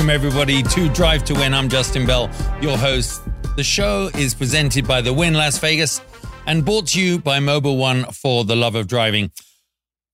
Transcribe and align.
Welcome, 0.00 0.14
everybody, 0.14 0.62
to 0.62 0.88
Drive 0.94 1.24
to 1.24 1.34
Wynn. 1.34 1.52
I'm 1.52 1.68
Justin 1.68 2.06
Bell, 2.06 2.30
your 2.62 2.78
host. 2.78 3.20
The 3.56 3.62
show 3.62 4.08
is 4.14 4.32
presented 4.32 4.88
by 4.88 5.02
The 5.02 5.12
Wynn 5.12 5.34
Las 5.34 5.58
Vegas 5.58 6.00
and 6.46 6.64
brought 6.64 6.86
to 6.88 7.00
you 7.02 7.18
by 7.18 7.38
Mobil 7.38 7.76
1 7.76 8.04
for 8.04 8.46
the 8.46 8.56
love 8.56 8.74
of 8.76 8.86
driving. 8.86 9.30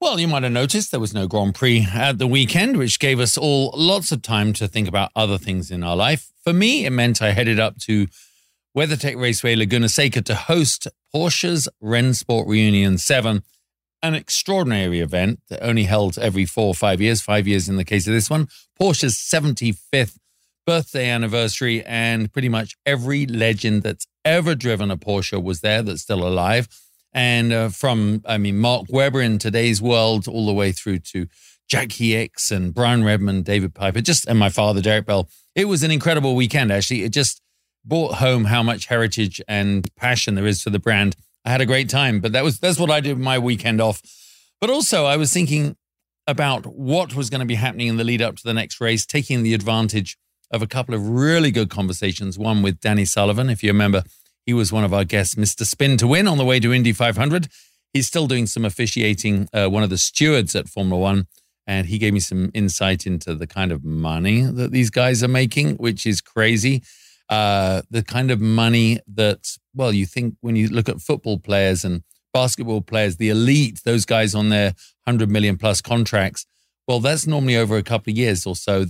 Well, 0.00 0.18
you 0.18 0.26
might 0.26 0.42
have 0.42 0.50
noticed 0.50 0.90
there 0.90 0.98
was 0.98 1.14
no 1.14 1.28
Grand 1.28 1.54
Prix 1.54 1.86
at 1.94 2.18
the 2.18 2.26
weekend, 2.26 2.78
which 2.78 2.98
gave 2.98 3.20
us 3.20 3.38
all 3.38 3.72
lots 3.76 4.10
of 4.10 4.22
time 4.22 4.52
to 4.54 4.66
think 4.66 4.88
about 4.88 5.12
other 5.14 5.38
things 5.38 5.70
in 5.70 5.84
our 5.84 5.94
life. 5.94 6.32
For 6.42 6.52
me, 6.52 6.84
it 6.84 6.90
meant 6.90 7.22
I 7.22 7.30
headed 7.30 7.60
up 7.60 7.78
to 7.82 8.08
WeatherTech 8.76 9.16
Raceway 9.16 9.54
Laguna 9.54 9.88
Seca 9.88 10.20
to 10.22 10.34
host 10.34 10.88
Porsche's 11.14 11.68
Rennsport 11.80 12.48
Reunion 12.48 12.98
7 12.98 13.44
an 14.02 14.14
extraordinary 14.14 15.00
event 15.00 15.40
that 15.48 15.62
only 15.62 15.84
held 15.84 16.18
every 16.18 16.44
four 16.44 16.68
or 16.68 16.74
five 16.74 17.00
years, 17.00 17.20
five 17.20 17.46
years 17.46 17.68
in 17.68 17.76
the 17.76 17.84
case 17.84 18.06
of 18.06 18.12
this 18.12 18.30
one. 18.30 18.48
Porsche's 18.80 19.16
75th 19.16 20.18
birthday 20.66 21.08
anniversary, 21.08 21.84
and 21.84 22.32
pretty 22.32 22.48
much 22.48 22.76
every 22.84 23.24
legend 23.26 23.82
that's 23.82 24.06
ever 24.24 24.54
driven 24.54 24.90
a 24.90 24.96
Porsche 24.96 25.42
was 25.42 25.60
there 25.60 25.82
that's 25.82 26.02
still 26.02 26.26
alive. 26.26 26.68
And 27.12 27.52
uh, 27.52 27.68
from, 27.70 28.22
I 28.26 28.36
mean, 28.36 28.58
Mark 28.58 28.86
Webber 28.90 29.22
in 29.22 29.38
today's 29.38 29.80
world, 29.80 30.28
all 30.28 30.44
the 30.44 30.52
way 30.52 30.72
through 30.72 30.98
to 30.98 31.28
Jacky 31.68 32.10
Ickx 32.10 32.50
and 32.50 32.74
Brian 32.74 33.04
Redman, 33.04 33.42
David 33.42 33.74
Piper, 33.74 34.00
just 34.00 34.26
and 34.26 34.38
my 34.38 34.50
father, 34.50 34.82
Derek 34.82 35.06
Bell. 35.06 35.28
It 35.54 35.66
was 35.66 35.82
an 35.82 35.90
incredible 35.90 36.34
weekend, 36.34 36.70
actually. 36.70 37.04
It 37.04 37.12
just 37.12 37.40
brought 37.84 38.16
home 38.16 38.46
how 38.46 38.62
much 38.62 38.86
heritage 38.86 39.40
and 39.48 39.88
passion 39.96 40.34
there 40.34 40.46
is 40.46 40.62
for 40.62 40.70
the 40.70 40.78
brand 40.78 41.16
I 41.46 41.50
had 41.50 41.60
a 41.60 41.66
great 41.66 41.88
time. 41.88 42.20
But 42.20 42.32
that 42.32 42.44
was 42.44 42.58
that's 42.58 42.78
what 42.78 42.90
I 42.90 43.00
did 43.00 43.18
my 43.18 43.38
weekend 43.38 43.80
off. 43.80 44.02
But 44.60 44.68
also, 44.68 45.06
I 45.06 45.16
was 45.16 45.32
thinking 45.32 45.76
about 46.26 46.66
what 46.66 47.14
was 47.14 47.30
going 47.30 47.40
to 47.40 47.46
be 47.46 47.54
happening 47.54 47.86
in 47.86 47.96
the 47.96 48.04
lead 48.04 48.20
up 48.20 48.36
to 48.36 48.42
the 48.42 48.52
next 48.52 48.80
race, 48.80 49.06
taking 49.06 49.44
the 49.44 49.54
advantage 49.54 50.18
of 50.50 50.60
a 50.60 50.66
couple 50.66 50.94
of 50.94 51.08
really 51.08 51.52
good 51.52 51.70
conversations. 51.70 52.36
One 52.36 52.62
with 52.62 52.80
Danny 52.80 53.04
Sullivan, 53.04 53.48
if 53.48 53.62
you 53.62 53.70
remember, 53.70 54.02
he 54.44 54.52
was 54.52 54.72
one 54.72 54.84
of 54.84 54.92
our 54.92 55.04
guests, 55.04 55.36
Mr. 55.36 55.64
Spin 55.64 55.96
to 55.98 56.06
Win, 56.06 56.26
on 56.26 56.38
the 56.38 56.44
way 56.44 56.58
to 56.58 56.72
Indy 56.72 56.92
500. 56.92 57.48
He's 57.92 58.08
still 58.08 58.26
doing 58.26 58.46
some 58.46 58.64
officiating, 58.64 59.48
uh, 59.52 59.68
one 59.68 59.82
of 59.82 59.90
the 59.90 59.98
stewards 59.98 60.56
at 60.56 60.68
Formula 60.68 61.00
One. 61.00 61.26
And 61.68 61.86
he 61.86 61.98
gave 61.98 62.12
me 62.12 62.20
some 62.20 62.50
insight 62.54 63.06
into 63.06 63.34
the 63.34 63.46
kind 63.46 63.72
of 63.72 63.84
money 63.84 64.42
that 64.42 64.70
these 64.70 64.90
guys 64.90 65.22
are 65.22 65.28
making, 65.28 65.76
which 65.76 66.06
is 66.06 66.20
crazy 66.20 66.82
uh, 67.28 67.82
the 67.90 68.02
kind 68.02 68.30
of 68.30 68.40
money 68.40 69.00
that, 69.06 69.56
well, 69.74 69.92
you 69.92 70.06
think 70.06 70.36
when 70.40 70.56
you 70.56 70.68
look 70.68 70.88
at 70.88 71.00
football 71.00 71.38
players 71.38 71.84
and 71.84 72.02
basketball 72.32 72.80
players, 72.80 73.16
the 73.16 73.30
elite, 73.30 73.80
those 73.84 74.04
guys 74.04 74.34
on 74.34 74.48
their 74.48 74.74
100 75.04 75.30
million 75.30 75.56
plus 75.56 75.80
contracts, 75.80 76.46
well, 76.86 77.00
that's 77.00 77.26
normally 77.26 77.56
over 77.56 77.76
a 77.76 77.82
couple 77.82 78.12
of 78.12 78.16
years 78.16 78.46
or 78.46 78.54
so. 78.54 78.86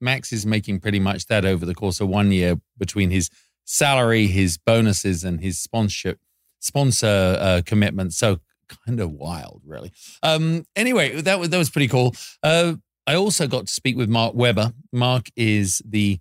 Max 0.00 0.32
is 0.32 0.44
making 0.44 0.80
pretty 0.80 1.00
much 1.00 1.26
that 1.26 1.44
over 1.44 1.64
the 1.64 1.74
course 1.74 2.00
of 2.00 2.08
one 2.08 2.32
year 2.32 2.56
between 2.76 3.10
his 3.10 3.30
salary, 3.64 4.26
his 4.26 4.58
bonuses, 4.58 5.24
and 5.24 5.40
his 5.40 5.58
sponsorship 5.58 6.18
sponsor 6.58 7.36
uh, 7.40 7.62
commitment. 7.64 8.12
So 8.12 8.40
kind 8.86 9.00
of 9.00 9.12
wild, 9.12 9.62
really. 9.64 9.92
Um, 10.22 10.64
anyway, 10.76 11.20
that 11.22 11.38
was 11.38 11.50
that 11.50 11.58
was 11.58 11.70
pretty 11.70 11.88
cool. 11.88 12.14
Uh, 12.42 12.74
I 13.06 13.14
also 13.14 13.46
got 13.46 13.66
to 13.66 13.72
speak 13.72 13.96
with 13.96 14.08
Mark 14.08 14.34
Webber. 14.34 14.72
Mark 14.92 15.28
is 15.36 15.82
the 15.84 16.20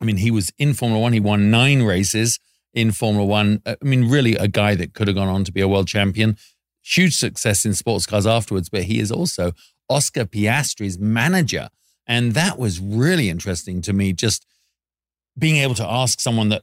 I 0.00 0.04
mean, 0.04 0.18
he 0.18 0.30
was 0.30 0.52
in 0.58 0.74
Formula 0.74 1.00
One. 1.00 1.12
He 1.12 1.20
won 1.20 1.50
nine 1.50 1.82
races 1.82 2.38
in 2.72 2.92
Formula 2.92 3.24
One. 3.24 3.62
Uh, 3.64 3.76
I 3.80 3.84
mean, 3.84 4.08
really 4.08 4.34
a 4.34 4.48
guy 4.48 4.74
that 4.74 4.94
could 4.94 5.08
have 5.08 5.16
gone 5.16 5.28
on 5.28 5.44
to 5.44 5.52
be 5.52 5.60
a 5.60 5.68
world 5.68 5.88
champion. 5.88 6.36
Huge 6.82 7.16
success 7.16 7.64
in 7.64 7.74
sports 7.74 8.06
cars 8.06 8.26
afterwards, 8.26 8.68
but 8.68 8.84
he 8.84 9.00
is 9.00 9.10
also 9.10 9.52
Oscar 9.88 10.24
Piastri's 10.24 10.98
manager. 10.98 11.68
And 12.06 12.34
that 12.34 12.58
was 12.58 12.80
really 12.80 13.30
interesting 13.30 13.80
to 13.82 13.92
me, 13.92 14.12
just 14.12 14.46
being 15.38 15.56
able 15.56 15.74
to 15.74 15.86
ask 15.86 16.20
someone 16.20 16.50
that 16.50 16.62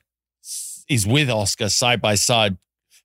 is 0.87 1.07
with 1.07 1.29
Oscar 1.29 1.69
side 1.69 2.01
by 2.01 2.15
side, 2.15 2.57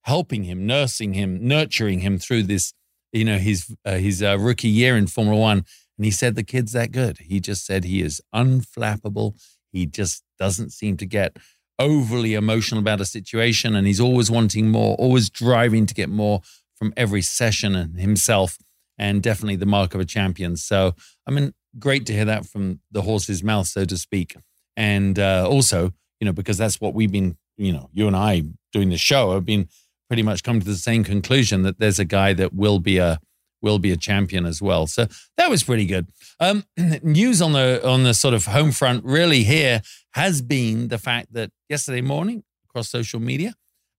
helping 0.03 0.45
him, 0.45 0.67
nursing 0.67 1.15
him, 1.15 1.47
nurturing 1.47 2.00
him 2.00 2.19
through 2.19 2.43
this, 2.43 2.73
you 3.12 3.25
know, 3.25 3.39
his 3.39 3.75
uh, 3.84 3.97
his 3.97 4.23
uh, 4.23 4.37
rookie 4.39 4.69
year 4.69 4.97
in 4.97 5.06
Formula 5.06 5.41
One. 5.41 5.65
And 5.97 6.05
he 6.05 6.11
said 6.11 6.34
the 6.34 6.43
kid's 6.43 6.73
that 6.73 6.93
good. 6.93 7.19
He 7.19 7.41
just 7.41 7.65
said 7.65 7.84
he 7.84 8.03
is 8.03 8.21
unflappable. 8.34 9.41
He 9.76 9.84
just 9.84 10.25
doesn't 10.38 10.70
seem 10.70 10.97
to 10.97 11.06
get 11.06 11.37
overly 11.78 12.32
emotional 12.32 12.81
about 12.81 13.03
a 13.03 13.04
situation 13.04 13.75
and 13.76 13.87
he's 13.87 14.00
always 14.00 14.31
wanting 14.31 14.70
more, 14.70 14.97
always 14.97 15.28
driving 15.28 15.84
to 15.84 15.92
get 15.92 16.09
more 16.09 16.41
from 16.75 16.94
every 16.97 17.20
session 17.20 17.75
and 17.75 18.00
himself 18.00 18.56
and 18.98 19.22
definitely 19.22 19.56
the 19.56 19.66
mark 19.66 19.94
of 19.94 20.00
a 20.00 20.06
champion. 20.06 20.56
So, 20.56 20.94
I 21.26 21.31
mean, 21.31 21.53
great 21.78 22.06
to 22.06 22.14
hear 22.14 22.25
that 22.25 22.47
from 22.47 22.81
the 22.91 23.03
horse's 23.03 23.42
mouth, 23.42 23.66
so 23.66 23.84
to 23.84 23.98
speak. 23.98 24.34
And 24.78 25.19
uh, 25.19 25.47
also, 25.47 25.93
you 26.20 26.25
know, 26.25 26.32
because 26.32 26.56
that's 26.56 26.81
what 26.81 26.94
we've 26.94 27.12
been, 27.12 27.37
you 27.58 27.72
know, 27.75 27.91
you 27.93 28.06
and 28.06 28.16
I 28.16 28.44
doing 28.72 28.88
the 28.88 28.97
show 28.97 29.34
have 29.34 29.44
been 29.44 29.69
pretty 30.08 30.22
much 30.22 30.43
come 30.43 30.58
to 30.58 30.66
the 30.66 30.76
same 30.76 31.04
conclusion 31.04 31.62
that 31.62 31.78
there's 31.78 31.98
a 31.98 32.04
guy 32.06 32.32
that 32.32 32.54
will 32.54 32.78
be 32.78 32.97
a 32.97 33.20
will 33.62 33.78
be 33.78 33.93
a 33.93 33.97
champion 33.97 34.47
as 34.47 34.61
well. 34.61 34.87
So 34.87 35.06
that 35.37 35.50
was 35.50 35.62
pretty 35.62 35.87
good. 35.87 36.06
Um, 36.41 36.65
news 37.03 37.41
on 37.43 37.53
the 37.53 37.87
on 37.87 38.05
the 38.05 38.15
sort 38.15 38.34
of 38.34 38.47
home 38.47 38.72
front 38.72 39.05
really 39.05 39.44
here 39.44 39.83
has 40.12 40.43
been 40.43 40.89
the 40.89 40.99
fact 40.99 41.33
that 41.33 41.50
yesterday 41.69 42.00
morning 42.00 42.44
across 42.69 42.89
social 42.89 43.21
media 43.21 43.55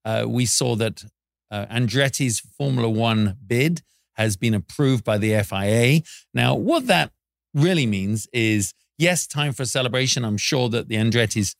uh, 0.06 0.26
we 0.28 0.46
saw 0.46 0.76
that 0.76 1.04
uh, 1.52 1.66
Andretti's 1.68 2.40
Formula 2.40 2.90
One 2.90 3.38
bid 3.46 3.82
has 4.16 4.36
been 4.36 4.54
approved 4.54 5.04
by 5.04 5.18
the 5.18 5.42
FIA. 5.44 6.02
Now, 6.34 6.56
what 6.56 6.88
that 6.88 7.12
really 7.54 7.86
means 7.86 8.28
is 8.34 8.74
yes, 8.98 9.28
time 9.28 9.54
for 9.54 9.64
a 9.64 9.68
celebration. 9.68 10.26
I'm 10.26 10.38
sure 10.38 10.70
that 10.70 10.88
the 10.88 10.96
Andretti's 10.96 11.56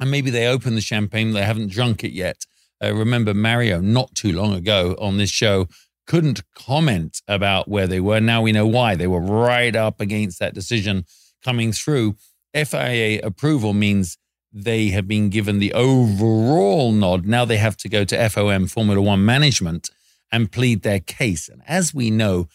and 0.00 0.10
maybe 0.10 0.30
they 0.30 0.46
opened 0.46 0.76
the 0.76 0.80
champagne, 0.80 1.32
they 1.32 1.42
haven't 1.42 1.70
drunk 1.70 2.02
it 2.02 2.12
yet. 2.12 2.46
Uh, 2.82 2.94
remember 2.94 3.34
Mario 3.34 3.80
not 3.80 4.14
too 4.14 4.32
long 4.32 4.54
ago 4.54 4.96
on 4.98 5.18
this 5.18 5.30
show 5.30 5.68
couldn't 6.10 6.42
comment 6.56 7.22
about 7.28 7.68
where 7.68 7.86
they 7.86 8.00
were. 8.00 8.18
Now 8.18 8.42
we 8.42 8.50
know 8.50 8.66
why. 8.66 8.96
They 8.96 9.06
were 9.06 9.20
right 9.20 9.76
up 9.76 10.00
against 10.00 10.40
that 10.40 10.54
decision 10.54 11.04
coming 11.44 11.70
through. 11.70 12.16
FIA 12.52 13.20
approval 13.22 13.74
means 13.74 14.18
they 14.52 14.88
have 14.88 15.06
been 15.06 15.28
given 15.28 15.60
the 15.60 15.72
overall 15.72 16.90
nod. 16.90 17.26
Now 17.26 17.44
they 17.44 17.58
have 17.58 17.76
to 17.76 17.88
go 17.88 18.04
to 18.04 18.16
FOM, 18.28 18.68
Formula 18.68 19.00
One 19.00 19.24
management, 19.24 19.88
and 20.32 20.50
plead 20.50 20.82
their 20.82 20.98
case. 20.98 21.48
And 21.48 21.62
as 21.68 21.94
we 21.94 22.10
know, 22.10 22.48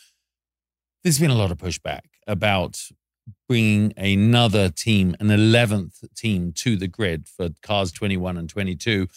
there's 1.02 1.20
been 1.20 1.32
a 1.32 1.36
lot 1.36 1.50
of 1.50 1.58
pushback 1.58 2.02
about 2.28 2.82
bringing 3.48 3.94
another 3.96 4.68
team, 4.68 5.16
an 5.22 5.28
11th 5.28 6.04
team, 6.14 6.52
to 6.58 6.76
the 6.76 6.90
grid 6.90 7.30
for 7.30 7.52
cars 7.62 7.94
21 7.94 8.36
and 8.36 8.50
22, 8.50 9.08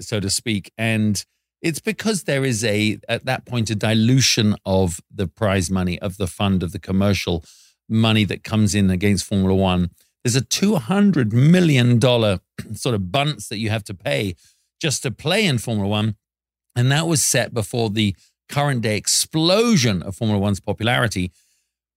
so 0.00 0.20
to 0.20 0.28
speak. 0.28 0.70
And 0.76 1.24
it's 1.66 1.80
because 1.80 2.22
there 2.22 2.44
is 2.44 2.64
a, 2.64 2.96
at 3.08 3.24
that 3.24 3.44
point, 3.44 3.70
a 3.70 3.74
dilution 3.74 4.54
of 4.64 5.00
the 5.12 5.26
prize 5.26 5.68
money, 5.68 5.98
of 5.98 6.16
the 6.16 6.28
fund, 6.28 6.62
of 6.62 6.70
the 6.70 6.78
commercial 6.78 7.44
money 7.88 8.24
that 8.24 8.44
comes 8.44 8.72
in 8.72 8.88
against 8.88 9.24
Formula 9.24 9.52
One. 9.52 9.90
There's 10.22 10.36
a 10.36 10.42
$200 10.42 11.32
million 11.32 12.00
sort 12.74 12.94
of 12.94 13.10
bunts 13.10 13.48
that 13.48 13.58
you 13.58 13.70
have 13.70 13.82
to 13.84 13.94
pay 13.94 14.36
just 14.80 15.02
to 15.02 15.10
play 15.10 15.44
in 15.44 15.58
Formula 15.58 15.88
One. 15.88 16.14
And 16.76 16.92
that 16.92 17.08
was 17.08 17.24
set 17.24 17.52
before 17.52 17.90
the 17.90 18.14
current 18.48 18.82
day 18.82 18.96
explosion 18.96 20.04
of 20.04 20.14
Formula 20.14 20.40
One's 20.40 20.60
popularity, 20.60 21.32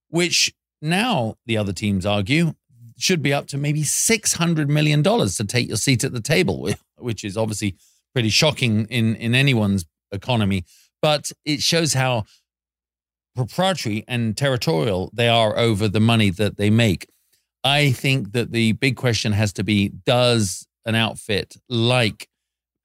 which 0.09 0.51
now 0.81 1.35
the 1.45 1.57
other 1.57 1.73
teams 1.73 2.07
argue 2.07 2.55
should 2.97 3.21
be 3.21 3.33
up 3.33 3.45
to 3.47 3.57
maybe 3.57 3.83
$600 3.83 4.67
million 4.67 5.03
to 5.03 5.45
take 5.45 5.67
your 5.67 5.77
seat 5.77 6.03
at 6.03 6.11
the 6.11 6.21
table, 6.21 6.69
which 6.97 7.23
is 7.23 7.37
obviously 7.37 7.75
pretty 8.13 8.29
shocking 8.29 8.85
in 8.85 9.15
in 9.15 9.35
anyone's 9.35 9.85
economy. 10.11 10.65
But 11.01 11.31
it 11.45 11.61
shows 11.61 11.93
how 11.93 12.25
proprietary 13.35 14.03
and 14.07 14.35
territorial 14.35 15.11
they 15.13 15.29
are 15.29 15.57
over 15.57 15.87
the 15.87 15.99
money 15.99 16.29
that 16.31 16.57
they 16.57 16.69
make. 16.69 17.07
I 17.63 17.91
think 17.91 18.31
that 18.33 18.51
the 18.51 18.73
big 18.73 18.95
question 18.95 19.33
has 19.33 19.53
to 19.53 19.63
be: 19.63 19.89
Does 20.05 20.67
an 20.85 20.95
outfit 20.95 21.57
like 21.69 22.27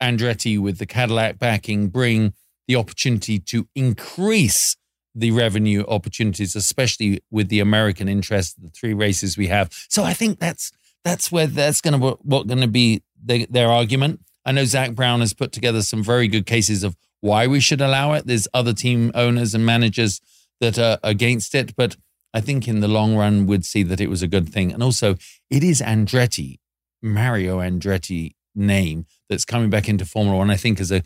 Andretti 0.03 0.59
with 0.59 0.79
the 0.79 0.87
Cadillac 0.87 1.39
backing 1.39 1.89
bring 1.89 2.35
the 2.67 2.77
opportunity 2.77 3.39
to 3.39 3.69
increase 3.75 4.77
the 5.15 5.31
revenue 5.31 5.85
opportunities, 5.87 6.57
especially 6.57 7.23
with 7.31 7.49
the 7.49 7.61
American 7.61 8.09
interest, 8.09 8.61
the 8.61 8.71
three 8.71 8.95
races 8.95 9.37
we 9.37 9.47
have. 9.47 9.71
So 9.89 10.03
I 10.03 10.13
think 10.13 10.41
that's 10.41 10.73
that's 11.05 11.31
where 11.31 11.47
that's 11.47 11.81
going 11.81 12.01
to 12.01 12.19
what 12.23 12.47
going 12.47 12.61
to 12.61 12.69
be 12.69 13.03
the, 13.23 13.47
their 13.49 13.71
argument. 13.71 14.21
I 14.45 14.53
know 14.53 14.65
Zak 14.65 14.95
Brown 14.95 15.21
has 15.21 15.33
put 15.33 15.53
together 15.53 15.83
some 15.83 16.03
very 16.03 16.29
good 16.29 16.47
cases 16.47 16.83
of 16.83 16.97
why 17.21 17.47
we 17.47 17.61
should 17.61 17.81
allow 17.81 18.13
it. 18.13 18.27
There's 18.27 18.49
other 18.53 18.73
team 18.73 19.11
owners 19.15 19.55
and 19.55 19.65
managers 19.65 20.21
that 20.61 20.79
are 20.79 20.99
against 21.03 21.55
it, 21.55 21.75
but 21.77 21.97
I 22.33 22.41
think 22.41 22.69
in 22.69 22.81
the 22.81 22.89
long 22.89 23.17
run 23.17 23.47
we'd 23.47 23.65
see 23.65 23.83
that 23.85 24.01
it 24.01 24.11
was 24.11 24.23
a 24.23 24.29
good 24.29 24.49
thing. 24.49 24.73
And 24.73 24.83
also, 24.83 25.17
it 25.51 25.65
is 25.65 25.81
Andretti, 25.81 26.59
Mario 27.03 27.59
Andretti 27.59 28.35
name 28.55 29.07
that's 29.29 29.45
coming 29.45 29.71
back 29.71 29.89
into 29.89 30.05
Formula 30.05 30.37
One. 30.37 30.51
I 30.51 30.57
think 30.57 30.81
as 30.81 30.93
a, 30.93 31.03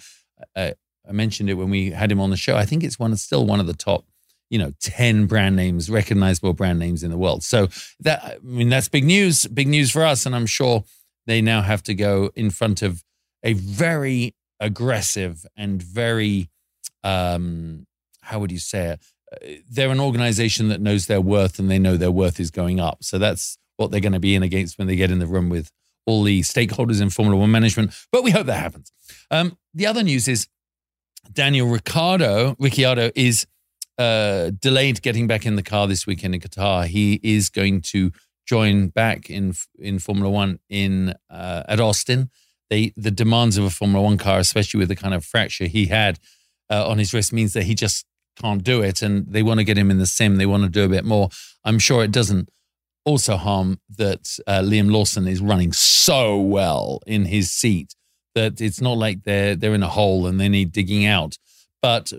a 0.57 0.75
I 1.09 1.13
mentioned 1.13 1.49
it 1.49 1.55
when 1.55 1.71
we 1.71 1.91
had 1.91 2.13
him 2.13 2.21
on 2.21 2.31
the 2.31 2.37
show. 2.37 2.57
I 2.57 2.67
think 2.67 2.85
it's 2.85 2.99
one 2.99 3.17
still 3.17 3.47
one 3.47 3.61
of 3.61 3.67
the 3.67 3.75
top 3.75 4.05
you 4.51 4.59
know, 4.59 4.73
10 4.81 5.27
brand 5.27 5.57
names, 5.57 5.91
recognizable 5.91 6.55
brand 6.55 6.79
names 6.79 7.03
in 7.03 7.11
the 7.11 7.19
world. 7.19 7.43
So 7.43 7.69
that, 8.01 8.25
I 8.25 8.39
mean, 8.43 8.69
that's 8.69 8.89
big 8.89 9.05
news, 9.05 9.47
big 9.47 9.69
news 9.69 9.91
for 9.91 10.05
us. 10.05 10.25
And 10.27 10.35
I'm 10.35 10.47
sure 10.47 10.85
they 11.27 11.43
now 11.43 11.63
have 11.63 11.83
to 11.85 11.95
go 11.95 12.31
in 12.35 12.51
front 12.51 12.83
of 12.83 13.05
a 13.43 13.53
very 13.53 14.35
aggressive 14.61 15.47
and 15.57 15.83
very, 15.83 16.51
um, 17.05 17.87
how 18.23 18.39
would 18.39 18.53
you 18.53 18.59
say 18.59 18.89
it? 18.89 19.01
Uh, 19.33 19.61
they're 19.71 19.91
an 19.91 20.01
organization 20.01 20.69
that 20.69 20.81
knows 20.81 21.07
their 21.07 21.21
worth 21.21 21.59
and 21.59 21.71
they 21.71 21.79
know 21.79 21.97
their 21.97 22.11
worth 22.11 22.41
is 22.41 22.51
going 22.51 22.81
up. 22.81 23.05
So 23.05 23.19
that's 23.19 23.59
what 23.77 23.91
they're 23.91 24.01
going 24.01 24.13
to 24.13 24.21
be 24.21 24.35
in 24.35 24.43
against 24.43 24.79
when 24.79 24.89
they 24.89 24.97
get 24.97 25.11
in 25.11 25.19
the 25.19 25.27
room 25.27 25.49
with 25.49 25.71
all 26.07 26.23
the 26.23 26.41
stakeholders 26.41 27.01
in 27.01 27.11
Formula 27.11 27.39
One 27.39 27.51
management. 27.51 27.93
But 28.11 28.25
we 28.25 28.31
hope 28.31 28.47
that 28.47 28.61
happens. 28.61 28.93
Um, 29.31 29.59
the 29.75 29.87
other 29.87 30.03
news 30.03 30.27
is 30.27 30.49
Daniel 31.33 31.69
Ricciardo, 31.69 32.57
Ricciardo 32.59 33.11
is 33.15 33.47
uh, 33.99 34.51
delayed 34.59 35.03
getting 35.03 35.27
back 35.27 35.45
in 35.45 35.57
the 35.57 35.63
car 35.63 35.87
this 35.87 36.07
weekend 36.07 36.35
in 36.35 36.41
Qatar. 36.41 36.87
He 36.87 37.21
is 37.23 37.51
going 37.51 37.83
to 37.83 38.13
join 38.47 38.89
back 38.89 39.29
in 39.29 39.55
in 39.79 39.99
Formula 39.99 40.31
One 40.31 40.59
in 40.71 41.15
uh, 41.29 41.65
at 41.69 41.81
Austin. 41.81 42.31
They 42.71 42.93
the 42.97 43.11
demands 43.11 43.57
of 43.57 43.65
a 43.65 43.71
Formula 43.71 44.03
One 44.03 44.19
car, 44.19 44.39
especially 44.39 44.79
with 44.79 44.89
the 44.89 44.97
kind 44.97 45.15
of 45.15 45.25
fracture 45.25 45.67
he 45.67 45.87
had 45.87 46.19
uh, 46.71 46.89
on 46.89 46.99
his 46.99 47.13
wrist, 47.15 47.33
means 47.33 47.53
that 47.55 47.65
he 47.65 47.75
just 47.75 48.05
can't 48.41 48.63
do 48.63 48.83
it, 48.83 49.03
and 49.03 49.27
they 49.27 49.43
want 49.43 49.59
to 49.59 49.65
get 49.65 49.79
him 49.79 49.91
in 49.91 49.99
the 49.99 50.07
sim. 50.07 50.37
They 50.37 50.47
want 50.47 50.65
to 50.65 50.69
do 50.69 50.85
a 50.85 50.89
bit 50.89 51.05
more. 51.05 51.31
I'm 51.65 51.79
sure 51.79 52.05
it 52.05 52.13
doesn't 52.13 52.49
also 53.05 53.37
harm 53.37 53.81
that 53.97 54.39
uh, 54.47 54.61
Liam 54.61 54.93
Lawson 54.93 55.27
is 55.27 55.41
running 55.41 55.73
so 55.73 56.39
well 56.39 57.01
in 57.07 57.25
his 57.25 57.51
seat 57.51 57.95
that 58.35 58.61
it's 58.61 58.81
not 58.81 58.99
like 58.99 59.25
they're 59.25 59.57
they're 59.57 59.75
in 59.75 59.83
a 59.83 59.89
hole 59.89 60.27
and 60.27 60.39
they 60.39 60.49
need 60.49 60.73
digging 60.73 61.07
out. 61.07 61.39
But 61.83 62.13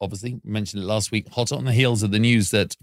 obviously, 0.00 0.40
mentioned 0.44 0.82
it 0.82 0.86
last 0.86 1.10
week, 1.10 1.28
hot 1.28 1.52
on 1.52 1.64
the 1.64 1.72
heels 1.72 2.02
of 2.02 2.10
the 2.10 2.18
news 2.18 2.50
that 2.50 2.76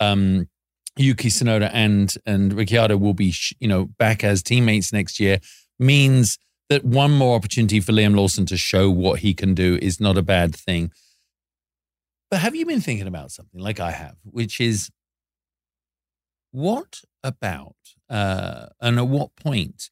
um, 0.00 0.48
Yuki 0.96 1.28
Tsunoda 1.28 1.70
and 1.72 2.14
and 2.26 2.52
Ricciardo 2.52 2.96
will 2.96 3.14
be 3.14 3.34
you 3.60 3.68
know 3.68 3.86
back 3.98 4.24
as 4.24 4.42
teammates 4.42 4.92
next 4.92 5.20
year 5.20 5.38
means 5.78 6.38
that 6.68 6.84
one 6.84 7.12
more 7.12 7.36
opportunity 7.36 7.80
for 7.80 7.92
Liam 7.92 8.16
Lawson 8.16 8.46
to 8.46 8.56
show 8.56 8.90
what 8.90 9.20
he 9.20 9.34
can 9.34 9.54
do 9.54 9.78
is 9.80 10.00
not 10.00 10.18
a 10.18 10.22
bad 10.22 10.54
thing. 10.54 10.90
But 12.30 12.40
have 12.40 12.56
you 12.56 12.66
been 12.66 12.80
thinking 12.80 13.06
about 13.06 13.30
something 13.30 13.60
like 13.60 13.78
I 13.78 13.92
have, 13.92 14.16
which 14.24 14.60
is 14.60 14.90
what 16.50 17.02
about 17.22 17.76
uh, 18.10 18.66
and 18.80 18.98
at 18.98 19.08
what 19.08 19.36
point? 19.36 19.90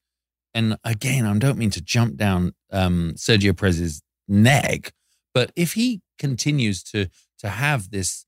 and 0.54 0.76
again, 0.84 1.26
I 1.26 1.36
don't 1.36 1.58
mean 1.58 1.70
to 1.70 1.82
jump 1.82 2.16
down 2.16 2.54
um, 2.70 3.14
Sergio 3.16 3.56
Perez's 3.56 4.02
neck, 4.28 4.92
but 5.34 5.50
if 5.56 5.74
he 5.74 6.00
continues 6.18 6.82
to 6.84 7.08
to 7.40 7.48
have 7.48 7.90
this, 7.90 8.24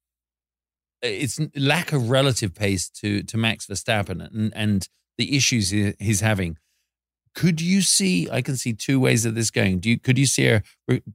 it's 1.01 1.41
lack 1.55 1.93
of 1.93 2.11
relative 2.11 2.55
pace 2.55 2.89
to 2.91 3.23
to 3.23 3.37
Max 3.37 3.67
Verstappen 3.67 4.21
and 4.21 4.53
and 4.55 4.89
the 5.17 5.37
issues 5.37 5.71
he's 5.71 6.21
having. 6.21 6.59
Could 7.37 7.61
you 7.61 7.83
see? 7.83 8.29
I 8.31 8.41
can 8.41 8.57
see 8.57 8.73
two 8.73 8.99
ways 8.99 9.27
of 9.27 9.35
this 9.35 9.51
going. 9.51 9.79
Do 9.79 9.91
you 9.91 10.01
could 10.01 10.17
you 10.17 10.25
see 10.25 10.49
a 10.49 10.63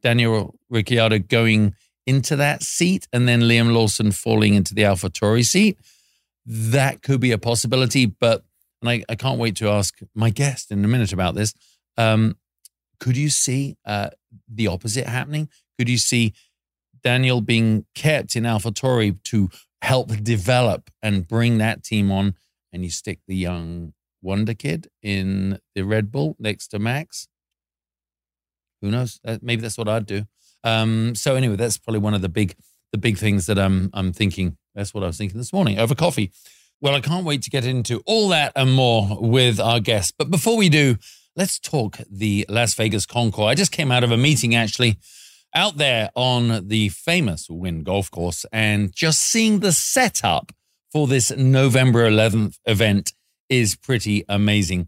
Daniel 0.02 0.56
Ricciardo 0.70 1.18
going 1.18 1.74
into 2.06 2.36
that 2.36 2.62
seat 2.62 3.08
and 3.12 3.28
then 3.28 3.42
Liam 3.42 3.74
Lawson 3.74 4.12
falling 4.12 4.54
into 4.54 4.76
the 4.76 4.84
AlphaTauri 4.84 5.44
seat? 5.44 5.80
That 6.46 7.02
could 7.02 7.20
be 7.20 7.32
a 7.32 7.40
possibility, 7.40 8.06
but 8.06 8.46
and 8.82 8.90
I, 8.90 9.04
I 9.10 9.16
can't 9.16 9.40
wait 9.40 9.56
to 9.58 9.70
ask 9.70 9.98
my 10.14 10.30
guest 10.30 10.72
in 10.72 10.86
a 10.86 10.88
minute 10.88 11.12
about 11.12 11.34
this. 11.34 11.56
Um, 11.98 12.38
could 13.00 13.18
you 13.18 13.30
see 13.30 13.78
uh, 13.84 14.12
the 14.48 14.68
opposite 14.68 15.08
happening? 15.08 15.50
Could 15.80 15.90
you 15.90 15.98
see 15.98 16.34
Daniel 17.04 17.42
being 17.42 17.86
kept 17.96 18.36
in 18.36 18.44
AlphaTauri 18.44 19.22
to 19.24 19.50
help 19.82 20.10
develop 20.24 20.92
and 21.02 21.28
bring 21.28 21.58
that 21.58 21.84
team 21.84 22.12
on, 22.12 22.36
and 22.72 22.84
you 22.84 22.92
stick 22.92 23.20
the 23.28 23.36
young 23.36 23.94
Wonder 24.22 24.54
Kid 24.54 24.90
in 25.02 25.60
the 25.76 25.84
Red 25.84 26.12
Bull 26.12 26.36
next 26.40 26.68
to 26.70 26.80
Max? 26.80 27.28
Who 28.82 28.92
knows? 28.92 29.20
Maybe 29.42 29.62
that's 29.62 29.78
what 29.78 29.88
I'd 29.88 30.06
do. 30.06 30.26
Um, 30.64 31.16
so 31.16 31.36
anyway, 31.36 31.56
that's 31.56 31.78
probably 31.78 32.00
one 32.00 32.14
of 32.14 32.22
the 32.22 32.30
big 32.30 32.56
the 32.92 32.98
big 32.98 33.18
things 33.18 33.46
that 33.46 33.58
I'm 33.58 33.90
I'm 33.94 34.14
thinking. 34.14 34.58
That's 34.76 34.94
what 34.94 35.04
I 35.04 35.08
was 35.08 35.18
thinking 35.18 35.38
this 35.38 35.54
morning 35.54 35.80
over 35.80 35.96
coffee. 35.96 36.32
Well, 36.82 36.96
I 36.96 37.00
can't 37.00 37.26
wait 37.26 37.44
to 37.44 37.50
get 37.50 37.66
into 37.66 38.02
all 38.06 38.30
that 38.30 38.54
and 38.56 38.74
more 38.74 39.18
with 39.22 39.60
our 39.60 39.80
guests. 39.80 40.12
But 40.18 40.32
before 40.32 40.58
we 40.58 40.68
do, 40.68 40.98
let's 41.36 41.60
talk 41.60 42.00
the 42.10 42.46
Las 42.50 42.74
Vegas 42.74 43.06
Concours. 43.06 43.48
I 43.48 43.56
just 43.56 43.72
came 43.72 43.92
out 43.92 44.04
of 44.04 44.12
a 44.12 44.18
meeting 44.18 44.56
actually 44.56 44.98
out 45.54 45.78
there 45.78 46.10
on 46.16 46.68
the 46.68 46.90
famous 46.90 47.48
Wynn 47.50 47.84
Golf 47.84 48.10
Course 48.10 48.46
and 48.52 48.94
just 48.94 49.22
seeing 49.22 49.60
the 49.60 49.72
setup 49.72 50.52
for 50.92 51.08
this 51.08 51.32
November 51.32 52.10
11th 52.10 52.58
event 52.66 53.14
is 53.52 53.76
pretty 53.76 54.24
amazing. 54.28 54.88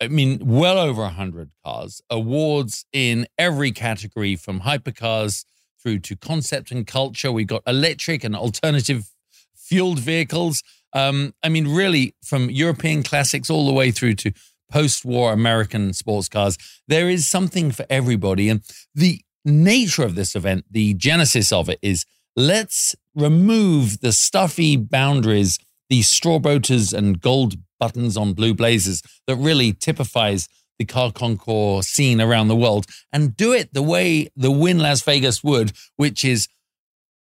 I 0.00 0.06
mean, 0.06 0.38
well 0.44 0.78
over 0.78 1.02
100 1.02 1.50
cars, 1.64 2.00
awards 2.08 2.84
in 2.92 3.26
every 3.36 3.72
category 3.72 4.36
from 4.36 4.60
hypercars 4.60 5.44
through 5.82 6.00
to 6.00 6.14
concept 6.14 6.70
and 6.70 6.86
culture. 6.86 7.32
We've 7.32 7.46
got 7.48 7.62
electric 7.66 8.22
and 8.22 8.36
alternative 8.36 9.10
fueled 9.56 9.98
vehicles. 9.98 10.62
Um, 10.92 11.34
I 11.42 11.48
mean, 11.48 11.66
really, 11.66 12.14
from 12.22 12.50
European 12.50 13.02
classics 13.02 13.50
all 13.50 13.66
the 13.66 13.72
way 13.72 13.90
through 13.90 14.14
to 14.16 14.32
post 14.70 15.04
war 15.04 15.32
American 15.32 15.92
sports 15.94 16.28
cars, 16.28 16.58
there 16.86 17.08
is 17.08 17.26
something 17.26 17.72
for 17.72 17.86
everybody. 17.90 18.48
And 18.48 18.62
the 18.94 19.22
nature 19.44 20.04
of 20.04 20.14
this 20.14 20.36
event, 20.36 20.66
the 20.70 20.94
genesis 20.94 21.52
of 21.52 21.68
it 21.68 21.78
is 21.82 22.04
let's 22.36 22.94
remove 23.14 24.00
the 24.00 24.12
stuffy 24.12 24.76
boundaries, 24.76 25.58
the 25.88 26.02
straw 26.02 26.38
boaters 26.38 26.92
and 26.92 27.20
gold 27.20 27.56
buttons 27.78 28.16
on 28.16 28.32
blue 28.32 28.54
blazers 28.54 29.02
that 29.26 29.36
really 29.36 29.72
typifies 29.72 30.48
the 30.78 30.84
car 30.84 31.12
concours 31.12 31.88
scene 31.88 32.20
around 32.20 32.48
the 32.48 32.56
world 32.56 32.86
and 33.12 33.36
do 33.36 33.52
it 33.52 33.74
the 33.74 33.82
way 33.82 34.28
the 34.36 34.50
Wynn 34.50 34.78
Las 34.78 35.02
Vegas 35.02 35.42
would, 35.42 35.72
which 35.96 36.24
is 36.24 36.48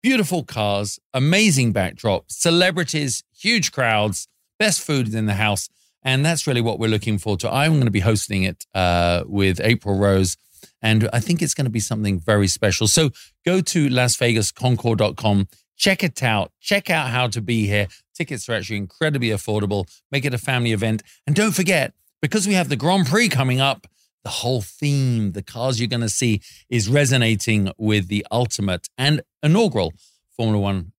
beautiful 0.02 0.44
cars, 0.44 0.98
amazing 1.14 1.72
backdrop, 1.72 2.30
celebrities, 2.30 3.24
huge 3.36 3.72
crowds, 3.72 4.28
best 4.58 4.80
food 4.80 5.12
in 5.14 5.26
the 5.26 5.34
house. 5.34 5.68
And 6.02 6.24
that's 6.24 6.46
really 6.46 6.60
what 6.60 6.78
we're 6.78 6.90
looking 6.90 7.18
forward 7.18 7.40
to. 7.40 7.52
I'm 7.52 7.72
going 7.72 7.86
to 7.86 7.90
be 7.90 8.00
hosting 8.00 8.44
it 8.44 8.64
uh, 8.74 9.24
with 9.26 9.60
April 9.60 9.98
Rose. 9.98 10.36
And 10.80 11.08
I 11.12 11.20
think 11.20 11.42
it's 11.42 11.54
going 11.54 11.64
to 11.64 11.70
be 11.70 11.80
something 11.80 12.20
very 12.20 12.46
special. 12.46 12.86
So 12.86 13.10
go 13.44 13.60
to 13.60 13.88
lasvegasconcours.com, 13.88 15.48
check 15.76 16.02
it 16.02 16.22
out, 16.22 16.52
check 16.60 16.90
out 16.90 17.10
how 17.10 17.28
to 17.28 17.40
be 17.40 17.66
here. 17.66 17.88
Tickets 18.14 18.48
are 18.48 18.54
actually 18.54 18.78
incredibly 18.78 19.28
affordable. 19.28 19.86
Make 20.10 20.24
it 20.24 20.34
a 20.34 20.38
family 20.38 20.72
event. 20.72 21.02
And 21.26 21.36
don't 21.36 21.52
forget, 21.52 21.92
because 22.20 22.46
we 22.46 22.54
have 22.54 22.68
the 22.68 22.76
Grand 22.76 23.06
Prix 23.06 23.28
coming 23.28 23.60
up, 23.60 23.86
the 24.24 24.30
whole 24.30 24.60
theme, 24.60 25.32
the 25.32 25.42
cars 25.42 25.78
you're 25.78 25.88
going 25.88 26.00
to 26.00 26.08
see 26.08 26.40
is 26.68 26.88
resonating 26.88 27.70
with 27.78 28.08
the 28.08 28.26
ultimate 28.32 28.88
and 28.98 29.22
inaugural 29.42 29.92
Formula 30.36 30.60
One 30.60 30.92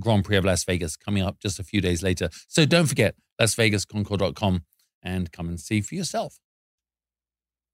Grand 0.00 0.24
Prix 0.24 0.36
of 0.36 0.44
Las 0.44 0.64
Vegas 0.64 0.96
coming 0.96 1.22
up 1.22 1.38
just 1.38 1.58
a 1.58 1.64
few 1.64 1.80
days 1.80 2.02
later. 2.02 2.28
So 2.48 2.66
don't 2.66 2.86
forget 2.86 3.14
lasvegasconcours.com 3.40 4.64
and 5.02 5.32
come 5.32 5.48
and 5.48 5.60
see 5.60 5.80
for 5.80 5.94
yourself. 5.94 6.38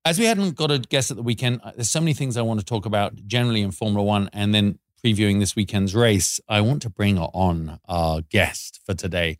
As 0.05 0.19
we 0.19 0.25
hadn't 0.25 0.57
got 0.57 0.71
a 0.71 0.79
guest 0.79 1.11
at 1.11 1.17
the 1.17 1.23
weekend, 1.23 1.61
uh, 1.63 1.73
there's 1.75 1.91
so 1.91 2.01
many 2.01 2.15
things 2.15 2.37
I 2.37 2.43
want 2.43 2.61
to 2.61 2.67
talk 2.67 2.87
about 2.87 3.15
generally 3.27 3.63
in 3.63 3.73
Formula 3.73 4.03
One 4.03 4.31
and 4.33 4.55
then 4.55 4.79
previewing 5.05 5.41
this 5.41 5.57
weekend's 5.57 5.95
race. 5.95 6.41
I 6.49 6.61
want 6.61 6.83
to 6.83 6.91
bring 6.91 7.19
on 7.19 7.81
our 7.89 8.21
guest 8.23 8.81
for 8.85 8.95
today, 8.95 9.39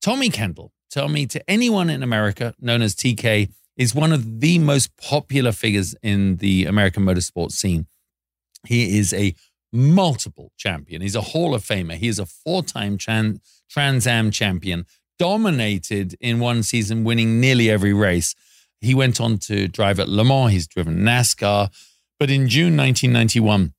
Tommy 0.00 0.30
Kendall. 0.30 0.72
Tommy, 0.90 1.26
to 1.26 1.50
anyone 1.50 1.90
in 1.90 2.02
America 2.02 2.54
known 2.60 2.80
as 2.80 2.94
TK, 2.94 3.50
is 3.76 3.94
one 3.94 4.12
of 4.12 4.40
the 4.40 4.58
most 4.58 4.96
popular 4.96 5.52
figures 5.52 5.94
in 6.02 6.36
the 6.36 6.64
American 6.64 7.04
motorsport 7.04 7.50
scene. 7.50 7.86
He 8.66 8.98
is 8.98 9.12
a 9.12 9.34
multiple 9.72 10.52
champion. 10.56 11.02
He's 11.02 11.16
a 11.16 11.20
Hall 11.20 11.54
of 11.54 11.62
Famer. 11.62 11.94
He 11.94 12.08
is 12.08 12.18
a 12.18 12.26
four 12.26 12.62
time 12.62 12.96
Trans 12.96 14.06
Am 14.06 14.30
champion, 14.30 14.86
dominated 15.18 16.16
in 16.20 16.40
one 16.40 16.62
season, 16.62 17.04
winning 17.04 17.40
nearly 17.40 17.70
every 17.70 17.92
race. 17.92 18.34
He 18.80 18.94
went 18.94 19.20
on 19.20 19.38
to 19.38 19.68
drive 19.68 20.00
at 20.00 20.08
Le 20.08 20.24
Mans. 20.24 20.52
He's 20.52 20.66
driven 20.66 20.98
NASCAR. 20.98 21.70
But 22.18 22.30
in 22.30 22.48
June 22.48 22.76
1991, 22.76 23.74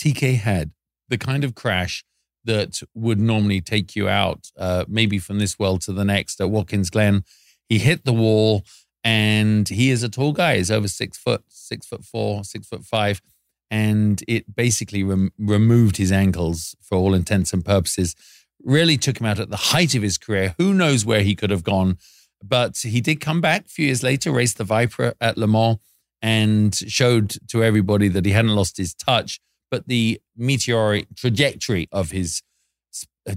TK 0.00 0.36
had 0.36 0.72
the 1.08 1.18
kind 1.18 1.44
of 1.44 1.54
crash 1.54 2.04
that 2.44 2.80
would 2.94 3.20
normally 3.20 3.60
take 3.60 3.94
you 3.94 4.08
out, 4.08 4.50
uh, 4.56 4.84
maybe 4.88 5.18
from 5.18 5.38
this 5.38 5.58
world 5.58 5.82
to 5.82 5.92
the 5.92 6.04
next 6.04 6.40
at 6.40 6.50
Watkins 6.50 6.88
Glen. 6.88 7.24
He 7.68 7.78
hit 7.78 8.04
the 8.04 8.12
wall 8.12 8.64
and 9.04 9.68
he 9.68 9.90
is 9.90 10.02
a 10.02 10.08
tall 10.08 10.32
guy. 10.32 10.56
He's 10.56 10.70
over 10.70 10.88
six 10.88 11.18
foot, 11.18 11.44
six 11.48 11.86
foot 11.86 12.04
four, 12.04 12.44
six 12.44 12.66
foot 12.66 12.84
five, 12.84 13.20
and 13.70 14.22
it 14.26 14.54
basically 14.54 15.02
rem- 15.02 15.32
removed 15.38 15.96
his 15.98 16.12
ankles 16.12 16.74
for 16.80 16.96
all 16.96 17.14
intents 17.14 17.52
and 17.52 17.64
purposes. 17.64 18.14
Really 18.62 18.96
took 18.96 19.20
him 19.20 19.26
out 19.26 19.38
at 19.38 19.50
the 19.50 19.56
height 19.56 19.94
of 19.94 20.02
his 20.02 20.18
career. 20.18 20.54
Who 20.58 20.74
knows 20.74 21.04
where 21.04 21.22
he 21.22 21.34
could 21.34 21.50
have 21.50 21.62
gone? 21.62 21.98
But 22.42 22.78
he 22.78 23.00
did 23.00 23.20
come 23.20 23.40
back 23.40 23.66
a 23.66 23.68
few 23.68 23.86
years 23.86 24.02
later, 24.02 24.32
raced 24.32 24.58
the 24.58 24.64
Viper 24.64 25.14
at 25.20 25.36
Le 25.36 25.46
Mans, 25.46 25.78
and 26.22 26.74
showed 26.74 27.36
to 27.48 27.62
everybody 27.62 28.08
that 28.08 28.24
he 28.26 28.32
hadn't 28.32 28.54
lost 28.54 28.76
his 28.76 28.94
touch, 28.94 29.40
but 29.70 29.86
the 29.86 30.20
meteoric 30.36 31.06
trajectory 31.16 31.88
of 31.92 32.10
his 32.10 32.42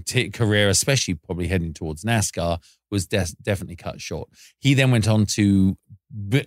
t- 0.04 0.30
career, 0.30 0.68
especially 0.68 1.14
probably 1.14 1.48
heading 1.48 1.72
towards 1.72 2.04
NASCAR, 2.04 2.58
was 2.90 3.06
de- 3.06 3.26
definitely 3.42 3.76
cut 3.76 4.00
short. 4.00 4.28
He 4.58 4.74
then 4.74 4.90
went 4.90 5.08
on 5.08 5.26
to 5.26 5.76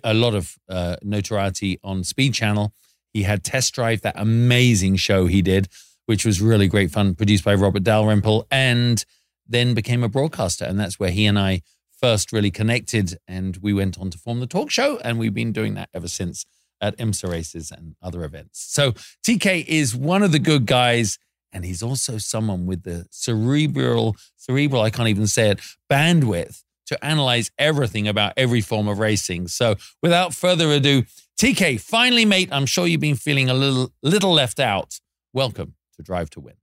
a 0.04 0.14
lot 0.14 0.34
of 0.34 0.56
uh, 0.68 0.96
notoriety 1.02 1.78
on 1.82 2.04
Speed 2.04 2.34
Channel. 2.34 2.72
He 3.12 3.22
had 3.22 3.44
Test 3.44 3.74
Drive, 3.74 4.02
that 4.02 4.14
amazing 4.16 4.96
show 4.96 5.26
he 5.26 5.42
did, 5.42 5.68
which 6.06 6.24
was 6.24 6.40
really 6.40 6.68
great 6.68 6.90
fun, 6.90 7.14
produced 7.14 7.44
by 7.44 7.54
Robert 7.54 7.82
Dalrymple, 7.82 8.46
and 8.50 9.04
then 9.46 9.74
became 9.74 10.02
a 10.02 10.08
broadcaster. 10.08 10.64
And 10.64 10.78
that's 10.78 10.98
where 10.98 11.10
he 11.10 11.26
and 11.26 11.38
I 11.38 11.62
first 12.00 12.32
really 12.32 12.50
connected. 12.50 13.18
And 13.26 13.56
we 13.58 13.72
went 13.72 13.98
on 13.98 14.10
to 14.10 14.18
form 14.18 14.40
the 14.40 14.46
talk 14.46 14.70
show, 14.70 14.98
and 14.98 15.18
we've 15.18 15.34
been 15.34 15.52
doing 15.52 15.74
that 15.74 15.90
ever 15.92 16.08
since 16.08 16.44
at 16.80 16.96
IMSA 16.98 17.30
races 17.30 17.70
and 17.70 17.94
other 18.02 18.24
events. 18.24 18.60
So 18.72 18.92
TK 19.26 19.66
is 19.66 19.94
one 19.94 20.22
of 20.22 20.32
the 20.32 20.38
good 20.38 20.66
guys, 20.66 21.18
and 21.52 21.64
he's 21.64 21.82
also 21.82 22.18
someone 22.18 22.66
with 22.66 22.82
the 22.82 23.06
cerebral, 23.10 24.16
cerebral, 24.36 24.82
I 24.82 24.90
can't 24.90 25.08
even 25.08 25.26
say 25.26 25.50
it, 25.50 25.60
bandwidth 25.90 26.62
to 26.86 27.04
analyze 27.04 27.50
everything 27.58 28.08
about 28.08 28.32
every 28.36 28.62
form 28.62 28.88
of 28.88 28.98
racing. 28.98 29.48
So 29.48 29.76
without 30.02 30.34
further 30.34 30.70
ado, 30.70 31.04
TK, 31.38 31.80
finally, 31.80 32.24
mate, 32.24 32.48
I'm 32.50 32.66
sure 32.66 32.86
you've 32.86 33.00
been 33.00 33.14
feeling 33.14 33.48
a 33.48 33.54
little 33.54 33.92
little 34.02 34.32
left 34.32 34.58
out. 34.58 34.98
Welcome 35.32 35.74
to 35.96 36.02
Drive 36.02 36.30
to 36.30 36.40
Wynn. 36.40 36.56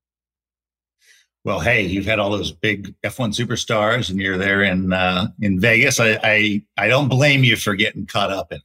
Well, 1.46 1.60
hey, 1.60 1.84
you've 1.84 2.08
had 2.08 2.18
all 2.18 2.32
those 2.32 2.52
big 2.52 2.96
F1 3.04 3.40
superstars, 3.40 4.10
and 4.10 4.20
you're 4.20 4.38
there 4.38 4.64
in 4.64 4.92
uh, 4.92 5.28
in 5.40 5.60
Vegas. 5.60 6.00
I, 6.00 6.20
I 6.24 6.64
I 6.76 6.88
don't 6.88 7.08
blame 7.08 7.44
you 7.44 7.56
for 7.56 7.76
getting 7.76 8.08
caught 8.08 8.32
up 8.32 8.52
in. 8.52 8.60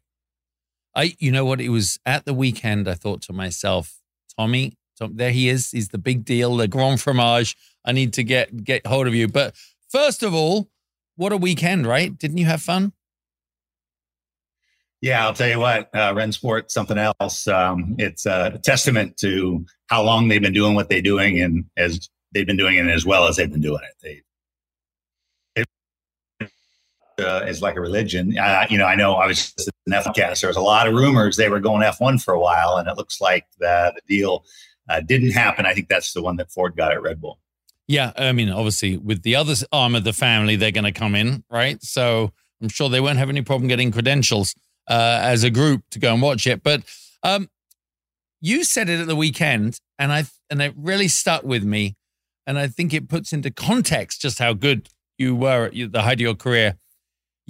I, 0.94 1.14
you 1.18 1.30
know 1.30 1.44
what? 1.44 1.60
It 1.60 1.68
was 1.68 1.98
at 2.04 2.24
the 2.24 2.34
weekend. 2.34 2.88
I 2.88 2.94
thought 2.94 3.22
to 3.22 3.32
myself, 3.32 3.98
Tommy, 4.36 4.76
Tom, 4.98 5.16
there 5.16 5.30
he 5.30 5.48
is. 5.48 5.70
He's 5.70 5.88
the 5.88 5.98
big 5.98 6.24
deal, 6.24 6.56
the 6.56 6.68
Grand 6.68 7.00
Fromage. 7.00 7.56
I 7.84 7.92
need 7.92 8.12
to 8.14 8.22
get 8.22 8.64
get 8.64 8.86
hold 8.86 9.06
of 9.06 9.14
you. 9.14 9.28
But 9.28 9.54
first 9.88 10.22
of 10.22 10.34
all, 10.34 10.68
what 11.16 11.32
a 11.32 11.36
weekend, 11.36 11.86
right? 11.86 12.16
Didn't 12.16 12.38
you 12.38 12.46
have 12.46 12.62
fun? 12.62 12.92
Yeah, 15.00 15.24
I'll 15.24 15.32
tell 15.32 15.48
you 15.48 15.58
what, 15.58 15.88
uh, 15.94 16.12
Rennsport, 16.12 16.70
something 16.70 16.98
else. 16.98 17.48
Um, 17.48 17.94
it's 17.98 18.26
a 18.26 18.60
testament 18.62 19.16
to 19.18 19.64
how 19.86 20.02
long 20.02 20.28
they've 20.28 20.42
been 20.42 20.52
doing 20.52 20.74
what 20.74 20.90
they're 20.90 21.00
doing 21.00 21.40
and 21.40 21.64
as 21.78 22.10
they've 22.32 22.46
been 22.46 22.58
doing 22.58 22.76
it 22.76 22.86
as 22.86 23.06
well 23.06 23.26
as 23.26 23.36
they've 23.36 23.50
been 23.50 23.62
doing 23.62 23.80
it. 23.82 23.94
They, 24.02 24.22
uh, 27.20 27.44
is 27.46 27.62
like 27.62 27.76
a 27.76 27.80
religion. 27.80 28.36
Uh, 28.38 28.66
you 28.68 28.78
know, 28.78 28.86
I 28.86 28.94
know 28.94 29.14
I 29.14 29.26
was 29.26 29.54
an 29.86 29.92
F 29.92 30.12
cast. 30.14 30.40
There 30.40 30.48
was 30.48 30.56
a 30.56 30.62
lot 30.62 30.88
of 30.88 30.94
rumors 30.94 31.36
they 31.36 31.48
were 31.48 31.60
going 31.60 31.82
F1 31.82 32.22
for 32.22 32.34
a 32.34 32.40
while, 32.40 32.76
and 32.76 32.88
it 32.88 32.96
looks 32.96 33.20
like 33.20 33.46
the, 33.58 33.92
the 33.94 34.02
deal 34.08 34.44
uh, 34.88 35.00
didn't 35.00 35.30
happen. 35.30 35.66
I 35.66 35.74
think 35.74 35.88
that's 35.88 36.12
the 36.12 36.22
one 36.22 36.36
that 36.36 36.50
Ford 36.50 36.76
got 36.76 36.92
at 36.92 37.02
Red 37.02 37.20
Bull. 37.20 37.38
Yeah, 37.86 38.12
I 38.16 38.32
mean, 38.32 38.50
obviously, 38.50 38.96
with 38.96 39.22
the 39.22 39.34
other 39.36 39.54
arm 39.72 39.94
of 39.94 40.04
the 40.04 40.12
family, 40.12 40.56
they're 40.56 40.70
going 40.70 40.84
to 40.84 40.92
come 40.92 41.14
in, 41.14 41.42
right? 41.50 41.82
So 41.82 42.32
I'm 42.62 42.68
sure 42.68 42.88
they 42.88 43.00
won't 43.00 43.18
have 43.18 43.28
any 43.28 43.42
problem 43.42 43.68
getting 43.68 43.90
credentials 43.90 44.54
uh, 44.88 45.18
as 45.22 45.44
a 45.44 45.50
group 45.50 45.82
to 45.90 45.98
go 45.98 46.12
and 46.12 46.22
watch 46.22 46.46
it. 46.46 46.62
But 46.62 46.82
um, 47.22 47.48
you 48.40 48.64
said 48.64 48.88
it 48.88 49.00
at 49.00 49.06
the 49.06 49.16
weekend, 49.16 49.80
and 49.98 50.12
I 50.12 50.24
and 50.50 50.62
it 50.62 50.72
really 50.76 51.08
stuck 51.08 51.42
with 51.42 51.64
me, 51.64 51.96
and 52.46 52.58
I 52.58 52.68
think 52.68 52.94
it 52.94 53.08
puts 53.08 53.32
into 53.32 53.50
context 53.50 54.20
just 54.20 54.38
how 54.38 54.52
good 54.52 54.88
you 55.18 55.36
were 55.36 55.66
at 55.66 55.92
the 55.92 56.02
height 56.02 56.14
of 56.14 56.20
your 56.20 56.34
career. 56.34 56.76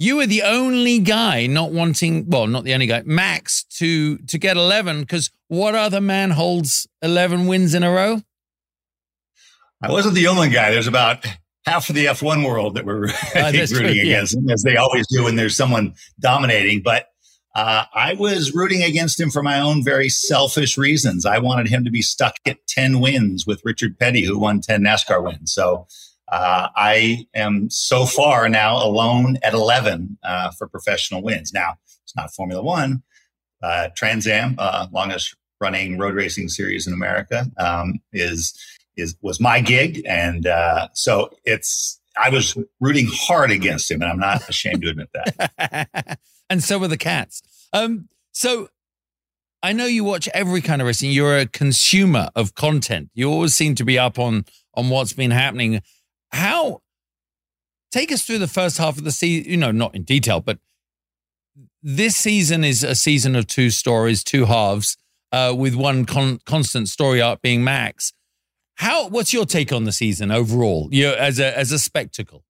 You 0.01 0.15
were 0.15 0.25
the 0.25 0.41
only 0.41 0.97
guy 0.97 1.45
not 1.45 1.71
wanting, 1.71 2.27
well, 2.27 2.47
not 2.47 2.63
the 2.63 2.73
only 2.73 2.87
guy, 2.87 3.03
Max 3.05 3.63
to 3.77 4.17
to 4.17 4.39
get 4.39 4.57
11 4.57 5.01
because 5.01 5.29
what 5.47 5.75
other 5.75 6.01
man 6.01 6.31
holds 6.31 6.87
11 7.03 7.45
wins 7.45 7.75
in 7.75 7.83
a 7.83 7.91
row? 7.91 8.23
I 9.79 9.91
wasn't 9.91 10.15
the 10.15 10.25
only 10.25 10.49
guy. 10.49 10.71
There's 10.71 10.87
about 10.87 11.23
half 11.67 11.87
of 11.87 11.93
the 11.93 12.05
F1 12.05 12.43
world 12.43 12.77
that 12.77 12.85
were 12.85 13.09
uh, 13.35 13.51
rooting 13.53 13.67
true, 13.67 13.85
against 13.85 14.33
yeah. 14.33 14.39
him, 14.39 14.49
as 14.49 14.63
they 14.63 14.75
always 14.75 15.05
do 15.05 15.25
when 15.25 15.35
there's 15.35 15.55
someone 15.55 15.93
dominating. 16.19 16.81
But 16.81 17.05
uh, 17.53 17.83
I 17.93 18.15
was 18.15 18.55
rooting 18.55 18.81
against 18.81 19.19
him 19.19 19.29
for 19.29 19.43
my 19.43 19.59
own 19.59 19.83
very 19.83 20.09
selfish 20.09 20.79
reasons. 20.79 21.27
I 21.27 21.37
wanted 21.37 21.69
him 21.69 21.83
to 21.83 21.91
be 21.91 22.01
stuck 22.01 22.37
at 22.47 22.57
10 22.67 23.01
wins 23.01 23.45
with 23.45 23.61
Richard 23.63 23.99
Petty, 23.99 24.25
who 24.25 24.39
won 24.39 24.61
10 24.61 24.81
NASCAR 24.81 25.23
wins. 25.23 25.53
So 25.53 25.85
uh, 26.31 26.69
I 26.75 27.27
am 27.33 27.69
so 27.69 28.05
far 28.05 28.47
now 28.47 28.77
alone 28.77 29.37
at 29.43 29.53
11 29.53 30.17
uh, 30.23 30.51
for 30.51 30.67
professional 30.67 31.21
wins. 31.21 31.51
Now, 31.53 31.75
it's 32.03 32.15
not 32.15 32.33
Formula 32.33 32.63
One. 32.63 33.03
Uh, 33.61 33.89
Trans 33.95 34.25
Am, 34.27 34.55
uh, 34.57 34.87
longest 34.91 35.35
running 35.59 35.97
road 35.97 36.15
racing 36.15 36.49
series 36.49 36.87
in 36.87 36.93
America, 36.93 37.45
um, 37.57 37.99
is 38.11 38.57
is 38.97 39.15
was 39.21 39.39
my 39.39 39.61
gig, 39.61 40.01
and 40.07 40.47
uh, 40.47 40.87
so 40.93 41.29
it's 41.45 41.99
I 42.17 42.29
was 42.29 42.57
rooting 42.79 43.07
hard 43.11 43.51
against 43.51 43.91
him, 43.91 44.01
and 44.01 44.11
I'm 44.11 44.19
not 44.19 44.49
ashamed 44.49 44.81
to 44.81 44.89
admit 44.89 45.09
that. 45.13 46.19
and 46.49 46.63
so 46.63 46.79
were 46.79 46.87
the 46.87 46.97
cats. 46.97 47.41
Um, 47.71 48.09
so 48.31 48.69
I 49.61 49.73
know 49.73 49.85
you 49.85 50.03
watch 50.03 50.27
every 50.33 50.61
kind 50.61 50.81
of 50.81 50.87
racing. 50.87 51.11
You're 51.11 51.37
a 51.37 51.45
consumer 51.45 52.29
of 52.35 52.55
content. 52.55 53.09
You 53.13 53.29
always 53.29 53.53
seem 53.53 53.75
to 53.75 53.85
be 53.85 53.99
up 53.99 54.17
on 54.17 54.45
on 54.73 54.89
what's 54.89 55.13
been 55.13 55.31
happening. 55.31 55.81
How? 56.31 56.81
Take 57.91 58.11
us 58.11 58.23
through 58.23 58.39
the 58.39 58.47
first 58.47 58.77
half 58.77 58.97
of 58.97 59.03
the 59.03 59.11
season. 59.11 59.51
You 59.51 59.57
know, 59.57 59.71
not 59.71 59.95
in 59.95 60.03
detail, 60.03 60.39
but 60.39 60.59
this 61.83 62.15
season 62.15 62.63
is 62.63 62.83
a 62.83 62.95
season 62.95 63.35
of 63.35 63.47
two 63.47 63.69
stories, 63.69 64.23
two 64.23 64.45
halves, 64.45 64.97
uh, 65.31 65.53
with 65.55 65.75
one 65.75 66.05
con- 66.05 66.39
constant 66.45 66.87
story 66.89 67.21
arc 67.21 67.41
being 67.41 67.63
Max. 67.63 68.13
How? 68.75 69.09
What's 69.09 69.33
your 69.33 69.45
take 69.45 69.71
on 69.73 69.83
the 69.83 69.91
season 69.91 70.31
overall? 70.31 70.89
You 70.91 71.07
know, 71.07 71.13
as 71.15 71.39
a 71.39 71.57
as 71.57 71.71
a 71.71 71.79
spectacle. 71.79 72.43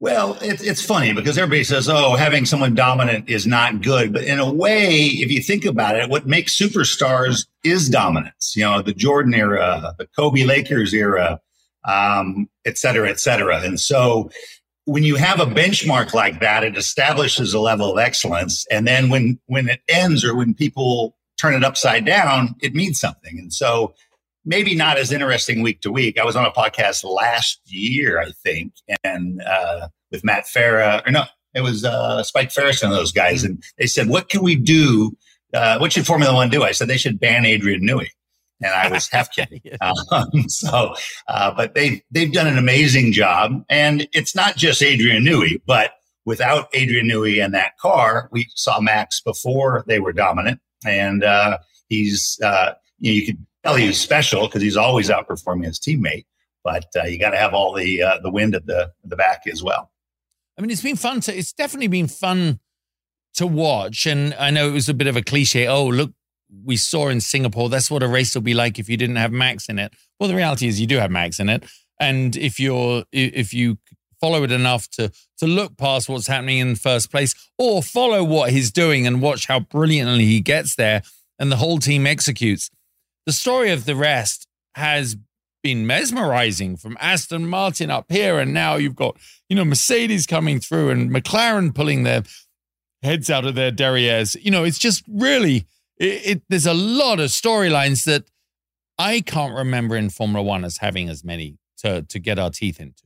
Well, 0.00 0.38
it, 0.40 0.62
it's 0.64 0.84
funny 0.84 1.12
because 1.12 1.36
everybody 1.36 1.64
says, 1.64 1.88
"Oh, 1.88 2.14
having 2.14 2.46
someone 2.46 2.74
dominant 2.74 3.28
is 3.28 3.46
not 3.46 3.82
good," 3.82 4.12
but 4.12 4.24
in 4.24 4.38
a 4.38 4.52
way, 4.52 5.06
if 5.06 5.30
you 5.30 5.42
think 5.42 5.64
about 5.64 5.96
it, 5.96 6.08
what 6.08 6.26
makes 6.26 6.56
superstars 6.56 7.46
is 7.64 7.88
dominance. 7.88 8.54
You 8.56 8.64
know, 8.64 8.80
the 8.80 8.94
Jordan 8.94 9.34
era, 9.34 9.94
the 9.98 10.06
Kobe 10.06 10.44
Lakers 10.44 10.94
era, 10.94 11.40
um, 11.84 12.48
et 12.64 12.78
cetera, 12.78 13.08
et 13.08 13.20
cetera. 13.20 13.60
And 13.60 13.80
so, 13.80 14.30
when 14.84 15.02
you 15.02 15.16
have 15.16 15.38
a 15.38 15.44
benchmark 15.44 16.14
like 16.14 16.40
that, 16.40 16.64
it 16.64 16.76
establishes 16.76 17.52
a 17.52 17.60
level 17.60 17.92
of 17.92 17.98
excellence. 17.98 18.66
And 18.70 18.86
then 18.86 19.10
when 19.10 19.38
when 19.46 19.68
it 19.68 19.80
ends 19.88 20.24
or 20.24 20.34
when 20.34 20.54
people 20.54 21.14
turn 21.38 21.54
it 21.54 21.62
upside 21.62 22.04
down, 22.04 22.54
it 22.62 22.74
means 22.74 22.98
something. 22.98 23.38
And 23.38 23.52
so 23.52 23.94
maybe 24.44 24.74
not 24.74 24.96
as 24.96 25.12
interesting 25.12 25.62
week 25.62 25.82
to 25.82 25.92
week. 25.92 26.18
I 26.18 26.24
was 26.24 26.36
on 26.36 26.46
a 26.46 26.50
podcast 26.50 27.04
last 27.04 27.60
year, 27.66 28.18
I 28.18 28.32
think, 28.42 28.72
and 29.04 29.42
uh, 29.42 29.88
with 30.10 30.24
Matt 30.24 30.44
Farah, 30.44 31.06
or 31.06 31.10
no, 31.10 31.24
it 31.54 31.60
was 31.60 31.84
uh, 31.84 32.22
Spike 32.22 32.50
Ferris 32.50 32.82
and 32.82 32.92
those 32.92 33.12
guys, 33.12 33.44
and 33.44 33.62
they 33.78 33.86
said, 33.86 34.08
"What 34.08 34.28
can 34.28 34.42
we 34.42 34.54
do? 34.54 35.16
Uh, 35.52 35.78
what 35.78 35.92
should 35.92 36.06
Formula 36.06 36.34
One 36.34 36.48
do?" 36.48 36.62
I 36.62 36.72
said 36.72 36.88
they 36.88 36.96
should 36.96 37.20
ban 37.20 37.44
Adrian 37.44 37.82
Newey, 37.82 38.08
and 38.62 38.72
I 38.72 38.90
was 38.90 39.08
half 39.12 39.32
kidding. 39.32 39.62
um, 39.80 40.48
so, 40.48 40.94
uh, 41.28 41.52
but 41.54 41.74
they 41.74 42.02
they've 42.10 42.32
done 42.32 42.46
an 42.46 42.58
amazing 42.58 43.12
job, 43.12 43.64
and 43.68 44.08
it's 44.12 44.34
not 44.34 44.56
just 44.56 44.82
Adrian 44.82 45.24
Newey, 45.24 45.60
but 45.66 45.92
without 46.24 46.68
Adrian 46.74 47.08
Newey 47.08 47.42
and 47.42 47.54
that 47.54 47.78
car, 47.78 48.28
we 48.32 48.46
saw 48.54 48.80
Max 48.80 49.20
before 49.20 49.84
they 49.86 49.98
were 49.98 50.12
dominant, 50.12 50.60
and 50.84 51.24
uh, 51.24 51.58
he's 51.88 52.38
uh, 52.42 52.74
you, 52.98 53.10
know, 53.10 53.14
you 53.14 53.26
could 53.26 53.46
tell 53.64 53.76
he 53.76 53.86
was 53.86 54.00
special 54.00 54.46
because 54.46 54.62
he's 54.62 54.76
always 54.76 55.08
outperforming 55.08 55.64
his 55.64 55.78
teammate. 55.78 56.26
But 56.64 56.86
uh, 56.96 57.04
you 57.04 57.18
got 57.18 57.30
to 57.30 57.38
have 57.38 57.54
all 57.54 57.72
the 57.72 58.02
uh, 58.02 58.18
the 58.22 58.30
wind 58.30 58.54
at 58.54 58.66
the 58.66 58.92
the 59.04 59.16
back 59.16 59.42
as 59.50 59.62
well. 59.62 59.90
I 60.58 60.60
mean, 60.60 60.70
it's 60.70 60.82
been 60.82 60.96
fun 60.96 61.20
to. 61.22 61.36
It's 61.36 61.52
definitely 61.52 61.88
been 61.88 62.08
fun 62.08 62.60
to 63.34 63.46
watch, 63.46 64.06
and 64.06 64.34
I 64.34 64.50
know 64.50 64.68
it 64.68 64.72
was 64.72 64.88
a 64.88 64.94
bit 64.94 65.06
of 65.06 65.16
a 65.16 65.22
cliche. 65.22 65.66
Oh, 65.66 65.86
look, 65.86 66.12
we 66.64 66.76
saw 66.76 67.08
in 67.08 67.20
Singapore. 67.20 67.68
That's 67.68 67.90
what 67.90 68.02
a 68.02 68.08
race 68.08 68.34
will 68.34 68.42
be 68.42 68.54
like 68.54 68.78
if 68.78 68.88
you 68.88 68.96
didn't 68.96 69.16
have 69.16 69.32
Max 69.32 69.68
in 69.68 69.78
it. 69.78 69.92
Well, 70.18 70.28
the 70.28 70.36
reality 70.36 70.66
is 70.66 70.80
you 70.80 70.86
do 70.86 70.96
have 70.96 71.10
Max 71.10 71.40
in 71.40 71.48
it, 71.48 71.64
and 72.00 72.36
if 72.36 72.58
you're 72.58 73.04
if 73.12 73.52
you 73.52 73.78
follow 74.20 74.42
it 74.42 74.52
enough 74.52 74.88
to 74.90 75.12
to 75.38 75.46
look 75.46 75.76
past 75.76 76.08
what's 76.08 76.26
happening 76.26 76.58
in 76.58 76.74
the 76.74 76.78
first 76.78 77.10
place, 77.10 77.34
or 77.58 77.82
follow 77.82 78.24
what 78.24 78.50
he's 78.50 78.70
doing 78.70 79.06
and 79.06 79.22
watch 79.22 79.46
how 79.46 79.60
brilliantly 79.60 80.24
he 80.24 80.40
gets 80.40 80.74
there, 80.74 81.02
and 81.38 81.52
the 81.52 81.56
whole 81.56 81.78
team 81.78 82.06
executes 82.06 82.70
the 83.28 83.32
story 83.32 83.70
of 83.70 83.84
the 83.84 83.94
rest 83.94 84.48
has 84.74 85.14
been 85.62 85.86
mesmerizing 85.86 86.78
from 86.78 86.96
Aston 86.98 87.46
Martin 87.46 87.90
up 87.90 88.06
here, 88.08 88.38
and 88.38 88.54
now 88.54 88.76
you've 88.76 88.96
got 88.96 89.18
you 89.50 89.54
know 89.54 89.66
Mercedes 89.66 90.26
coming 90.26 90.60
through 90.60 90.88
and 90.88 91.10
McLaren 91.10 91.74
pulling 91.74 92.04
their 92.04 92.22
heads 93.02 93.28
out 93.28 93.44
of 93.44 93.54
their 93.54 93.70
derrieres. 93.70 94.34
You 94.42 94.50
know, 94.50 94.64
it's 94.64 94.78
just 94.78 95.04
really 95.06 95.66
it, 95.98 96.26
it 96.26 96.42
there's 96.48 96.66
a 96.66 96.74
lot 96.74 97.20
of 97.20 97.30
storylines 97.30 98.04
that 98.04 98.24
I 98.98 99.20
can't 99.20 99.54
remember 99.54 99.96
in 99.96 100.10
Formula 100.10 100.42
One 100.42 100.64
as 100.64 100.78
having 100.78 101.08
as 101.08 101.24
many 101.24 101.58
to 101.78 102.02
to 102.02 102.18
get 102.18 102.38
our 102.38 102.50
teeth 102.50 102.80
into. 102.80 103.04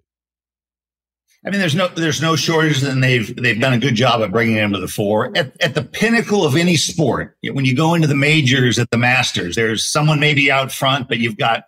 I 1.45 1.51
mean, 1.51 1.59
there's 1.59 1.75
no 1.75 1.89
there's 1.89 2.23
no 2.23 2.37
shortage, 2.37 2.83
and 2.83 3.03
they've 3.03 3.35
they've 3.37 3.61
done 3.61 3.73
a 3.73 3.79
good 3.79 3.97
job 3.97 4.21
of 4.21 4.31
bringing 4.31 4.57
them 4.57 4.73
to 4.73 4.79
the 4.79 4.89
fore. 4.89 5.37
At, 5.37 5.61
at 5.61 5.75
the 5.75 5.83
pinnacle 5.83 6.45
of 6.45 6.55
any 6.55 6.77
sport, 6.77 7.37
when 7.43 7.65
you 7.65 7.75
go 7.75 7.95
into 7.95 8.07
the 8.07 8.15
majors 8.15 8.79
at 8.79 8.91
the 8.91 8.99
Masters, 8.99 9.57
there's 9.57 9.91
someone 9.91 10.21
maybe 10.21 10.51
out 10.51 10.71
front, 10.71 11.09
but 11.09 11.19
you've 11.19 11.37
got 11.37 11.65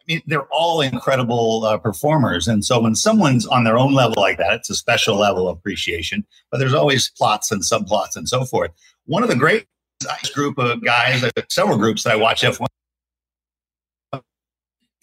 I 0.00 0.12
mean, 0.12 0.22
they're 0.26 0.48
all 0.50 0.82
incredible 0.82 1.64
uh, 1.64 1.78
performers. 1.78 2.46
And 2.46 2.62
so 2.62 2.78
when 2.80 2.94
someone's 2.94 3.46
on 3.46 3.64
their 3.64 3.78
own 3.78 3.94
level 3.94 4.20
like 4.20 4.36
that, 4.36 4.52
it's 4.52 4.68
a 4.68 4.74
special 4.74 5.16
level 5.16 5.48
of 5.48 5.56
appreciation. 5.56 6.26
But 6.50 6.58
there's 6.58 6.74
always 6.74 7.10
plots 7.16 7.50
and 7.50 7.62
subplots 7.62 8.14
and 8.16 8.28
so 8.28 8.44
forth. 8.44 8.70
One 9.06 9.22
of 9.22 9.30
the 9.30 9.36
great 9.36 9.66
group 10.34 10.58
of 10.58 10.84
guys, 10.84 11.24
uh, 11.24 11.30
several 11.48 11.78
groups 11.78 12.02
that 12.04 12.12
I 12.12 12.16
watch 12.16 12.42
F1 12.42 12.66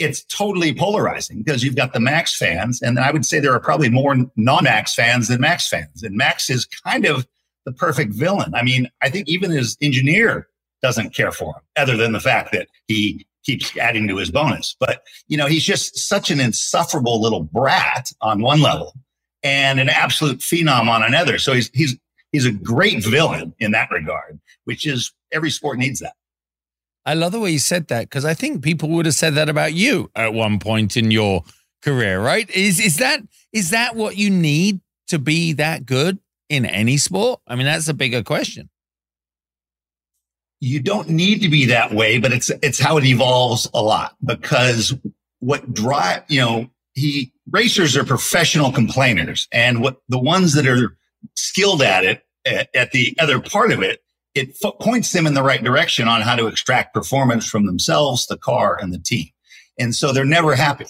it's 0.01 0.23
totally 0.23 0.73
polarizing 0.73 1.43
because 1.43 1.63
you've 1.63 1.75
got 1.75 1.93
the 1.93 1.99
Max 1.99 2.35
fans, 2.35 2.81
and 2.81 2.99
I 2.99 3.11
would 3.11 3.25
say 3.25 3.39
there 3.39 3.53
are 3.53 3.59
probably 3.59 3.89
more 3.89 4.15
non-Max 4.35 4.95
fans 4.95 5.27
than 5.27 5.41
Max 5.41 5.67
fans. 5.67 6.03
And 6.03 6.15
Max 6.15 6.49
is 6.49 6.65
kind 6.65 7.05
of 7.05 7.27
the 7.65 7.71
perfect 7.71 8.13
villain. 8.13 8.53
I 8.55 8.63
mean, 8.63 8.89
I 9.01 9.09
think 9.09 9.29
even 9.29 9.51
his 9.51 9.77
engineer 9.81 10.47
doesn't 10.81 11.15
care 11.15 11.31
for 11.31 11.53
him, 11.53 11.61
other 11.77 11.95
than 11.95 12.13
the 12.13 12.19
fact 12.19 12.51
that 12.53 12.67
he 12.87 13.25
keeps 13.45 13.75
adding 13.77 14.07
to 14.07 14.17
his 14.17 14.31
bonus. 14.31 14.75
But 14.79 15.03
you 15.27 15.37
know, 15.37 15.45
he's 15.45 15.63
just 15.63 15.97
such 15.97 16.31
an 16.31 16.39
insufferable 16.39 17.21
little 17.21 17.43
brat 17.43 18.11
on 18.21 18.41
one 18.41 18.61
level, 18.61 18.93
and 19.43 19.79
an 19.79 19.89
absolute 19.89 20.39
phenom 20.39 20.87
on 20.87 21.03
another. 21.03 21.37
So 21.37 21.53
he's 21.53 21.69
he's 21.73 21.95
he's 22.31 22.45
a 22.45 22.51
great 22.51 23.03
villain 23.03 23.53
in 23.59 23.71
that 23.71 23.91
regard, 23.91 24.39
which 24.65 24.85
is 24.85 25.13
every 25.31 25.49
sport 25.49 25.77
needs 25.77 25.99
that. 25.99 26.13
I 27.05 27.15
love 27.15 27.31
the 27.31 27.39
way 27.39 27.51
you 27.51 27.59
said 27.59 27.87
that 27.87 28.09
because 28.09 28.25
I 28.25 28.33
think 28.33 28.63
people 28.63 28.89
would 28.89 29.05
have 29.05 29.15
said 29.15 29.35
that 29.35 29.49
about 29.49 29.73
you 29.73 30.11
at 30.15 30.33
one 30.33 30.59
point 30.59 30.95
in 30.97 31.09
your 31.09 31.43
career, 31.81 32.21
right? 32.21 32.49
Is 32.51 32.79
is 32.79 32.97
that 32.97 33.21
is 33.51 33.71
that 33.71 33.95
what 33.95 34.17
you 34.17 34.29
need 34.29 34.81
to 35.07 35.17
be 35.17 35.53
that 35.53 35.85
good 35.85 36.19
in 36.47 36.65
any 36.65 36.97
sport? 36.97 37.39
I 37.47 37.55
mean, 37.55 37.65
that's 37.65 37.87
a 37.87 37.93
bigger 37.93 38.23
question. 38.23 38.69
You 40.59 40.79
don't 40.79 41.09
need 41.09 41.41
to 41.41 41.49
be 41.49 41.65
that 41.65 41.91
way, 41.91 42.19
but 42.19 42.31
it's 42.31 42.51
it's 42.61 42.79
how 42.79 42.97
it 42.97 43.05
evolves 43.05 43.67
a 43.73 43.81
lot 43.81 44.15
because 44.23 44.93
what 45.39 45.73
drive, 45.73 46.23
you 46.27 46.39
know, 46.39 46.69
he 46.93 47.33
racers 47.49 47.97
are 47.97 48.03
professional 48.03 48.71
complainers 48.71 49.47
and 49.51 49.81
what 49.81 50.01
the 50.07 50.19
ones 50.19 50.53
that 50.53 50.67
are 50.67 50.95
skilled 51.35 51.81
at 51.81 52.03
it 52.03 52.23
at, 52.45 52.69
at 52.75 52.91
the 52.91 53.15
other 53.19 53.39
part 53.39 53.71
of 53.71 53.81
it 53.81 54.01
it 54.33 54.55
f- 54.63 54.79
points 54.79 55.11
them 55.11 55.27
in 55.27 55.33
the 55.33 55.43
right 55.43 55.63
direction 55.63 56.07
on 56.07 56.21
how 56.21 56.35
to 56.35 56.47
extract 56.47 56.93
performance 56.93 57.47
from 57.49 57.65
themselves, 57.65 58.27
the 58.27 58.37
car, 58.37 58.77
and 58.81 58.93
the 58.93 58.99
team. 58.99 59.27
And 59.77 59.95
so 59.95 60.11
they're 60.11 60.25
never 60.25 60.55
happy. 60.55 60.85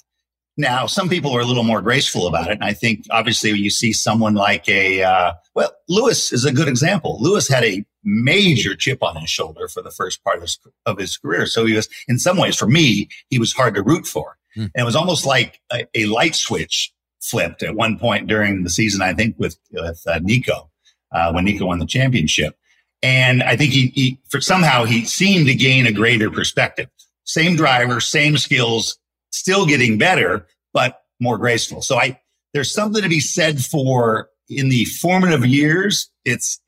Now, 0.58 0.86
some 0.86 1.10
people 1.10 1.36
are 1.36 1.42
a 1.42 1.46
little 1.46 1.64
more 1.64 1.82
graceful 1.82 2.28
about 2.28 2.50
it. 2.50 2.54
And 2.54 2.64
I 2.64 2.74
think 2.74 3.06
obviously 3.10 3.54
when 3.54 3.64
you 3.64 3.70
see 3.70 3.94
someone 3.94 4.36
like 4.36 4.68
a, 4.68 5.02
uh, 5.02 5.34
well, 5.56 5.72
Lewis 5.88 6.32
is 6.34 6.46
a 6.46 6.52
good 6.52 6.68
example. 6.68 7.18
Lewis 7.22 7.48
had 7.48 7.64
a 7.64 7.86
major 8.04 8.76
chip 8.76 9.02
on 9.02 9.16
his 9.16 9.30
shoulder 9.30 9.68
for 9.68 9.82
the 9.82 9.92
first 9.92 10.24
part 10.24 10.38
of 10.38 10.42
his, 10.44 10.60
of 10.86 10.98
his 10.98 11.18
career. 11.18 11.46
So 11.46 11.66
he 11.66 11.76
was, 11.76 11.88
in 12.08 12.20
some 12.20 12.38
ways, 12.38 12.58
for 12.58 12.68
me, 12.68 13.08
he 13.30 13.40
was 13.40 13.54
hard 13.54 13.76
to 13.76 13.82
root 13.82 14.06
for. 14.06 14.38
Mm. 14.58 14.72
And 14.76 14.82
it 14.82 14.86
was 14.86 14.96
almost 14.96 15.26
like 15.26 15.62
a, 15.72 15.88
a, 15.96 16.06
light 16.06 16.36
switch 16.36 16.92
flipped 17.22 17.64
at 17.64 17.76
one 17.76 17.98
point 17.98 18.28
during 18.28 18.64
the 18.64 18.70
season, 18.70 19.02
I 19.02 19.14
think, 19.14 19.36
with, 19.38 19.58
with 19.72 20.02
uh, 20.08 20.20
Nico, 20.22 20.70
uh, 21.12 21.32
when 21.32 21.46
Nico 21.46 21.66
won 21.66 21.80
the 21.80 21.86
championship. 21.86 22.56
And 23.04 23.42
I 23.44 23.56
think 23.56 23.72
he, 23.74 23.88
he, 23.88 24.20
for 24.30 24.42
somehow 24.42 24.86
he 24.86 25.06
seemed 25.06 25.48
to 25.48 25.56
gain 25.56 25.88
a 25.88 25.92
greater 25.92 26.30
perspective. 26.30 26.88
Same 27.24 27.56
driver, 27.56 28.00
same 28.00 28.38
skills, 28.38 28.98
still 29.32 29.66
getting 29.66 29.98
better, 29.98 30.48
but 30.74 31.02
more 31.20 31.38
graceful. 31.38 31.82
So 31.82 31.98
I, 31.98 32.20
there's 32.54 32.74
something 32.74 33.02
to 33.02 33.10
be 33.10 33.20
said 33.20 33.60
for 33.60 34.30
in 34.50 34.70
the 34.70 34.86
formative 34.86 35.46
years. 35.46 36.10
It's 36.26 36.60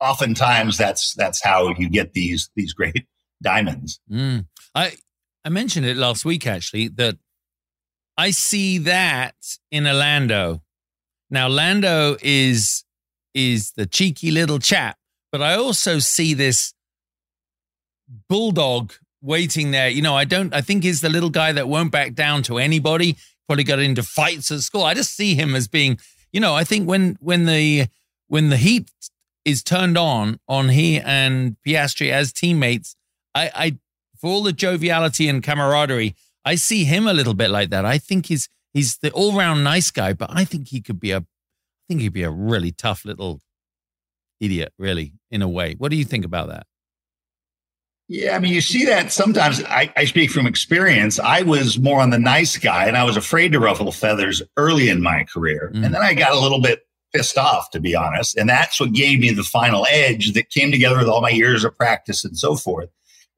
oftentimes 0.00 0.76
that's, 0.76 1.14
that's 1.14 1.42
how 1.42 1.74
you 1.78 1.88
get 1.88 2.12
these, 2.12 2.50
these 2.54 2.72
great 2.72 3.06
diamonds. 3.42 4.00
Mm. 4.10 4.46
I, 4.74 4.94
I 5.44 5.48
mentioned 5.48 5.86
it 5.86 5.96
last 5.96 6.24
week 6.24 6.46
actually 6.46 6.88
that 6.88 7.16
I 8.16 8.30
see 8.30 8.78
that 8.78 9.34
in 9.70 9.86
a 9.86 9.94
Lando. 9.94 10.62
Now 11.30 11.48
Lando 11.48 12.16
is 12.22 12.84
is 13.34 13.72
the 13.72 13.86
cheeky 13.86 14.30
little 14.30 14.58
chap 14.58 14.98
but 15.32 15.40
I 15.40 15.54
also 15.56 15.98
see 15.98 16.34
this 16.34 16.74
bulldog 18.28 18.92
waiting 19.22 19.70
there. 19.70 19.88
You 19.88 20.02
know, 20.02 20.14
I 20.14 20.26
don't, 20.26 20.54
I 20.54 20.60
think 20.60 20.84
he's 20.84 21.00
the 21.00 21.08
little 21.08 21.30
guy 21.30 21.52
that 21.52 21.68
won't 21.68 21.90
back 21.90 22.14
down 22.14 22.42
to 22.44 22.58
anybody. 22.58 23.16
Probably 23.48 23.64
got 23.64 23.78
into 23.78 24.02
fights 24.02 24.50
at 24.50 24.60
school. 24.60 24.84
I 24.84 24.94
just 24.94 25.16
see 25.16 25.34
him 25.34 25.54
as 25.54 25.66
being, 25.66 25.98
you 26.32 26.40
know, 26.40 26.54
I 26.54 26.64
think 26.64 26.86
when, 26.86 27.16
when 27.20 27.46
the, 27.46 27.86
when 28.28 28.50
the 28.50 28.58
heat 28.58 28.90
is 29.44 29.62
turned 29.62 29.96
on, 29.96 30.38
on 30.46 30.68
he 30.68 31.00
and 31.00 31.56
Piastri 31.66 32.12
as 32.12 32.32
teammates, 32.32 32.94
I, 33.34 33.50
I, 33.54 33.78
for 34.20 34.30
all 34.30 34.42
the 34.42 34.52
joviality 34.52 35.28
and 35.28 35.42
camaraderie, 35.42 36.14
I 36.44 36.56
see 36.56 36.84
him 36.84 37.06
a 37.06 37.12
little 37.12 37.34
bit 37.34 37.50
like 37.50 37.70
that. 37.70 37.84
I 37.84 37.98
think 37.98 38.26
he's, 38.26 38.48
he's 38.74 38.98
the 38.98 39.10
all 39.12 39.36
round 39.36 39.64
nice 39.64 39.90
guy, 39.90 40.12
but 40.12 40.30
I 40.32 40.44
think 40.44 40.68
he 40.68 40.80
could 40.80 41.00
be 41.00 41.12
a, 41.12 41.18
I 41.18 41.24
think 41.88 42.00
he'd 42.00 42.12
be 42.12 42.24
a 42.24 42.30
really 42.30 42.72
tough 42.72 43.04
little 43.04 43.40
idiot, 44.40 44.72
really, 44.78 45.14
in 45.30 45.42
a 45.42 45.48
way. 45.48 45.74
What 45.78 45.90
do 45.90 45.96
you 45.96 46.04
think 46.04 46.24
about 46.24 46.48
that? 46.48 46.66
Yeah, 48.08 48.36
I 48.36 48.40
mean, 48.40 48.52
you 48.52 48.60
see 48.60 48.84
that 48.86 49.10
sometimes. 49.12 49.62
I, 49.64 49.90
I, 49.96 50.04
speak 50.04 50.30
from 50.30 50.46
experience. 50.46 51.18
I 51.18 51.42
was 51.42 51.78
more 51.78 52.00
on 52.00 52.10
the 52.10 52.18
nice 52.18 52.58
guy, 52.58 52.86
and 52.86 52.96
I 52.96 53.04
was 53.04 53.16
afraid 53.16 53.52
to 53.52 53.60
ruffle 53.60 53.90
feathers 53.90 54.42
early 54.58 54.90
in 54.90 55.00
my 55.00 55.24
career. 55.32 55.70
Mm. 55.74 55.86
And 55.86 55.94
then 55.94 56.02
I 56.02 56.12
got 56.12 56.32
a 56.32 56.38
little 56.38 56.60
bit 56.60 56.82
pissed 57.14 57.38
off, 57.38 57.70
to 57.70 57.80
be 57.80 57.94
honest. 57.94 58.36
And 58.36 58.48
that's 58.48 58.80
what 58.80 58.92
gave 58.92 59.20
me 59.20 59.30
the 59.30 59.42
final 59.42 59.86
edge 59.90 60.32
that 60.32 60.50
came 60.50 60.70
together 60.70 60.98
with 60.98 61.08
all 61.08 61.22
my 61.22 61.30
years 61.30 61.64
of 61.64 61.74
practice 61.76 62.24
and 62.24 62.36
so 62.36 62.56
forth. 62.56 62.90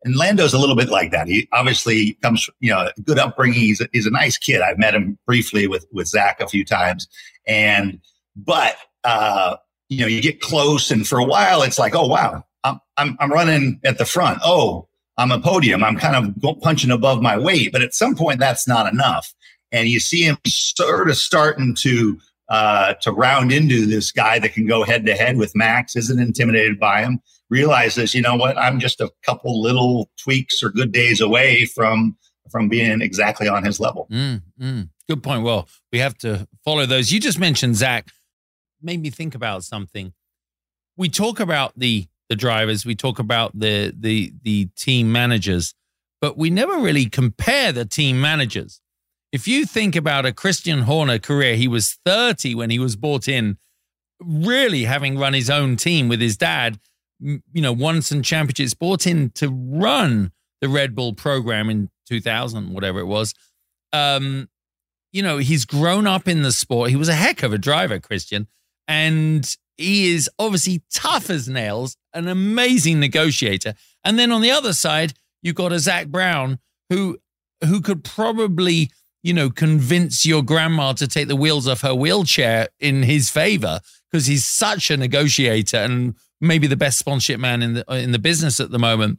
And 0.05 0.17
Lando's 0.17 0.53
a 0.53 0.59
little 0.59 0.77
bit 0.77 0.91
like 0.91 1.11
that. 1.13 1.29
He 1.29 1.49
obviously 1.53 2.15
comes, 2.23 2.49
you 2.61 2.71
know, 2.71 2.91
good 3.05 3.19
upbringing. 3.19 3.61
He's 3.61 3.81
a, 3.81 3.89
he's 3.93 4.07
a 4.07 4.11
nice 4.11 4.37
kid. 4.37 4.61
I've 4.61 4.79
met 4.79 4.95
him 4.95 5.19
briefly 5.27 5.67
with 5.67 5.87
with 5.93 6.09
Zak 6.09 6.41
a 6.41 6.49
few 6.49 6.65
times, 6.65 7.09
and 7.47 8.01
but 8.37 8.77
uh, 9.05 9.57
you 9.89 10.01
know, 10.01 10.07
you 10.07 10.21
get 10.21 10.41
close 10.41 10.91
and 10.91 11.07
for 11.07 11.19
a 11.19 11.25
while 11.25 11.63
it's 11.63 11.79
like, 11.79 11.95
oh, 11.95 12.07
wow, 12.07 12.45
I'm, 12.65 12.81
I'm, 12.97 13.17
I'm 13.21 13.33
running 13.33 13.81
at 13.85 13.99
the 13.99 14.05
front. 14.05 14.39
Oh, 14.45 14.89
I'm 15.17 15.31
a 15.31 15.41
podium. 15.41 15.85
I'm 15.85 15.97
kind 15.97 16.17
of 16.17 16.61
punching 16.63 16.91
above 16.91 17.23
my 17.23 17.39
weight. 17.39 17.71
But 17.73 17.83
at 17.83 17.95
some 17.95 18.17
point, 18.17 18.41
that's 18.41 18.67
not 18.67 18.93
enough. 18.93 19.33
And 19.71 19.89
you 19.89 20.01
see 20.01 20.23
him 20.23 20.39
sort 20.47 21.09
of 21.09 21.17
starting 21.17 21.75
to 21.81 22.19
uh, 22.49 22.95
to 23.03 23.13
round 23.13 23.53
into 23.53 23.87
this 23.87 24.13
guy 24.13 24.39
that 24.39 24.53
can 24.53 24.67
go 24.67 24.85
head 24.85 25.07
to 25.07 25.15
head 25.15 25.37
with 25.37 25.55
Max, 25.57 25.97
isn't 25.97 26.19
intimidated 26.21 26.79
by 26.79 27.03
him, 27.03 27.21
realizes, 27.51 28.15
you 28.15 28.23
know 28.23 28.37
what, 28.37 28.59
I'm 28.59 28.79
just 28.81 29.01
a 29.01 29.11
couple 29.25 29.61
little 29.63 30.11
tweaks 30.23 30.63
or 30.63 30.71
good 30.71 30.93
days 30.93 31.21
away 31.21 31.65
from 31.65 32.17
from 32.51 32.69
being 32.69 33.01
exactly 33.01 33.49
on 33.49 33.65
his 33.65 33.81
level. 33.81 34.07
Mm, 34.13 34.43
mm. 34.61 34.89
Good 35.09 35.23
point. 35.23 35.43
Well, 35.43 35.67
we 35.93 35.99
have 35.99 36.17
to 36.19 36.47
follow 36.65 36.87
those. 36.87 37.11
You 37.11 37.19
just 37.19 37.39
mentioned 37.39 37.77
Zak 37.77 38.09
made 38.83 39.01
me 39.01 39.11
think 39.11 39.35
about 39.35 39.65
something. 39.65 40.13
We 40.97 41.09
talk 41.09 41.41
about 41.41 41.73
the 41.77 42.07
the 42.29 42.37
drivers, 42.37 42.87
we 42.87 42.95
talk 42.95 43.19
about 43.19 43.59
the 43.59 43.95
the 43.99 44.33
the 44.43 44.67
team 44.77 45.13
managers, 45.13 45.75
but 46.21 46.39
we 46.39 46.51
never 46.51 46.79
really 46.79 47.07
compare 47.07 47.73
the 47.73 47.85
team 47.85 48.21
managers. 48.21 48.81
If 49.35 49.49
you 49.49 49.67
think 49.67 49.97
about 49.97 50.25
a 50.25 50.33
Christian 50.33 50.83
Horner 50.83 51.19
career, 51.19 51.57
he 51.57 51.67
was 51.67 51.99
30 52.05 52.55
when 52.55 52.71
he 52.71 52.79
was 52.79 52.95
bought 52.95 53.27
in, 53.27 53.59
really 54.21 54.85
having 54.85 55.19
run 55.19 55.35
his 55.35 55.51
own 55.51 55.77
team 55.77 56.09
with 56.09 56.21
his 56.21 56.37
dad, 56.37 56.79
you 57.19 57.41
know, 57.55 57.73
won 57.73 58.01
some 58.01 58.23
championships, 58.23 58.75
bought 58.75 59.07
in 59.07 59.31
to 59.31 59.49
run 59.49 60.31
the 60.61 60.69
Red 60.69 60.95
Bull 60.95 61.15
program 61.15 61.69
in 61.69 61.91
2000, 62.09 62.73
whatever 62.73 63.01
it 63.01 63.07
was. 63.07 63.35
Um, 63.93 64.49
you 65.13 65.23
know, 65.23 65.39
he's 65.39 65.65
grown 65.65 66.07
up 66.07 66.29
in 66.29 66.43
the 66.43 66.53
sport. 66.53 66.91
He 66.91 66.97
was 66.97 67.09
a 67.09 67.15
heck 67.15 67.43
of 67.43 67.53
a 67.53 67.59
driver, 67.59 67.99
Christian 67.99 68.47
and 68.89 69.57
he 69.77 70.13
is 70.13 70.31
obviously 70.39 70.83
tough 70.93 71.31
as 71.31 71.49
nails, 71.49 71.97
an 72.13 72.29
amazing 72.29 73.01
negotiator. 73.01 73.75
And 74.05 74.19
then 74.19 74.31
on 74.31 74.41
the 74.41 74.51
other 74.51 74.73
side, 74.73 75.15
you've 75.43 75.57
got 75.57 75.73
a 75.73 75.79
Zak 75.79 76.09
Brown 76.09 76.59
who 76.91 77.19
who 77.65 77.81
could 77.81 78.05
probably, 78.05 78.91
you 79.25 79.33
know, 79.33 79.49
convince 79.49 80.27
your 80.27 80.43
grandma 80.43 80.93
to 80.93 81.09
take 81.09 81.29
the 81.29 81.35
wheels 81.35 81.67
off 81.67 81.81
her 81.81 81.95
wheelchair 81.95 82.69
in 82.79 83.03
his 83.03 83.31
favor 83.31 83.81
because 84.13 84.27
he's 84.27 84.45
such 84.45 84.91
a 84.91 84.99
negotiator 84.99 85.79
and 85.79 86.15
maybe 86.43 86.67
the 86.67 86.77
best 86.77 86.99
sponsorship 86.99 87.41
man 87.41 87.63
in 87.63 87.73
the 87.73 87.85
in 87.97 88.13
the 88.13 88.19
business 88.19 88.61
at 88.61 88.71
the 88.71 88.79
moment. 88.79 89.19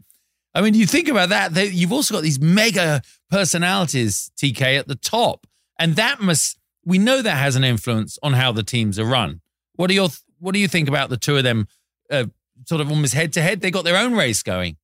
I 0.53 0.61
mean, 0.61 0.75
you 0.75 0.85
think 0.85 1.09
about 1.09 1.29
that, 1.29 1.53
they, 1.53 1.65
you've 1.65 1.91
also 1.91 2.13
got 2.13 2.23
these 2.23 2.39
mega 2.39 3.01
personalities, 3.29 4.31
TK, 4.37 4.79
at 4.79 4.87
the 4.87 4.95
top. 4.95 5.47
And 5.77 5.97
that 5.97 6.21
must, 6.21 6.57
we 6.85 6.97
know 6.97 7.21
that 7.21 7.35
has 7.35 7.57
an 7.57 7.65
influence 7.65 8.17
on 8.23 8.33
how 8.33 8.53
the 8.53 8.63
teams 8.63 8.97
are 8.97 9.05
run. 9.05 9.41
What 9.73 9.87
do 9.87 9.95
you 9.95 10.07
what 10.39 10.53
do 10.53 10.59
you 10.59 10.67
think 10.67 10.87
about 10.87 11.09
the 11.09 11.17
two 11.17 11.35
of 11.35 11.43
them? 11.43 11.67
Uh, 12.09 12.25
sort 12.65 12.79
of 12.79 12.89
almost 12.89 13.15
head 13.15 13.33
to 13.33 13.41
head. 13.41 13.61
They 13.61 13.71
got 13.71 13.83
their 13.83 13.97
own 13.97 14.13
race 14.13 14.43
going. 14.43 14.77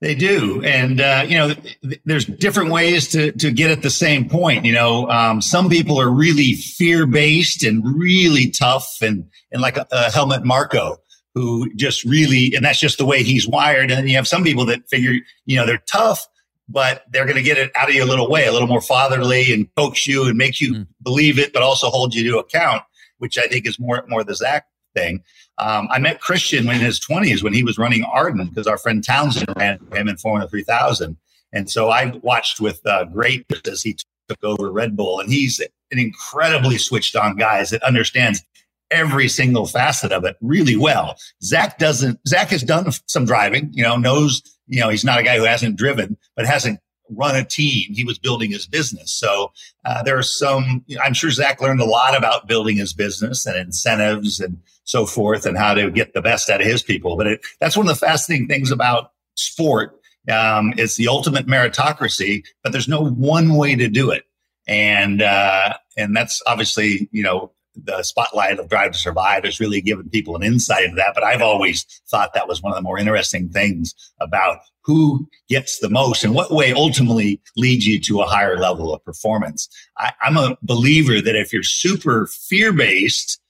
They 0.00 0.14
do, 0.14 0.62
and 0.64 0.98
uh, 0.98 1.26
you 1.28 1.36
know, 1.36 1.52
th- 1.52 2.00
there's 2.06 2.24
different 2.24 2.70
ways 2.70 3.08
to 3.08 3.32
to 3.32 3.50
get 3.50 3.70
at 3.70 3.82
the 3.82 3.90
same 3.90 4.30
point. 4.30 4.64
You 4.64 4.72
know, 4.72 5.10
um, 5.10 5.42
some 5.42 5.68
people 5.68 6.00
are 6.00 6.10
really 6.10 6.54
fear 6.54 7.06
based 7.06 7.62
and 7.62 7.84
really 7.98 8.48
tough, 8.48 9.02
and 9.02 9.28
and 9.52 9.60
like 9.60 9.76
a, 9.76 9.86
a 9.92 10.10
Helmut 10.10 10.42
Marko, 10.42 10.96
who 11.34 11.72
just 11.74 12.04
really, 12.04 12.54
and 12.54 12.64
that's 12.64 12.80
just 12.80 12.98
the 12.98 13.04
way 13.04 13.22
he's 13.22 13.46
wired. 13.46 13.90
And 13.90 13.98
then 13.98 14.08
you 14.08 14.16
have 14.16 14.26
some 14.26 14.42
people 14.42 14.64
that 14.66 14.88
figure, 14.88 15.14
you 15.44 15.56
know, 15.56 15.66
they're 15.66 15.82
tough, 15.90 16.26
but 16.68 17.04
they're 17.12 17.24
going 17.24 17.36
to 17.36 17.42
get 17.42 17.58
it 17.58 17.70
out 17.76 17.88
of 17.88 17.94
you 17.94 18.02
a 18.02 18.06
little 18.06 18.28
way, 18.30 18.46
a 18.46 18.52
little 18.52 18.68
more 18.68 18.80
fatherly 18.80 19.52
and 19.52 19.68
coax 19.76 20.06
you 20.06 20.26
and 20.26 20.38
make 20.38 20.60
you 20.60 20.74
mm. 20.74 20.86
believe 21.02 21.38
it, 21.38 21.52
but 21.52 21.62
also 21.62 21.88
hold 21.88 22.14
you 22.14 22.30
to 22.30 22.38
account, 22.38 22.82
which 23.18 23.38
I 23.38 23.46
think 23.46 23.66
is 23.66 23.78
more, 23.78 24.04
more 24.08 24.24
the 24.24 24.34
Zak 24.34 24.66
thing. 24.94 25.22
Um, 25.60 25.88
I 25.90 25.98
met 25.98 26.20
Christian 26.20 26.68
in 26.70 26.80
his 26.80 26.98
20s 26.98 27.42
when 27.42 27.52
he 27.52 27.62
was 27.62 27.76
running 27.76 28.02
Arden 28.02 28.46
because 28.46 28.66
our 28.66 28.78
friend 28.78 29.04
Townsend 29.04 29.52
ran 29.56 29.78
for 29.78 29.96
him 29.96 30.08
in 30.08 30.16
Formula 30.16 30.48
3000. 30.48 31.16
And 31.52 31.70
so 31.70 31.90
I 31.90 32.18
watched 32.22 32.60
with 32.60 32.80
uh, 32.86 33.04
great 33.04 33.44
as 33.70 33.82
he 33.82 33.96
took 34.28 34.42
over 34.42 34.72
Red 34.72 34.96
Bull. 34.96 35.20
And 35.20 35.30
he's 35.30 35.60
an 35.60 35.98
incredibly 35.98 36.78
switched 36.78 37.14
on 37.14 37.36
guy 37.36 37.62
that 37.64 37.82
understands 37.82 38.42
every 38.90 39.28
single 39.28 39.66
facet 39.66 40.12
of 40.12 40.24
it 40.24 40.36
really 40.40 40.76
well. 40.76 41.16
Zak 41.42 41.78
doesn't, 41.78 42.18
Zak 42.26 42.48
has 42.48 42.62
done 42.62 42.90
some 43.06 43.26
driving, 43.26 43.70
you 43.72 43.82
know, 43.82 43.96
knows, 43.96 44.42
you 44.66 44.80
know, 44.80 44.88
he's 44.88 45.04
not 45.04 45.18
a 45.18 45.22
guy 45.22 45.36
who 45.36 45.44
hasn't 45.44 45.76
driven, 45.76 46.16
but 46.36 46.46
hasn't 46.46 46.80
run 47.14 47.36
a 47.36 47.44
team. 47.44 47.92
He 47.94 48.04
was 48.04 48.18
building 48.18 48.50
his 48.50 48.66
business. 48.66 49.12
So 49.12 49.52
uh, 49.84 50.02
there 50.02 50.18
are 50.18 50.22
some, 50.22 50.84
I'm 51.02 51.14
sure 51.14 51.30
Zak 51.30 51.60
learned 51.60 51.80
a 51.80 51.84
lot 51.84 52.16
about 52.16 52.48
building 52.48 52.76
his 52.76 52.92
business 52.92 53.46
and 53.46 53.56
incentives 53.56 54.40
and 54.40 54.58
so 54.84 55.06
forth 55.06 55.46
and 55.46 55.56
how 55.56 55.74
to 55.74 55.90
get 55.90 56.14
the 56.14 56.22
best 56.22 56.50
out 56.50 56.60
of 56.60 56.66
his 56.66 56.82
people. 56.82 57.16
But 57.16 57.26
it, 57.26 57.40
that's 57.60 57.76
one 57.76 57.88
of 57.88 57.94
the 57.94 58.06
fascinating 58.06 58.48
things 58.48 58.70
about 58.70 59.12
sport. 59.34 60.00
Um, 60.30 60.74
it's 60.76 60.96
the 60.96 61.08
ultimate 61.08 61.46
meritocracy, 61.46 62.44
but 62.62 62.72
there's 62.72 62.88
no 62.88 63.04
one 63.04 63.54
way 63.54 63.74
to 63.76 63.88
do 63.88 64.10
it. 64.10 64.24
And, 64.66 65.22
uh, 65.22 65.74
and 65.96 66.14
that's 66.16 66.42
obviously, 66.46 67.08
you 67.10 67.22
know, 67.22 67.52
the 67.76 68.02
spotlight 68.02 68.58
of 68.58 68.68
Drive 68.68 68.92
to 68.92 68.98
Survive 68.98 69.44
has 69.44 69.60
really 69.60 69.80
given 69.80 70.10
people 70.10 70.36
an 70.36 70.42
insight 70.42 70.84
into 70.84 70.96
that. 70.96 71.12
But 71.14 71.24
I've 71.24 71.40
always 71.40 71.84
thought 72.08 72.34
that 72.34 72.48
was 72.48 72.62
one 72.62 72.72
of 72.72 72.76
the 72.76 72.82
more 72.82 72.98
interesting 72.98 73.48
things 73.48 73.94
about 74.20 74.58
who 74.90 75.28
gets 75.48 75.78
the 75.78 75.88
most 75.88 76.24
and 76.24 76.34
what 76.34 76.50
way 76.50 76.72
ultimately 76.72 77.40
leads 77.56 77.86
you 77.86 78.00
to 78.00 78.20
a 78.22 78.26
higher 78.26 78.58
level 78.58 78.92
of 78.92 79.04
performance. 79.04 79.68
I, 79.96 80.10
I'm 80.20 80.36
a 80.36 80.56
believer 80.62 81.20
that 81.20 81.36
if 81.36 81.52
you're 81.52 81.62
super 81.62 82.26
fear 82.26 82.72
based, 82.72 83.40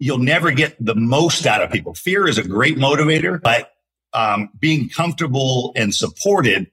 you'll 0.00 0.18
never 0.18 0.50
get 0.50 0.74
the 0.84 0.96
most 0.96 1.46
out 1.46 1.62
of 1.62 1.70
people. 1.70 1.94
Fear 1.94 2.26
is 2.26 2.36
a 2.36 2.42
great 2.42 2.76
motivator, 2.78 3.40
but 3.40 3.70
um, 4.12 4.48
being 4.58 4.88
comfortable 4.88 5.72
and 5.76 5.94
supported, 5.94 6.68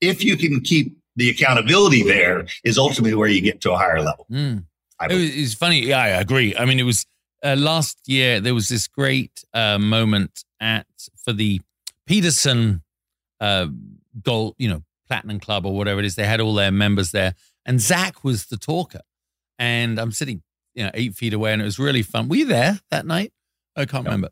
if 0.00 0.22
you 0.22 0.36
can 0.36 0.60
keep 0.60 0.96
the 1.16 1.28
accountability 1.28 2.04
there, 2.04 2.46
is 2.62 2.78
ultimately 2.78 3.16
where 3.16 3.28
you 3.28 3.40
get 3.40 3.60
to 3.62 3.72
a 3.72 3.76
higher 3.76 4.00
level. 4.00 4.24
Mm. 4.30 4.66
It 5.02 5.14
was, 5.14 5.36
it's 5.36 5.54
funny. 5.54 5.80
Yeah, 5.80 5.98
I 5.98 6.08
agree. 6.08 6.54
I 6.56 6.64
mean, 6.64 6.78
it 6.78 6.84
was 6.84 7.04
uh, 7.42 7.56
last 7.58 7.98
year. 8.06 8.40
There 8.40 8.54
was 8.54 8.68
this 8.68 8.86
great 8.86 9.44
uh, 9.52 9.78
moment 9.78 10.44
at 10.60 10.86
for 11.24 11.32
the 11.32 11.60
Petersen 12.06 12.82
uh, 13.40 13.66
Gold, 14.22 14.54
you 14.58 14.68
know, 14.68 14.82
Platinum 15.06 15.40
Club 15.40 15.66
or 15.66 15.74
whatever 15.74 16.00
it 16.00 16.06
is. 16.06 16.14
They 16.14 16.26
had 16.26 16.40
all 16.40 16.54
their 16.54 16.70
members 16.70 17.12
there, 17.12 17.34
and 17.64 17.80
Zak 17.80 18.24
was 18.24 18.46
the 18.46 18.56
talker. 18.56 19.00
And 19.58 19.98
I'm 19.98 20.12
sitting, 20.12 20.42
you 20.74 20.84
know, 20.84 20.90
eight 20.94 21.14
feet 21.14 21.34
away, 21.34 21.52
and 21.52 21.62
it 21.62 21.64
was 21.64 21.78
really 21.78 22.02
fun. 22.02 22.28
Were 22.28 22.36
you 22.36 22.46
there 22.46 22.80
that 22.90 23.06
night? 23.06 23.32
I 23.76 23.84
can't 23.84 24.04
no. 24.04 24.10
remember. 24.10 24.30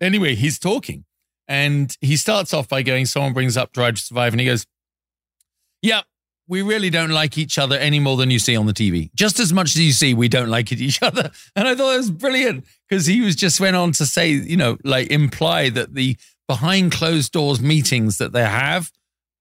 Anyway, 0.00 0.34
he's 0.34 0.58
talking, 0.58 1.04
and 1.48 1.96
he 2.00 2.16
starts 2.16 2.52
off 2.52 2.68
by 2.68 2.82
going. 2.82 3.06
Someone 3.06 3.32
brings 3.32 3.56
up 3.56 3.72
Drive 3.72 3.94
to 3.94 4.02
Survive, 4.02 4.32
and 4.32 4.40
he 4.40 4.46
goes, 4.46 4.66
"Yeah, 5.80 6.02
we 6.48 6.62
really 6.62 6.90
don't 6.90 7.10
like 7.10 7.36
each 7.38 7.58
other 7.58 7.76
any 7.76 7.98
more 7.98 8.16
than 8.16 8.30
you 8.30 8.38
see 8.38 8.56
on 8.56 8.66
the 8.66 8.72
TV. 8.72 9.10
Just 9.14 9.40
as 9.40 9.52
much 9.52 9.68
as 9.68 9.80
you 9.80 9.92
see, 9.92 10.14
we 10.14 10.28
don't 10.28 10.48
like 10.48 10.70
each 10.72 11.02
other. 11.02 11.30
And 11.54 11.66
I 11.66 11.74
thought 11.74 11.94
it 11.94 11.98
was 11.98 12.10
brilliant 12.10 12.64
because 12.88 13.06
he 13.06 13.20
was 13.20 13.34
just 13.34 13.60
went 13.60 13.76
on 13.76 13.92
to 13.92 14.06
say, 14.06 14.30
you 14.30 14.56
know, 14.56 14.78
like 14.84 15.10
imply 15.10 15.70
that 15.70 15.94
the 15.94 16.16
behind 16.48 16.92
closed 16.92 17.32
doors 17.32 17.60
meetings 17.60 18.18
that 18.18 18.32
they 18.32 18.44
have 18.44 18.90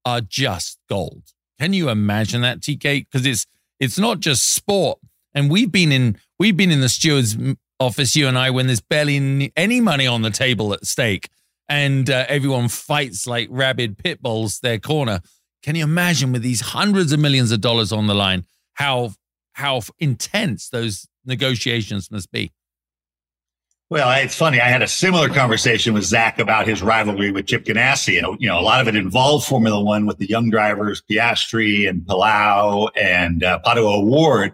are 0.06 0.22
just 0.22 0.80
gold. 0.90 1.24
Can 1.60 1.74
you 1.74 1.90
imagine 1.90 2.42
that, 2.42 2.60
TK? 2.60 3.06
Because 3.10 3.26
it's 3.26 3.46
it's 3.80 3.98
not 3.98 4.20
just 4.20 4.54
sport. 4.54 5.00
And 5.34 5.50
we've 5.50 5.72
been 5.72 5.92
in 5.92 6.18
we've 6.40 6.58
been 6.58 6.72
in 6.72 6.82
the 6.82 6.90
steward's 6.90 7.38
office, 7.80 8.16
you 8.16 8.28
and 8.28 8.38
I, 8.38 8.50
when 8.52 8.68
there's 8.68 8.82
barely 8.82 9.52
any 9.56 9.82
money 9.82 10.08
on 10.08 10.22
the 10.22 10.30
table 10.30 10.74
at 10.74 10.86
stake, 10.86 11.30
and 11.68 12.10
uh, 12.10 12.26
everyone 12.28 12.70
fights 12.70 13.28
like 13.28 13.48
rabid 13.52 13.98
pit 13.98 14.22
bulls 14.22 14.60
their 14.60 14.80
corner 14.80 15.22
can 15.66 15.74
you 15.74 15.84
imagine 15.84 16.32
with 16.32 16.44
these 16.44 16.62
hundreds 16.62 17.12
of 17.12 17.20
millions 17.20 17.52
of 17.52 17.60
dollars 17.60 17.92
on 17.92 18.06
the 18.06 18.14
line, 18.14 18.46
how 18.74 19.14
how 19.54 19.82
intense 19.98 20.70
those 20.70 21.08
negotiations 21.26 22.12
must 22.12 22.32
be? 22.32 22.52
Well, 23.92 24.10
it's 24.20 24.36
funny. 24.36 24.60
I 24.60 24.68
had 24.68 24.82
a 24.82 24.88
similar 24.88 25.30
conversation 25.30 25.94
with 25.94 26.06
Zak 26.06 26.40
about 26.40 26.68
his 26.68 26.82
rivalry 26.82 27.30
with 27.30 27.46
Chip 27.46 27.66
Ganassi. 27.66 28.18
And, 28.18 28.42
you 28.42 28.48
know, 28.48 28.60
a 28.60 28.62
lot 28.62 28.82
of 28.82 28.88
it 28.88 28.96
involved 28.96 29.46
Formula 29.46 29.80
One 29.80 30.08
with 30.08 30.18
the 30.18 30.28
young 30.28 30.50
drivers, 30.50 31.04
Piastri 31.08 31.88
and 31.88 32.04
Palou 32.04 32.88
and 32.96 33.44
uh, 33.44 33.60
Pato 33.64 33.84
O'Ward. 33.84 34.54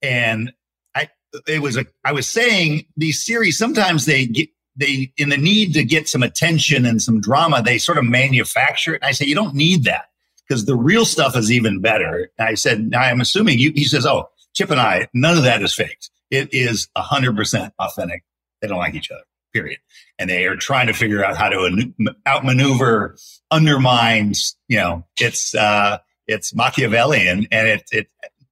And 0.00 0.52
I, 0.94 1.08
it 1.48 1.60
was 1.60 1.76
a, 1.76 1.86
I 2.04 2.12
was 2.12 2.28
saying 2.28 2.86
these 2.96 3.20
series, 3.20 3.58
sometimes 3.58 4.06
they 4.06 4.26
get, 4.26 4.48
they, 4.76 5.12
in 5.16 5.30
the 5.30 5.36
need 5.36 5.74
to 5.74 5.82
get 5.82 6.08
some 6.08 6.22
attention 6.22 6.86
and 6.86 7.02
some 7.02 7.20
drama, 7.20 7.62
they 7.62 7.78
sort 7.78 7.98
of 7.98 8.04
manufacture 8.04 8.94
it. 8.94 9.02
And 9.02 9.08
I 9.08 9.12
say, 9.12 9.26
you 9.26 9.34
don't 9.34 9.56
need 9.56 9.82
that 9.84 10.04
because 10.46 10.66
the 10.66 10.76
real 10.76 11.04
stuff 11.04 11.36
is 11.36 11.50
even 11.50 11.80
better. 11.80 12.30
And 12.38 12.48
I 12.48 12.54
said, 12.54 12.92
I'm 12.96 13.20
assuming 13.20 13.58
you, 13.58 13.72
he 13.74 13.84
says, 13.84 14.06
oh, 14.06 14.28
Chip 14.54 14.70
and 14.70 14.80
I, 14.80 15.08
none 15.12 15.36
of 15.36 15.42
that 15.42 15.62
is 15.62 15.74
faked. 15.74 16.10
It 16.30 16.48
is 16.52 16.88
100% 16.96 17.72
authentic. 17.80 18.22
They 18.62 18.68
don't 18.68 18.78
like 18.78 18.94
each 18.94 19.10
other, 19.10 19.24
period. 19.52 19.80
And 20.18 20.30
they 20.30 20.46
are 20.46 20.56
trying 20.56 20.86
to 20.86 20.94
figure 20.94 21.22
out 21.22 21.36
how 21.36 21.50
to 21.50 21.92
outmaneuver, 22.26 23.16
undermine, 23.50 24.32
you 24.68 24.78
know, 24.78 25.04
it's, 25.20 25.54
uh, 25.54 25.98
it's 26.26 26.54
Machiavellian 26.54 27.46
and 27.52 27.68
it, 27.68 27.82
it, 27.92 28.06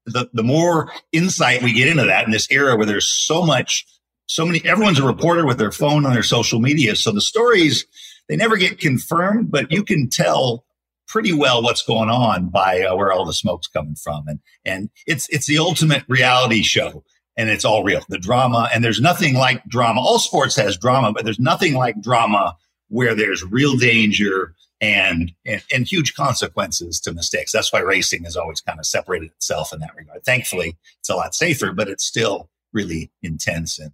the, 0.05 0.29
the 0.35 0.43
more 0.43 0.93
insight 1.13 1.63
we 1.63 1.73
get 1.73 1.89
into 1.89 2.05
that 2.05 2.27
in 2.27 2.33
this 2.33 2.51
era 2.51 2.77
where 2.77 2.87
there's 2.87 3.09
so 3.09 3.47
much, 3.47 3.87
so 4.27 4.45
many, 4.45 4.61
everyone's 4.65 4.99
a 4.99 5.07
reporter 5.07 5.47
with 5.47 5.59
their 5.59 5.73
phone 5.73 6.05
on 6.05 6.13
their 6.13 6.23
social 6.23 6.61
media. 6.61 6.97
So 6.97 7.13
the 7.13 7.21
stories, 7.21 7.87
they 8.29 8.37
never 8.37 8.57
get 8.57 8.79
confirmed, 8.79 9.51
but 9.51 9.73
you 9.73 9.85
can 9.85 10.11
tell 10.11 10.65
pretty 11.11 11.33
well 11.33 11.63
what's 11.63 11.83
going 11.83 12.09
on 12.09 12.49
by 12.49 12.83
uh, 12.83 12.95
where 12.95 13.13
all 13.13 13.25
the 13.25 13.33
smoke's 13.33 13.67
coming 13.67 13.97
from, 13.97 14.29
and 14.29 14.39
and 14.65 14.91
it's 15.07 15.29
it's 15.29 15.47
the 15.47 15.59
ultimate 15.59 16.05
reality 16.09 16.63
show, 16.63 17.05
and 17.37 17.51
it's 17.51 17.65
all 17.65 17.83
real. 17.85 18.03
The 18.09 18.19
drama, 18.19 18.69
and 18.73 18.85
there's 18.85 19.01
nothing 19.01 19.35
like 19.35 19.65
drama. 19.67 20.01
All 20.01 20.19
sports 20.19 20.57
has 20.57 20.77
drama, 20.77 21.13
but 21.13 21.25
there's 21.25 21.39
nothing 21.39 21.75
like 21.75 22.01
drama 22.01 22.57
where 22.89 23.15
there's 23.15 23.45
real 23.45 23.77
danger 23.77 24.55
and, 24.81 25.33
and, 25.45 25.63
and 25.73 25.87
huge 25.87 26.15
consequences 26.15 27.01
to 27.01 27.13
mistakes. 27.13 27.53
That's 27.53 27.73
why 27.73 27.81
racing 27.81 28.25
has 28.25 28.37
always 28.37 28.61
kind 28.61 28.79
of 28.79 28.87
separated 28.87 29.31
itself 29.31 29.73
in 29.73 29.81
that 29.81 29.95
regard. 29.97 30.25
Thankfully, 30.25 30.77
it's 30.99 31.11
a 31.11 31.15
lot 31.15 31.35
safer, 31.35 31.73
but 31.73 31.89
it's 31.89 32.05
still 32.05 32.49
really 32.73 33.11
intense 33.23 33.79
and 33.79 33.93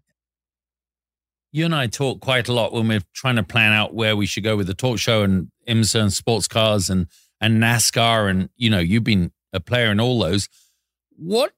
you 1.57 1.65
and 1.65 1.75
I 1.75 1.87
talk 1.87 2.21
quite 2.21 2.49
a 2.49 2.53
lot 2.53 2.75
when 2.75 2.87
we're 2.87 3.01
trying 3.15 3.37
to 3.37 3.43
plan 3.43 3.73
out 3.73 3.95
where 3.95 4.15
we 4.15 4.27
should 4.27 4.45
go 4.45 4.57
with 4.57 4.67
the 4.67 4.75
talk 4.75 4.99
show 4.99 5.23
and 5.23 5.51
IMSA 5.67 6.03
and 6.03 6.13
sports 6.13 6.47
cars 6.47 6.91
and 6.91 7.07
and 7.41 7.63
NASCAR 7.63 8.29
and 8.29 8.51
you 8.57 8.69
know 8.69 8.79
you've 8.79 9.05
been 9.05 9.33
a 9.55 9.61
player 9.61 9.91
in 9.91 9.99
all 9.99 10.21
those. 10.21 10.51
What? 11.17 11.55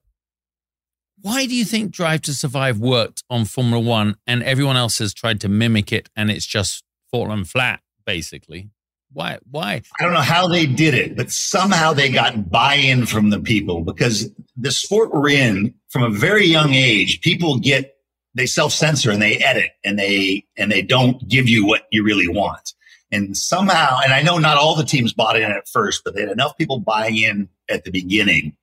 Why 1.21 1.45
do 1.45 1.55
you 1.55 1.65
think 1.65 1.91
Drive 1.91 2.21
to 2.23 2.33
Survive 2.33 2.79
worked 2.79 3.23
on 3.29 3.45
Formula 3.45 3.79
One 3.79 4.15
and 4.25 4.41
everyone 4.43 4.77
else 4.77 4.99
has 4.99 5.13
tried 5.13 5.41
to 5.41 5.49
mimic 5.49 5.91
it 5.91 6.09
and 6.15 6.31
it's 6.31 6.45
just 6.45 6.83
fallen 7.11 7.43
flat 7.43 7.81
basically? 8.05 8.69
Why? 9.11 9.39
Why? 9.49 9.81
I 9.99 10.03
don't 10.03 10.13
know 10.13 10.21
how 10.21 10.47
they 10.47 10.65
did 10.65 10.93
it, 10.93 11.17
but 11.17 11.31
somehow 11.31 11.93
they 11.93 12.11
got 12.11 12.49
buy-in 12.49 13.05
from 13.05 13.31
the 13.31 13.39
people 13.39 13.81
because 13.81 14.29
the 14.55 14.71
sport 14.71 15.11
we're 15.11 15.29
in 15.29 15.73
from 15.89 16.03
a 16.03 16.09
very 16.09 16.45
young 16.45 16.73
age, 16.73 17.21
people 17.21 17.59
get 17.59 17.95
they 18.35 18.45
self-censor 18.45 19.09
and 19.09 19.21
they 19.21 19.37
edit 19.37 19.71
and 19.83 19.97
they 19.97 20.45
and 20.57 20.71
they 20.71 20.83
don't 20.83 21.27
give 21.27 21.49
you 21.49 21.65
what 21.65 21.87
you 21.91 22.03
really 22.03 22.27
want. 22.27 22.73
And 23.11 23.35
somehow, 23.35 23.97
and 24.03 24.13
I 24.13 24.21
know 24.21 24.37
not 24.37 24.57
all 24.57 24.75
the 24.75 24.83
teams 24.83 25.13
bought 25.13 25.35
in 25.35 25.51
at 25.51 25.67
first, 25.67 26.03
but 26.05 26.13
they 26.13 26.21
had 26.21 26.29
enough 26.29 26.55
people 26.57 26.79
buying 26.79 27.17
in 27.17 27.49
at 27.67 27.83
the 27.83 27.91
beginning 27.91 28.55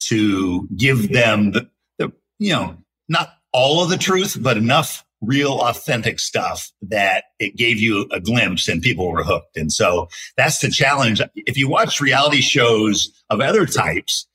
to 0.00 0.68
give 0.76 1.12
them 1.12 1.52
the, 1.52 1.60
the 1.60 1.70
you 2.38 2.52
know, 2.52 2.76
not 3.08 3.30
all 3.52 3.82
of 3.82 3.90
the 3.90 3.96
truth, 3.96 4.36
but 4.40 4.56
enough 4.56 5.04
real 5.20 5.60
authentic 5.60 6.20
stuff 6.20 6.70
that 6.82 7.24
it 7.38 7.56
gave 7.56 7.78
you 7.78 8.06
a 8.12 8.20
glimpse 8.20 8.68
and 8.68 8.82
people 8.82 9.10
were 9.10 9.24
hooked. 9.24 9.56
And 9.56 9.72
so 9.72 10.08
that's 10.36 10.58
the 10.58 10.70
challenge. 10.70 11.20
If 11.34 11.56
you 11.56 11.68
watch 11.68 12.00
reality 12.00 12.40
shows 12.40 13.10
of 13.30 13.40
other 13.40 13.66
types, 13.66 14.26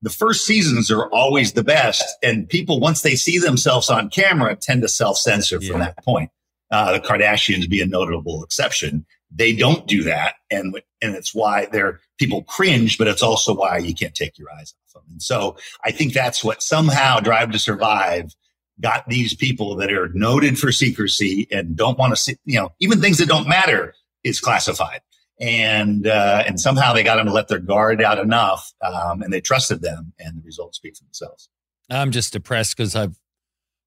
the 0.00 0.10
first 0.10 0.46
seasons 0.46 0.90
are 0.90 1.10
always 1.12 1.52
the 1.52 1.64
best. 1.64 2.04
And 2.22 2.48
people, 2.48 2.80
once 2.80 3.02
they 3.02 3.16
see 3.16 3.38
themselves 3.38 3.90
on 3.90 4.10
camera, 4.10 4.56
tend 4.56 4.82
to 4.82 4.88
self 4.88 5.18
censor 5.18 5.58
yeah. 5.60 5.70
from 5.70 5.80
that 5.80 6.02
point. 6.04 6.30
Uh, 6.70 6.92
the 6.92 7.00
Kardashians 7.00 7.68
be 7.68 7.80
a 7.80 7.86
notable 7.86 8.44
exception. 8.44 9.06
They 9.34 9.54
don't 9.54 9.86
do 9.86 10.04
that. 10.04 10.34
And, 10.50 10.80
and 11.02 11.14
it's 11.14 11.34
why 11.34 11.66
they're 11.66 12.00
people 12.18 12.44
cringe, 12.44 12.98
but 12.98 13.08
it's 13.08 13.22
also 13.22 13.54
why 13.54 13.78
you 13.78 13.94
can't 13.94 14.14
take 14.14 14.38
your 14.38 14.48
eyes 14.52 14.74
off 14.86 14.87
them. 14.98 15.12
And 15.12 15.22
so 15.22 15.56
I 15.84 15.90
think 15.90 16.12
that's 16.12 16.44
what 16.44 16.62
somehow 16.62 17.20
Drive 17.20 17.50
to 17.52 17.58
Survive 17.58 18.34
got 18.80 19.08
these 19.08 19.34
people 19.34 19.74
that 19.76 19.92
are 19.92 20.08
noted 20.14 20.58
for 20.58 20.70
secrecy 20.70 21.48
and 21.50 21.76
don't 21.76 21.98
want 21.98 22.12
to 22.12 22.16
see, 22.16 22.36
you 22.44 22.60
know, 22.60 22.70
even 22.80 23.00
things 23.00 23.18
that 23.18 23.28
don't 23.28 23.48
matter 23.48 23.94
is 24.22 24.40
classified. 24.40 25.00
and 25.40 26.06
uh, 26.06 26.42
and 26.46 26.60
somehow 26.60 26.92
they 26.92 27.02
got 27.02 27.16
them 27.16 27.26
to 27.26 27.32
let 27.32 27.48
their 27.48 27.58
guard 27.58 28.02
out 28.02 28.18
enough, 28.18 28.72
um, 28.82 29.22
and 29.22 29.32
they 29.32 29.40
trusted 29.40 29.82
them, 29.82 30.12
and 30.18 30.36
the 30.36 30.42
results 30.42 30.76
speak 30.78 30.96
for 30.96 31.04
themselves. 31.04 31.48
I'm 31.90 32.10
just 32.10 32.32
depressed 32.32 32.76
because 32.76 32.94
I've 32.96 33.16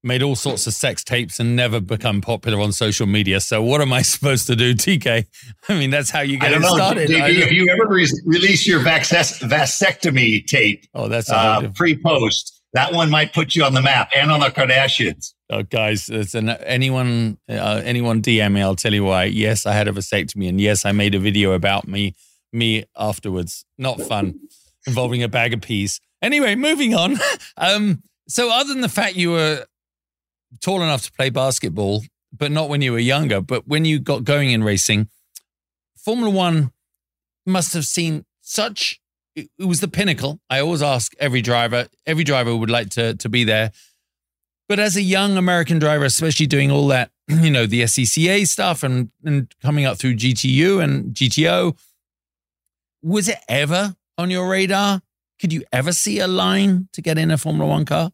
made 0.02 0.22
all 0.22 0.34
sorts 0.34 0.66
of 0.66 0.74
sex 0.74 1.04
tapes 1.04 1.38
and 1.38 1.54
never 1.54 1.80
become 1.80 2.20
popular 2.20 2.60
on 2.60 2.72
social 2.72 3.06
media. 3.06 3.40
So 3.40 3.62
what 3.62 3.80
am 3.80 3.92
I 3.92 4.02
supposed 4.02 4.46
to 4.48 4.56
do, 4.56 4.74
TK? 4.74 5.26
I 5.68 5.78
mean, 5.78 5.90
that's 5.90 6.10
how 6.10 6.20
you 6.20 6.38
get 6.38 6.52
it 6.52 6.62
started. 6.62 7.10
if 7.10 7.52
you 7.52 7.68
ever 7.68 7.86
re- 7.86 8.22
release 8.24 8.66
your 8.66 8.80
vasectomy 8.80 10.46
tape, 10.46 10.86
oh, 10.94 11.08
that's 11.08 11.30
uh, 11.30 11.70
pre-post. 11.74 12.60
That 12.74 12.94
one 12.94 13.10
might 13.10 13.34
put 13.34 13.54
you 13.54 13.64
on 13.64 13.74
the 13.74 13.82
map 13.82 14.10
and 14.16 14.30
on 14.30 14.40
the 14.40 14.46
Kardashians. 14.46 15.34
Oh, 15.50 15.62
guys, 15.62 16.08
it's 16.08 16.34
an, 16.34 16.48
anyone 16.48 17.36
uh, 17.46 17.82
anyone 17.84 18.22
DM 18.22 18.52
me, 18.52 18.62
I'll 18.62 18.76
tell 18.76 18.94
you 18.94 19.04
why. 19.04 19.24
Yes, 19.24 19.66
I 19.66 19.72
had 19.72 19.88
a 19.88 19.92
vasectomy, 19.92 20.48
and 20.48 20.58
yes, 20.58 20.86
I 20.86 20.92
made 20.92 21.14
a 21.14 21.18
video 21.18 21.52
about 21.52 21.86
me 21.86 22.14
me 22.50 22.84
afterwards. 22.96 23.66
Not 23.76 24.00
fun, 24.00 24.40
involving 24.86 25.22
a 25.22 25.28
bag 25.28 25.52
of 25.52 25.60
peas. 25.60 26.00
Anyway, 26.22 26.54
moving 26.54 26.94
on. 26.94 27.18
um, 27.58 28.02
so, 28.28 28.50
other 28.50 28.72
than 28.72 28.80
the 28.80 28.88
fact 28.88 29.16
you 29.16 29.32
were 29.32 29.66
tall 30.60 30.82
enough 30.82 31.02
to 31.04 31.12
play 31.12 31.30
basketball, 31.30 32.02
but 32.36 32.50
not 32.50 32.68
when 32.68 32.82
you 32.82 32.92
were 32.92 32.98
younger. 32.98 33.40
But 33.40 33.66
when 33.66 33.84
you 33.84 33.98
got 33.98 34.24
going 34.24 34.50
in 34.50 34.64
racing, 34.64 35.08
Formula 35.96 36.30
One 36.30 36.72
must 37.46 37.74
have 37.74 37.84
seen 37.84 38.24
such. 38.40 39.00
It 39.34 39.48
was 39.58 39.80
the 39.80 39.88
pinnacle. 39.88 40.40
I 40.50 40.60
always 40.60 40.82
ask 40.82 41.14
every 41.18 41.40
driver. 41.40 41.88
Every 42.06 42.24
driver 42.24 42.54
would 42.54 42.70
like 42.70 42.90
to 42.90 43.14
to 43.14 43.28
be 43.28 43.44
there. 43.44 43.72
But 44.68 44.78
as 44.78 44.96
a 44.96 45.02
young 45.02 45.36
American 45.36 45.78
driver, 45.78 46.04
especially 46.04 46.46
doing 46.46 46.70
all 46.70 46.86
that, 46.88 47.10
you 47.28 47.50
know, 47.50 47.66
the 47.66 47.82
SCCA 47.82 48.46
stuff 48.46 48.82
and 48.82 49.10
and 49.24 49.52
coming 49.62 49.84
up 49.84 49.98
through 49.98 50.16
GTU 50.16 50.82
and 50.82 51.14
GTO, 51.14 51.76
was 53.02 53.28
it 53.28 53.38
ever 53.48 53.96
on 54.18 54.30
your 54.30 54.48
radar? 54.48 55.02
Could 55.40 55.52
you 55.52 55.64
ever 55.72 55.92
see 55.92 56.20
a 56.20 56.28
line 56.28 56.88
to 56.92 57.02
get 57.02 57.18
in 57.18 57.30
a 57.30 57.38
Formula 57.38 57.68
One 57.68 57.84
car? 57.84 58.12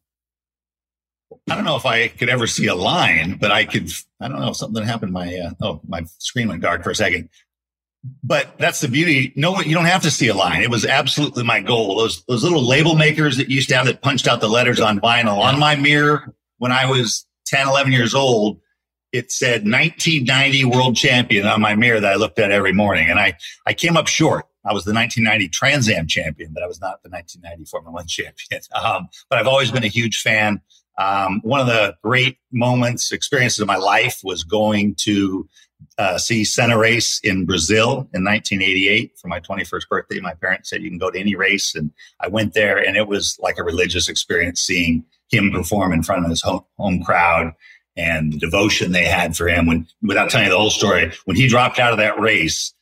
I 1.50 1.54
don't 1.54 1.64
know 1.64 1.76
if 1.76 1.87
I 1.87 2.08
could 2.08 2.28
ever 2.28 2.46
see 2.46 2.66
a 2.66 2.74
line, 2.74 3.38
but 3.40 3.50
I 3.50 3.64
could. 3.64 3.90
I 4.20 4.28
don't 4.28 4.40
know 4.40 4.52
something 4.52 4.82
happened. 4.82 5.12
My 5.12 5.34
uh, 5.37 5.50
oh, 5.62 5.80
my 5.87 6.04
screen 6.18 6.48
went 6.48 6.62
dark 6.62 6.82
for 6.82 6.90
a 6.90 6.94
second. 6.94 7.28
But 8.22 8.56
that's 8.58 8.80
the 8.80 8.88
beauty. 8.88 9.32
No, 9.34 9.61
you 9.61 9.74
don't 9.74 9.84
have 9.87 10.02
to 10.02 10.11
see 10.11 10.28
a 10.28 10.34
line. 10.34 10.62
It 10.62 10.70
was 10.70 10.84
absolutely 10.84 11.42
my 11.44 11.61
goal. 11.61 11.98
Those 11.98 12.24
those 12.24 12.44
little 12.44 12.66
label 12.66 12.94
makers 12.94 13.37
that 13.38 13.48
used 13.48 13.68
to 13.70 13.76
have 13.76 13.87
that 13.87 14.02
punched 14.02 14.28
out 14.28 14.40
the 14.40 14.48
letters 14.48 14.80
on 14.80 15.00
vinyl 15.00 15.38
on 15.38 15.58
my 15.58 15.74
mirror 15.74 16.34
when 16.58 16.72
I 16.72 16.87
was 16.87 17.26
10, 17.46 17.68
11 17.68 17.92
years 17.92 18.14
old. 18.14 18.61
It 19.11 19.32
said 19.32 19.64
1990 19.64 20.66
world 20.66 20.94
champion 20.94 21.46
on 21.46 21.62
my 21.62 21.74
mirror 21.74 21.98
that 21.98 22.12
I 22.12 22.16
looked 22.16 22.38
at 22.38 22.50
every 22.50 22.72
morning, 22.72 23.08
and 23.08 23.18
I 23.18 23.37
I 23.66 23.72
came 23.72 23.96
up 23.96 24.06
short. 24.06 24.44
I 24.64 24.74
was 24.74 24.84
the 24.84 24.92
1990 24.92 25.48
Trans 25.48 25.88
Am 25.88 26.06
champion, 26.06 26.52
but 26.52 26.62
I 26.62 26.66
was 26.66 26.80
not 26.80 27.02
the 27.02 27.08
1990 27.08 27.64
Formula 27.70 27.92
One 27.92 28.06
champion. 28.08 28.61
Um, 28.74 29.08
but 29.30 29.38
I've 29.38 29.46
always 29.46 29.70
been 29.70 29.84
a 29.84 29.88
huge 29.88 30.20
fan 30.20 30.61
um, 30.98 31.40
one 31.42 31.61
of 31.61 31.66
the 31.66 31.96
great 32.02 32.38
moments, 32.52 33.12
experiences 33.12 33.61
of 33.61 33.66
my 33.66 33.76
life 33.76 34.20
was 34.24 34.42
going 34.42 34.96
to 34.96 35.48
uh, 35.96 36.18
see 36.18 36.44
Senna 36.44 36.76
race 36.76 37.20
in 37.22 37.46
Brazil 37.46 38.08
in 38.12 38.24
1988 38.24 39.16
for 39.16 39.28
my 39.28 39.40
21st 39.40 39.88
birthday. 39.88 40.20
My 40.20 40.34
parents 40.34 40.70
said 40.70 40.82
you 40.82 40.90
can 40.90 40.98
go 40.98 41.11
to 41.11 41.18
any 41.18 41.37
race, 41.37 41.74
and 41.74 41.92
I 42.20 42.28
went 42.28 42.54
there, 42.54 42.78
and 42.78 42.96
it 42.96 43.06
was 43.06 43.38
like 43.40 43.58
a 43.58 43.64
religious 43.64 44.08
experience 44.08 44.61
seeing 44.61 45.04
him 45.30 45.52
perform 45.52 45.92
in 45.92 46.02
front 46.02 46.24
of 46.24 46.30
his 46.30 46.42
home, 46.42 46.64
home 46.78 47.02
crowd 47.02 47.54
and 47.96 48.32
the 48.32 48.38
devotion 48.38 48.92
they 48.92 49.04
had 49.04 49.37
for 49.37 49.48
him. 49.48 49.66
When, 49.66 49.87
without 50.02 50.30
telling 50.30 50.46
you 50.46 50.52
the 50.52 50.58
whole 50.58 50.70
story, 50.70 51.12
when 51.24 51.37
he 51.37 51.48
dropped 51.48 51.78
out 51.78 51.92
of 51.92 51.98
that 51.98 52.18
race, 52.18 52.72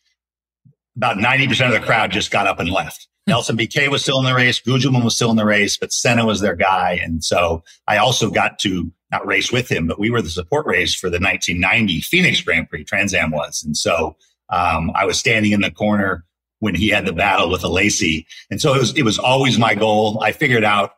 about 0.96 1.16
90% 1.16 1.66
of 1.66 1.72
the 1.72 1.86
crowd 1.86 2.12
just 2.12 2.30
got 2.30 2.46
up 2.46 2.60
and 2.60 2.70
left. 2.70 3.08
Nelson 3.26 3.56
Piquet 3.56 3.88
was 3.88 4.02
still 4.02 4.18
in 4.18 4.24
the 4.24 4.34
race. 4.34 4.60
Gugelmin 4.60 5.02
was 5.02 5.16
still 5.16 5.30
in 5.30 5.36
the 5.36 5.44
race, 5.44 5.76
but 5.76 5.92
Senna 5.92 6.24
was 6.24 6.40
their 6.40 6.54
guy. 6.54 7.00
And 7.02 7.24
so 7.24 7.64
I 7.88 7.96
also 7.96 8.30
got 8.30 8.58
to 8.60 8.90
not 9.10 9.26
race 9.26 9.50
with 9.50 9.68
him, 9.70 9.86
but 9.86 9.98
we 9.98 10.10
were 10.10 10.22
the 10.22 10.30
support 10.30 10.66
race 10.66 10.94
for 10.94 11.08
the 11.08 11.18
1990 11.18 12.00
Phoenix 12.02 12.40
Grand 12.40 12.68
Prix, 12.68 12.84
Trans 12.84 13.14
Am 13.14 13.30
was. 13.30 13.62
And 13.64 13.76
so 13.76 14.16
um, 14.50 14.92
I 14.94 15.04
was 15.04 15.18
standing 15.18 15.52
in 15.52 15.60
the 15.60 15.70
corner 15.70 16.24
when 16.60 16.74
he 16.74 16.88
had 16.88 17.04
the 17.04 17.12
battle 17.12 17.50
with 17.50 17.62
Alesi. 17.62 18.26
And 18.50 18.60
so 18.60 18.74
it 18.74 18.78
was, 18.78 18.96
it 18.96 19.02
was 19.02 19.18
always 19.18 19.58
my 19.58 19.74
goal. 19.74 20.20
I 20.22 20.32
figured 20.32 20.64
out, 20.64 20.92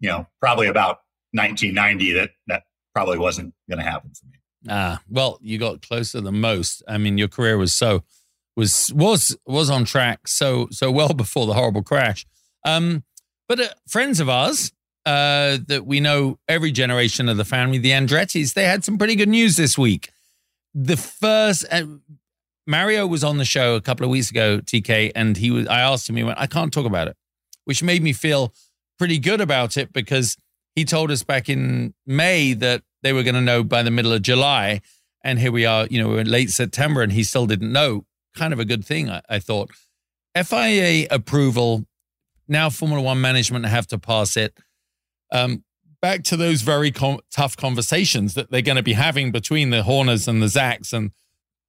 you 0.00 0.08
know, 0.08 0.26
probably 0.40 0.68
about 0.68 1.00
1990 1.32 2.12
that 2.14 2.30
that 2.46 2.62
probably 2.94 3.18
wasn't 3.18 3.54
going 3.68 3.78
to 3.78 3.84
happen 3.84 4.10
for 4.14 4.26
me. 4.26 4.38
Ah, 4.68 5.00
well, 5.08 5.38
you 5.40 5.58
got 5.58 5.82
closer 5.82 6.20
than 6.20 6.40
most. 6.40 6.82
I 6.88 6.98
mean, 6.98 7.16
your 7.16 7.28
career 7.28 7.56
was 7.56 7.72
so 7.72 8.02
was 8.58 8.92
was 8.92 9.36
was 9.46 9.70
on 9.70 9.84
track 9.84 10.26
so 10.26 10.66
so 10.72 10.90
well 10.90 11.14
before 11.24 11.46
the 11.46 11.54
horrible 11.54 11.82
crash. 11.82 12.26
Um, 12.66 13.04
but 13.48 13.60
uh, 13.60 13.68
friends 13.86 14.18
of 14.18 14.28
ours 14.28 14.72
uh, 15.06 15.58
that 15.68 15.86
we 15.86 16.00
know 16.00 16.38
every 16.48 16.72
generation 16.72 17.28
of 17.28 17.36
the 17.36 17.44
family, 17.44 17.78
the 17.78 17.92
Andrettis, 17.92 18.54
they 18.54 18.64
had 18.64 18.84
some 18.84 18.98
pretty 18.98 19.14
good 19.14 19.28
news 19.28 19.56
this 19.56 19.78
week. 19.78 20.10
The 20.74 20.96
first 20.96 21.64
uh, 21.70 21.84
Mario 22.66 23.06
was 23.06 23.22
on 23.22 23.38
the 23.38 23.44
show 23.44 23.76
a 23.76 23.80
couple 23.80 24.04
of 24.04 24.10
weeks 24.10 24.28
ago, 24.28 24.58
TK, 24.58 25.12
and 25.14 25.36
he 25.36 25.52
was. 25.52 25.68
I 25.68 25.80
asked 25.80 26.08
him, 26.08 26.16
he 26.16 26.24
went, 26.24 26.40
"I 26.40 26.48
can't 26.48 26.72
talk 26.72 26.84
about 26.84 27.06
it," 27.06 27.16
which 27.64 27.82
made 27.82 28.02
me 28.02 28.12
feel 28.12 28.52
pretty 28.98 29.20
good 29.20 29.40
about 29.40 29.76
it 29.76 29.92
because 29.92 30.36
he 30.74 30.84
told 30.84 31.12
us 31.12 31.22
back 31.22 31.48
in 31.48 31.94
May 32.06 32.54
that 32.54 32.82
they 33.04 33.12
were 33.12 33.22
going 33.22 33.36
to 33.36 33.40
know 33.40 33.62
by 33.62 33.84
the 33.84 33.92
middle 33.92 34.12
of 34.12 34.22
July, 34.22 34.80
and 35.22 35.38
here 35.38 35.52
we 35.52 35.64
are, 35.64 35.86
you 35.88 36.02
know, 36.02 36.08
we're 36.08 36.20
in 36.20 36.30
late 36.30 36.50
September, 36.50 37.02
and 37.02 37.12
he 37.12 37.22
still 37.22 37.46
didn't 37.46 37.72
know 37.72 38.04
kind 38.38 38.52
of 38.52 38.60
a 38.60 38.64
good 38.64 38.84
thing, 38.84 39.10
I, 39.10 39.20
I 39.28 39.38
thought. 39.38 39.70
FIA 40.36 41.06
approval, 41.10 41.84
now 42.46 42.70
Formula 42.70 43.02
One 43.02 43.20
management 43.20 43.66
have 43.66 43.86
to 43.88 43.98
pass 43.98 44.36
it. 44.36 44.56
Um, 45.32 45.64
back 46.00 46.22
to 46.24 46.36
those 46.36 46.62
very 46.62 46.90
com- 46.90 47.20
tough 47.30 47.56
conversations 47.56 48.34
that 48.34 48.50
they're 48.50 48.62
going 48.62 48.76
to 48.76 48.82
be 48.82 48.92
having 48.92 49.32
between 49.32 49.70
the 49.70 49.82
Horners 49.82 50.28
and 50.28 50.40
the 50.40 50.48
Zaks 50.48 50.92
and 50.92 51.10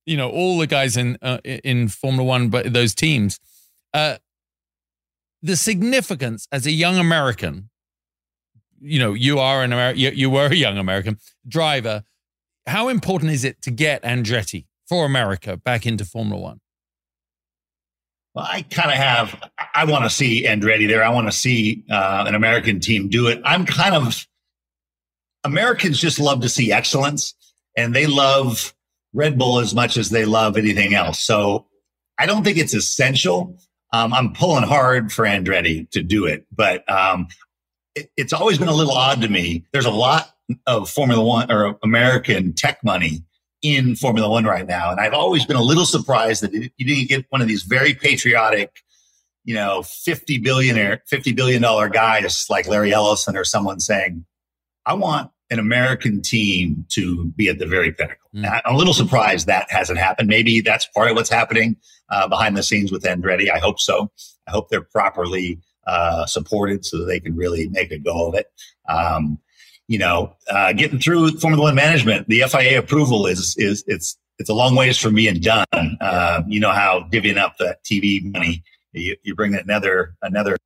you 0.06 0.16
know 0.18 0.30
all 0.30 0.58
the 0.58 0.68
guys 0.68 0.98
in 0.98 1.18
uh, 1.22 1.40
in 1.44 1.88
Formula 1.88 2.24
One, 2.24 2.50
but 2.50 2.74
those 2.74 2.96
teams. 2.96 3.40
Uh, 3.94 4.18
the 5.42 5.56
significance 5.56 6.48
as 6.52 6.66
a 6.66 6.72
young 6.72 6.98
American, 6.98 7.70
you 8.82 9.00
know, 9.00 9.14
you 9.14 9.40
are 9.40 9.64
an 9.64 9.72
American, 9.72 10.02
you, 10.02 10.10
you 10.10 10.30
were 10.30 10.48
a 10.48 10.56
young 10.56 10.78
American 10.78 11.18
driver. 11.48 12.04
How 12.68 12.90
important 12.90 13.32
is 13.32 13.44
it 13.44 13.62
to 13.64 13.72
get 13.72 14.04
Andretti 14.04 14.66
for 14.90 15.06
America 15.06 15.56
back 15.56 15.86
into 15.86 16.04
Formula 16.04 16.42
One? 16.42 16.60
Well, 18.34 18.46
I 18.50 18.64
kind 18.64 18.90
of 18.90 18.98
have. 18.98 19.42
I 19.74 19.86
want 19.86 20.04
to 20.04 20.10
see 20.10 20.46
Andretti 20.46 20.88
there. 20.88 21.04
I 21.04 21.10
want 21.10 21.28
to 21.28 21.32
see 21.32 21.86
uh, 21.90 22.26
an 22.28 22.36
American 22.36 22.80
team 22.80 23.08
do 23.08 23.28
it. 23.28 23.40
I'm 23.46 23.66
kind 23.66 23.96
of. 23.96 24.28
Americans 25.46 26.00
just 26.00 26.20
love 26.20 26.42
to 26.42 26.50
see 26.50 26.72
excellence, 26.72 27.34
and 27.78 27.96
they 27.96 28.08
love 28.08 28.74
Red 29.14 29.38
Bull 29.38 29.60
as 29.60 29.74
much 29.74 29.96
as 29.96 30.10
they 30.10 30.26
love 30.26 30.58
anything 30.58 30.94
else. 30.94 31.20
So 31.20 31.68
I 32.18 32.26
don't 32.26 32.44
think 32.44 32.58
it's 32.58 32.74
essential. 32.74 33.58
Um, 33.94 34.14
I'm 34.14 34.34
pulling 34.34 34.64
hard 34.64 35.12
for 35.12 35.26
Andretti 35.26 35.90
to 35.92 36.04
do 36.04 36.26
it, 36.26 36.46
but 36.52 36.90
um, 36.92 37.28
it, 37.96 38.12
it's 38.18 38.34
always 38.34 38.58
been 38.58 38.68
a 38.68 38.74
little 38.74 38.94
odd 38.94 39.22
to 39.22 39.30
me. 39.30 39.66
There's 39.72 39.86
a 39.86 39.92
lot 39.92 40.30
of 40.68 40.90
Formula 40.90 41.24
One 41.24 41.52
or 41.52 41.80
American 41.84 42.54
tech 42.54 42.84
money 42.84 43.24
in 43.62 43.96
Formula 43.96 44.30
One 44.30 44.46
right 44.46 44.68
now. 44.68 44.92
And 44.92 45.00
I've 45.00 45.14
always 45.14 45.46
been 45.46 45.58
a 45.58 45.64
little 45.64 45.86
surprised 45.86 46.44
that 46.44 46.54
you 46.54 46.86
didn't 46.86 47.10
get 47.10 47.26
one 47.30 47.42
of 47.42 47.48
these 47.48 47.64
very 47.64 47.94
patriotic, 47.94 48.84
you 49.44 49.56
know, 49.56 49.84
50 49.84 50.38
billionaire, 50.40 51.04
$50 51.12 51.36
billion 51.36 51.62
guys 51.92 52.46
like 52.50 52.68
Larry 52.68 52.94
Ellison 52.94 53.36
or 53.36 53.44
someone 53.44 53.80
saying, 53.80 54.26
I 54.86 54.94
want 54.94 55.32
an 55.52 55.60
American 55.60 56.22
team 56.22 56.86
to 56.90 57.26
be 57.36 57.50
at 57.50 57.60
the 57.60 57.66
very 57.66 57.92
pinnacle. 57.92 58.30
Mm. 58.36 58.62
I'm 58.66 58.76
a 58.76 58.78
little 58.78 58.94
surprised 58.94 59.48
that 59.48 59.70
hasn't 59.70 60.00
happened. 60.00 60.30
Maybe 60.30 60.62
that's 60.62 60.86
part 60.88 61.10
of 61.10 61.16
what's 61.16 61.30
happening 61.30 61.76
uh, 62.10 62.28
behind 62.28 62.56
the 62.56 62.64
scenes 62.64 62.92
with 62.92 63.04
Andretti. 63.04 63.52
I 63.52 63.60
hope 63.60 63.80
so. 63.80 64.12
I 64.48 64.52
hope 64.52 64.70
they're 64.70 64.82
properly 64.82 65.60
uh, 65.88 66.26
supported 66.28 66.86
so 66.86 67.00
that 67.00 67.06
they 67.06 67.20
can 67.20 67.36
really 67.36 67.68
make 67.70 67.92
a 67.92 67.98
go 67.98 68.28
of 68.28 68.36
it. 68.36 68.48
Um, 68.88 69.40
you 69.90 69.98
know, 69.98 70.36
uh, 70.48 70.72
getting 70.72 71.00
through 71.00 71.32
Formula 71.40 71.64
One 71.64 71.76
management, 71.76 72.30
the 72.30 72.44
FIA 72.48 72.78
approval 72.78 73.26
is 73.26 73.56
is 73.58 73.84
it's 73.88 74.16
it's 74.38 74.48
a 74.48 74.54
long 74.54 74.76
ways 74.76 75.00
from 75.00 75.16
being 75.16 75.40
done. 75.40 75.66
Uh, 76.00 76.44
you 76.48 76.60
know 76.60 76.72
how 76.72 77.08
divvying 77.12 77.38
up 77.38 77.58
the 77.58 77.76
TV 77.84 78.24
money, 78.32 78.64
you, 78.94 79.18
you 79.24 79.34
bring 79.34 79.56
another 79.56 80.16
another 80.22 80.58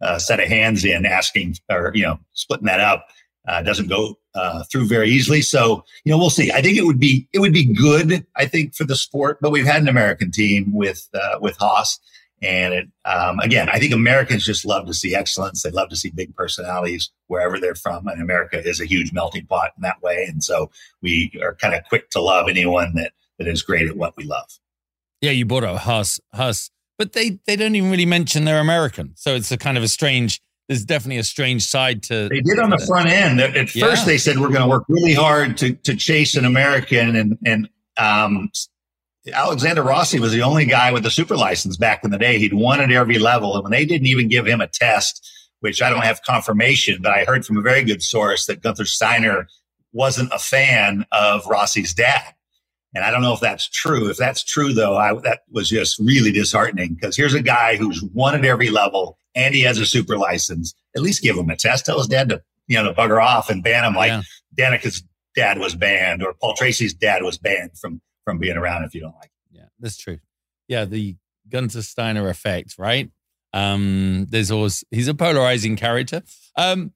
uh, 0.00 0.18
set 0.18 0.40
of 0.40 0.48
hands 0.48 0.82
in, 0.86 1.04
asking 1.04 1.56
or 1.70 1.92
you 1.94 2.02
know 2.02 2.18
splitting 2.32 2.66
that 2.66 2.80
up 2.80 3.06
uh, 3.46 3.60
doesn't 3.62 3.88
go 3.88 4.18
uh, 4.34 4.64
through 4.72 4.86
very 4.86 5.10
easily. 5.10 5.42
So 5.42 5.84
you 6.04 6.10
know 6.10 6.16
we'll 6.16 6.30
see. 6.30 6.50
I 6.50 6.62
think 6.62 6.78
it 6.78 6.86
would 6.86 6.98
be 6.98 7.28
it 7.34 7.40
would 7.40 7.52
be 7.52 7.70
good. 7.74 8.26
I 8.34 8.46
think 8.46 8.74
for 8.74 8.84
the 8.84 8.96
sport, 8.96 9.40
but 9.42 9.50
we've 9.50 9.66
had 9.66 9.82
an 9.82 9.88
American 9.88 10.30
team 10.30 10.72
with 10.72 11.06
uh, 11.12 11.38
with 11.38 11.58
Haas. 11.58 12.00
And 12.42 12.74
it, 12.74 12.88
um, 13.04 13.38
again, 13.40 13.68
I 13.68 13.78
think 13.78 13.92
Americans 13.92 14.46
just 14.46 14.64
love 14.64 14.86
to 14.86 14.94
see 14.94 15.14
excellence. 15.14 15.62
They 15.62 15.70
love 15.70 15.90
to 15.90 15.96
see 15.96 16.10
big 16.10 16.34
personalities 16.34 17.10
wherever 17.26 17.58
they're 17.58 17.74
from. 17.74 18.06
And 18.08 18.22
America 18.22 18.66
is 18.66 18.80
a 18.80 18.86
huge 18.86 19.12
melting 19.12 19.46
pot 19.46 19.72
in 19.76 19.82
that 19.82 20.02
way. 20.02 20.26
And 20.26 20.42
so 20.42 20.70
we 21.02 21.38
are 21.42 21.54
kind 21.54 21.74
of 21.74 21.84
quick 21.88 22.10
to 22.10 22.20
love 22.20 22.48
anyone 22.48 22.94
that, 22.94 23.12
that 23.38 23.46
is 23.46 23.62
great 23.62 23.88
at 23.88 23.96
what 23.96 24.16
we 24.16 24.24
love. 24.24 24.48
Yeah, 25.20 25.32
you 25.32 25.44
bought 25.44 25.64
a 25.64 25.76
Haas, 25.76 26.18
Haas, 26.32 26.70
but 26.98 27.12
they 27.12 27.38
they 27.46 27.56
don't 27.56 27.74
even 27.74 27.90
really 27.90 28.06
mention 28.06 28.44
they're 28.44 28.60
American, 28.60 29.12
so 29.16 29.34
it's 29.34 29.52
a 29.52 29.58
kind 29.58 29.76
of 29.76 29.84
a 29.84 29.88
strange. 29.88 30.40
There's 30.68 30.84
definitely 30.84 31.18
a 31.18 31.24
strange 31.24 31.66
side 31.66 32.02
to. 32.04 32.28
They 32.28 32.40
did 32.40 32.58
on 32.58 32.70
the 32.70 32.78
front 32.78 33.08
end. 33.08 33.40
At, 33.40 33.56
at 33.56 33.74
yeah. 33.74 33.86
first, 33.86 34.06
they 34.06 34.18
said 34.18 34.38
we're 34.38 34.48
going 34.48 34.62
to 34.62 34.68
work 34.68 34.84
really 34.88 35.14
hard 35.14 35.58
to 35.58 35.74
to 35.74 35.94
chase 35.94 36.36
an 36.36 36.44
American, 36.46 37.16
and 37.16 37.38
and 37.44 37.68
um, 37.98 38.50
Alexander 39.32 39.82
Rossi 39.82 40.20
was 40.20 40.32
the 40.32 40.42
only 40.42 40.64
guy 40.64 40.92
with 40.92 41.02
the 41.02 41.10
super 41.10 41.36
license 41.36 41.76
back 41.76 42.04
in 42.04 42.10
the 42.10 42.18
day. 42.18 42.38
He'd 42.38 42.54
won 42.54 42.80
at 42.80 42.90
every 42.90 43.18
level, 43.18 43.54
and 43.54 43.64
when 43.64 43.72
they 43.72 43.84
didn't 43.84 44.06
even 44.06 44.28
give 44.28 44.46
him 44.46 44.60
a 44.60 44.66
test, 44.66 45.28
which 45.60 45.82
I 45.82 45.90
don't 45.90 46.04
have 46.04 46.22
confirmation, 46.22 47.00
but 47.02 47.12
I 47.12 47.24
heard 47.24 47.44
from 47.44 47.58
a 47.58 47.62
very 47.62 47.84
good 47.84 48.02
source 48.02 48.46
that 48.46 48.62
Gunther 48.62 48.86
Steiner 48.86 49.46
wasn't 49.92 50.32
a 50.32 50.38
fan 50.38 51.04
of 51.12 51.46
Rossi's 51.46 51.94
dad. 51.94 52.34
And 52.94 53.04
I 53.04 53.10
don't 53.10 53.22
know 53.22 53.34
if 53.34 53.40
that's 53.40 53.68
true. 53.68 54.10
If 54.10 54.16
that's 54.16 54.42
true, 54.42 54.72
though, 54.72 54.96
I, 54.96 55.14
that 55.20 55.40
was 55.50 55.68
just 55.68 55.98
really 55.98 56.32
disheartening 56.32 56.94
because 56.94 57.16
here's 57.16 57.34
a 57.34 57.42
guy 57.42 57.76
who's 57.76 58.02
won 58.02 58.34
at 58.34 58.44
every 58.44 58.70
level 58.70 59.16
and 59.34 59.54
he 59.54 59.62
has 59.62 59.78
a 59.78 59.86
super 59.86 60.16
license. 60.16 60.74
At 60.96 61.02
least 61.02 61.22
give 61.22 61.36
him 61.36 61.50
a 61.50 61.56
test. 61.56 61.86
Tell 61.86 61.98
his 61.98 62.08
dad 62.08 62.30
to, 62.30 62.42
you 62.66 62.76
know, 62.76 62.88
to 62.88 62.94
bugger 62.94 63.22
off 63.22 63.48
and 63.48 63.62
ban 63.62 63.84
him 63.84 63.94
like 63.94 64.08
yeah. 64.08 64.22
Danica's 64.54 65.04
dad 65.36 65.58
was 65.58 65.76
banned 65.76 66.22
or 66.22 66.34
Paul 66.40 66.54
Tracy's 66.54 66.92
dad 66.92 67.22
was 67.22 67.38
banned 67.38 67.78
from 67.78 68.00
from 68.24 68.38
being 68.38 68.56
around 68.56 68.84
if 68.84 68.94
you 68.94 69.00
don't 69.00 69.14
like 69.16 69.30
it. 69.30 69.58
Yeah, 69.58 69.66
that's 69.78 69.96
true. 69.96 70.18
Yeah, 70.68 70.84
the 70.84 71.16
Gunther 71.48 71.82
Steiner 71.82 72.28
effect, 72.28 72.76
right? 72.78 73.10
Um, 73.52 74.26
there's 74.28 74.50
always 74.50 74.84
he's 74.90 75.08
a 75.08 75.14
polarizing 75.14 75.76
character. 75.76 76.22
Um, 76.56 76.92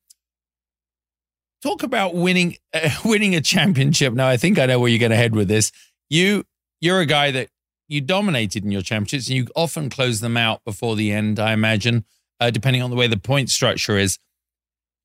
talk 1.63 1.83
about 1.83 2.15
winning 2.15 2.57
uh, 2.73 2.91
winning 3.05 3.35
a 3.35 3.41
championship. 3.41 4.13
Now, 4.13 4.29
I 4.29 4.37
think 4.37 4.59
I 4.59 4.67
know 4.67 4.79
where 4.79 4.91
you're 4.91 5.01
going 5.01 5.11
to 5.11 5.17
head 5.17 5.35
with 5.35 5.49
this. 5.49 5.73
You 6.09 6.45
you're 6.81 7.01
a 7.01 7.07
guy 7.07 7.31
that 7.33 7.49
you 7.89 8.01
dominated 8.01 8.65
in 8.65 8.71
your 8.71 8.83
championships, 8.83 9.29
and 9.29 9.37
you 9.37 9.47
often 9.57 9.91
close 9.91 10.21
them 10.21 10.37
out 10.37 10.65
before 10.65 10.97
the 10.97 11.13
end. 11.13 11.41
I 11.41 11.53
imagine, 11.53 12.05
uh, 12.41 12.51
depending 12.51 12.83
on 12.83 12.91
the 12.91 12.97
way 12.97 13.07
the 13.07 13.17
point 13.19 13.51
structure 13.51 13.99
is. 13.99 14.19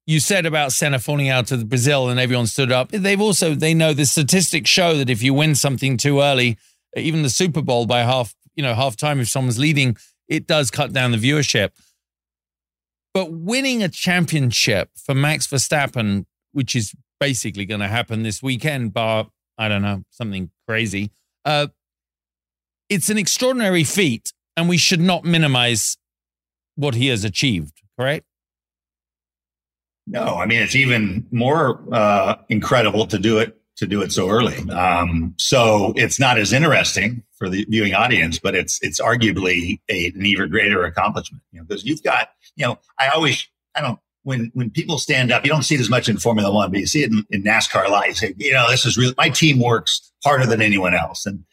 You 0.05 0.19
said 0.19 0.45
about 0.45 0.71
Senna 0.71 0.97
falling 0.99 1.29
out 1.29 1.51
of 1.51 1.69
Brazil, 1.69 2.09
and 2.09 2.19
everyone 2.19 2.47
stood 2.47 2.71
up. 2.71 2.89
They've 2.89 3.21
also 3.21 3.53
they 3.53 3.73
know 3.73 3.93
the 3.93 4.05
statistics 4.05 4.69
show 4.69 4.97
that 4.97 5.09
if 5.09 5.21
you 5.21 5.33
win 5.33 5.55
something 5.55 5.97
too 5.97 6.21
early, 6.21 6.57
even 6.95 7.21
the 7.21 7.29
Super 7.29 7.61
Bowl 7.61 7.85
by 7.85 7.99
half 7.99 8.35
you 8.55 8.63
know 8.63 8.73
half 8.73 8.95
time, 8.95 9.19
if 9.19 9.29
someone's 9.29 9.59
leading, 9.59 9.97
it 10.27 10.47
does 10.47 10.71
cut 10.71 10.93
down 10.93 11.11
the 11.11 11.17
viewership. 11.17 11.71
But 13.13 13.31
winning 13.31 13.83
a 13.83 13.89
championship 13.89 14.89
for 14.95 15.13
Max 15.13 15.47
Verstappen 15.47 16.25
which 16.51 16.75
is 16.75 16.93
basically 17.19 17.65
going 17.65 17.81
to 17.81 17.87
happen 17.87 18.23
this 18.23 18.41
weekend, 18.41 18.93
bar, 18.93 19.27
I 19.57 19.67
don't 19.67 19.81
know, 19.81 20.03
something 20.09 20.51
crazy. 20.67 21.11
Uh, 21.45 21.67
it's 22.89 23.09
an 23.09 23.17
extraordinary 23.17 23.83
feat, 23.83 24.33
and 24.57 24.67
we 24.67 24.77
should 24.77 25.01
not 25.01 25.23
minimize 25.23 25.97
what 26.75 26.95
he 26.95 27.07
has 27.07 27.23
achieved, 27.23 27.81
correct? 27.99 28.25
No, 30.09 30.35
I 30.37 30.47
mean 30.47 30.61
it's 30.61 30.75
even 30.75 31.27
more 31.31 31.81
uh, 31.91 32.35
incredible 32.49 33.05
to 33.07 33.19
do 33.19 33.37
it 33.37 33.55
to 33.77 33.85
do 33.85 34.01
it 34.01 34.11
so 34.11 34.27
early. 34.27 34.57
Um, 34.71 35.35
so 35.37 35.93
it's 35.95 36.19
not 36.19 36.37
as 36.37 36.51
interesting 36.51 37.23
for 37.37 37.47
the 37.47 37.65
viewing 37.69 37.93
audience, 37.93 38.39
but 38.39 38.55
it's 38.55 38.79
it's 38.81 38.99
arguably 38.99 39.79
a, 39.87 40.07
an 40.07 40.25
even 40.25 40.49
greater 40.49 40.83
accomplishment. 40.83 41.43
You 41.51 41.59
know, 41.59 41.65
because 41.65 41.85
you've 41.85 42.03
got 42.03 42.29
you 42.55 42.65
know 42.65 42.79
I 42.97 43.09
always 43.09 43.47
I 43.75 43.81
don't 43.81 43.99
when 44.23 44.51
when 44.55 44.71
people 44.71 44.97
stand 44.97 45.31
up, 45.31 45.45
you 45.45 45.51
don't 45.51 45.63
see 45.63 45.75
it 45.75 45.81
as 45.81 45.91
much 45.91 46.09
in 46.09 46.17
Formula 46.17 46.51
One, 46.51 46.71
but 46.71 46.79
you 46.79 46.87
see 46.87 47.03
it 47.03 47.11
in, 47.11 47.25
in 47.29 47.43
NASCAR 47.43 47.85
a 47.85 47.91
lot. 47.91 48.07
You 48.07 48.15
say, 48.15 48.33
you 48.37 48.51
know, 48.51 48.69
this 48.69 48.85
is 48.85 48.97
really 48.97 49.13
my 49.17 49.29
team 49.29 49.59
works 49.59 50.11
harder 50.23 50.47
than 50.47 50.61
anyone 50.61 50.95
else, 50.95 51.27
and 51.27 51.45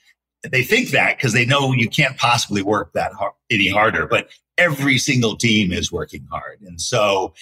they 0.51 0.63
think 0.63 0.91
that 0.91 1.19
because 1.19 1.35
they 1.35 1.45
know 1.45 1.73
you 1.73 1.91
can't 1.91 2.17
possibly 2.17 2.63
work 2.63 2.93
that 2.95 3.13
hard, 3.13 3.35
any 3.51 3.69
harder. 3.69 4.07
But 4.07 4.31
every 4.57 4.97
single 4.97 5.37
team 5.37 5.73
is 5.73 5.93
working 5.93 6.27
hard, 6.31 6.63
and 6.63 6.81
so 6.81 7.35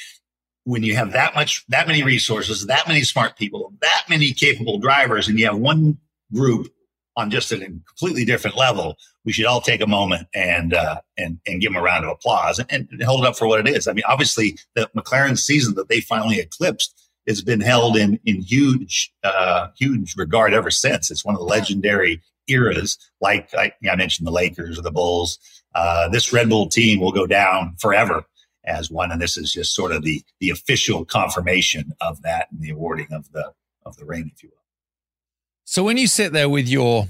when 0.65 0.83
you 0.83 0.97
have 0.97 1.13
that 1.13 1.35
much, 1.35 1.65
that 1.69 1.87
many 1.87 2.03
resources, 2.03 2.67
that 2.67 2.89
many 2.89 3.03
smart 3.03 3.37
people, 3.37 3.73
that 3.81 4.05
many 4.09 4.33
capable 4.33 4.79
drivers, 4.79 5.29
and 5.29 5.39
you 5.39 5.47
have 5.47 5.57
one 5.57 5.99
group 6.33 6.73
on 7.17 7.31
just 7.31 7.53
a 7.53 7.59
completely 7.59 8.25
different 8.25 8.57
level, 8.57 8.97
we 9.25 9.33
should 9.33 9.47
all 9.47 9.61
take 9.61 9.81
a 9.81 9.87
moment 9.87 10.27
and 10.35 10.75
uh, 10.75 11.01
and 11.17 11.39
and 11.47 11.61
give 11.61 11.73
them 11.73 11.81
a 11.81 11.85
round 11.85 12.05
of 12.05 12.11
applause 12.11 12.59
and, 12.59 12.89
and, 12.91 13.03
hold 13.03 13.25
it 13.25 13.29
up 13.29 13.37
for 13.37 13.47
what 13.47 13.61
it 13.61 13.69
is. 13.69 13.87
I 13.87 13.93
mean, 13.93 14.05
obviously, 14.09 14.59
the 14.75 14.91
McLaren 14.97 15.39
season 15.39 15.75
that 15.75 15.89
they 15.89 16.01
finally 16.01 16.41
eclipsed 16.41 17.01
has 17.29 17.41
been 17.43 17.61
held 17.61 17.97
in 17.97 18.19
in 18.25 18.43
huge 18.43 19.13
uh, 19.23 19.69
huge 19.79 20.17
regard 20.17 20.55
ever 20.55 20.71
since. 20.71 21.11
It's 21.11 21.25
one 21.25 21.35
of 21.35 21.41
the 21.41 21.47
legendary 21.47 22.21
eras, 22.49 22.99
like 23.21 23.55
I, 23.55 23.73
I 23.91 23.97
mentioned, 23.97 24.27
the 24.27 24.33
Lakers 24.33 24.79
or 24.79 24.83
the 24.83 24.91
Bulls. 24.91 25.39
Uh, 25.75 26.09
this 26.09 26.33
Red 26.33 26.49
Bull 26.49 26.69
team 26.69 27.01
will 27.01 27.13
go 27.13 27.27
down 27.27 27.75
forever 27.79 28.25
as 28.67 28.91
one, 28.91 29.13
and 29.13 29.21
this 29.21 29.37
is 29.37 29.53
just 29.53 29.75
sort 29.75 29.93
of 29.93 30.03
the 30.03 30.23
the 30.41 30.51
official 30.51 31.05
confirmation 31.05 31.93
of 32.01 32.23
that 32.23 32.49
and 32.51 32.61
the 32.61 32.71
awarding 32.71 33.13
of 33.13 33.31
the 33.33 33.53
of 33.85 33.97
the 33.97 34.05
ring, 34.05 34.31
if 34.35 34.43
you 34.43 34.51
will. 34.51 34.63
So 35.65 35.83
when 35.83 35.97
you 35.97 36.07
sit 36.07 36.33
there 36.33 36.49
with 36.49 36.69
your 36.69 37.09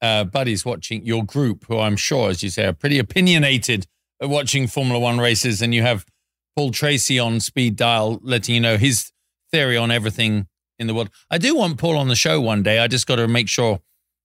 uh, 0.00 0.24
buddies 0.24 0.64
watching 0.64 1.04
your 1.04 1.24
group, 1.24 1.64
who 1.66 1.78
I'm 1.78 1.96
sure, 1.96 2.30
as 2.30 2.42
you 2.42 2.50
say, 2.50 2.66
are 2.66 2.72
pretty 2.72 2.98
opinionated 2.98 3.86
at 4.20 4.28
watching 4.28 4.66
Formula 4.66 4.98
One 4.98 5.18
races, 5.18 5.62
and 5.62 5.74
you 5.74 5.82
have 5.82 6.06
Paul 6.54 6.70
Tracy 6.70 7.18
on 7.18 7.40
speed 7.40 7.76
dial 7.76 8.18
letting 8.22 8.54
you 8.54 8.60
know 8.60 8.76
his 8.76 9.12
theory 9.50 9.76
on 9.76 9.90
everything 9.90 10.46
in 10.78 10.86
the 10.86 10.94
world. 10.94 11.10
I 11.30 11.38
do 11.38 11.56
want 11.56 11.78
Paul 11.78 11.96
on 11.96 12.08
the 12.08 12.16
show 12.16 12.40
one 12.40 12.62
day. 12.62 12.78
I 12.78 12.88
just 12.88 13.06
got 13.06 13.16
to 13.16 13.28
make 13.28 13.48
sure 13.48 13.80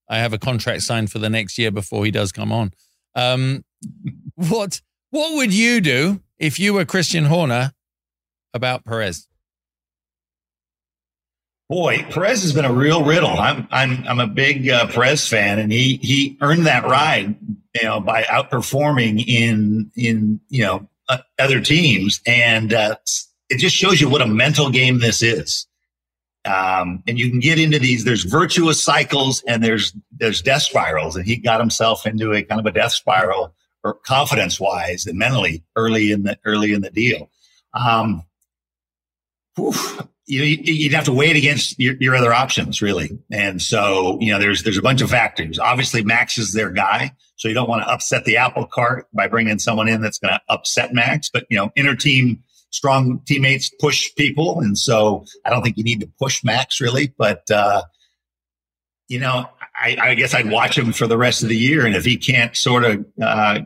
I 0.09 0.17
have 0.17 0.33
a 0.33 0.37
contract 0.37 0.81
signed 0.81 1.11
for 1.11 1.19
the 1.19 1.29
next 1.29 1.57
year 1.57 1.71
before 1.71 2.05
he 2.05 2.11
does 2.11 2.31
come 2.31 2.51
on. 2.51 2.73
Um, 3.15 3.63
what 4.35 4.81
what 5.09 5.35
would 5.35 5.53
you 5.53 5.81
do 5.81 6.21
if 6.41 6.59
you 6.59 6.73
were 6.73 6.83
Christian 6.83 7.25
Horner 7.25 7.71
about 8.53 8.83
Perez? 8.83 9.27
Boy, 11.69 12.03
Perez 12.09 12.41
has 12.41 12.51
been 12.51 12.65
a 12.65 12.73
real 12.73 13.05
riddle. 13.05 13.29
I'm 13.29 13.65
I'm 13.71 14.03
I'm 14.05 14.19
a 14.19 14.27
big 14.27 14.67
uh, 14.67 14.87
Perez 14.87 15.25
fan, 15.25 15.57
and 15.57 15.71
he 15.71 15.97
he 16.01 16.37
earned 16.41 16.65
that 16.65 16.83
ride, 16.83 17.37
you 17.75 17.83
know, 17.83 18.01
by 18.01 18.23
outperforming 18.23 19.25
in 19.25 19.89
in 19.95 20.41
you 20.49 20.63
know 20.63 20.89
uh, 21.07 21.19
other 21.39 21.61
teams, 21.61 22.19
and 22.27 22.73
uh, 22.73 22.95
it 23.49 23.59
just 23.59 23.75
shows 23.75 24.01
you 24.01 24.09
what 24.09 24.21
a 24.21 24.27
mental 24.27 24.69
game 24.69 24.99
this 24.99 25.21
is. 25.21 25.65
Um, 26.43 27.03
and 27.07 27.17
you 27.19 27.29
can 27.29 27.39
get 27.39 27.59
into 27.59 27.79
these. 27.79 28.03
There's 28.03 28.25
virtuous 28.25 28.83
cycles, 28.83 29.41
and 29.47 29.63
there's 29.63 29.93
there's 30.11 30.41
death 30.41 30.63
spirals, 30.63 31.15
and 31.15 31.25
he 31.25 31.37
got 31.37 31.61
himself 31.61 32.05
into 32.05 32.33
a 32.33 32.43
kind 32.43 32.59
of 32.59 32.65
a 32.65 32.71
death 32.71 32.91
spiral, 32.91 33.55
or 33.83 33.95
confidence 33.95 34.59
wise 34.59 35.05
and 35.05 35.17
mentally 35.17 35.63
early 35.75 36.11
in 36.11 36.23
the 36.23 36.37
early 36.45 36.73
in 36.73 36.81
the 36.81 36.91
deal. 36.91 37.29
Um, 37.73 38.23
whew, 39.55 39.73
you, 40.31 40.85
would 40.85 40.93
have 40.93 41.05
to 41.05 41.11
weigh 41.11 41.31
it 41.31 41.35
against 41.35 41.79
your, 41.79 41.95
your, 41.99 42.15
other 42.15 42.33
options, 42.33 42.81
really. 42.81 43.19
And 43.31 43.61
so, 43.61 44.17
you 44.21 44.31
know, 44.31 44.39
there's 44.39 44.63
there's 44.63 44.77
a 44.77 44.81
bunch 44.81 45.01
of 45.01 45.09
factors. 45.09 45.59
Obviously, 45.59 46.03
Max 46.03 46.37
is 46.37 46.53
their 46.53 46.69
guy, 46.69 47.11
so 47.35 47.47
you 47.47 47.53
don't 47.53 47.69
want 47.69 47.83
to 47.83 47.89
upset 47.89 48.25
the 48.25 48.37
apple 48.37 48.65
cart 48.65 49.07
by 49.13 49.27
bringing 49.27 49.59
someone 49.59 49.87
in 49.87 50.01
that's 50.01 50.19
going 50.19 50.33
to 50.33 50.41
upset 50.47 50.93
Max. 50.93 51.29
But 51.29 51.45
you 51.49 51.57
know, 51.57 51.71
inner 51.75 51.95
team 51.95 52.43
strong 52.69 53.21
teammates 53.25 53.69
push 53.79 54.13
people, 54.15 54.59
and 54.61 54.77
so 54.77 55.25
I 55.45 55.49
don't 55.49 55.63
think 55.63 55.77
you 55.77 55.83
need 55.83 55.99
to 56.01 56.09
push 56.19 56.43
Max 56.43 56.79
really. 56.79 57.13
But 57.17 57.49
uh, 57.51 57.83
you 59.09 59.19
know, 59.19 59.49
I, 59.81 59.97
I 59.99 60.15
guess 60.15 60.33
I'd 60.33 60.49
watch 60.49 60.77
him 60.77 60.93
for 60.93 61.07
the 61.07 61.17
rest 61.17 61.43
of 61.43 61.49
the 61.49 61.57
year, 61.57 61.85
and 61.85 61.95
if 61.95 62.05
he 62.05 62.15
can't 62.15 62.55
sort 62.55 62.85
of 62.85 63.05
uh, 63.21 63.61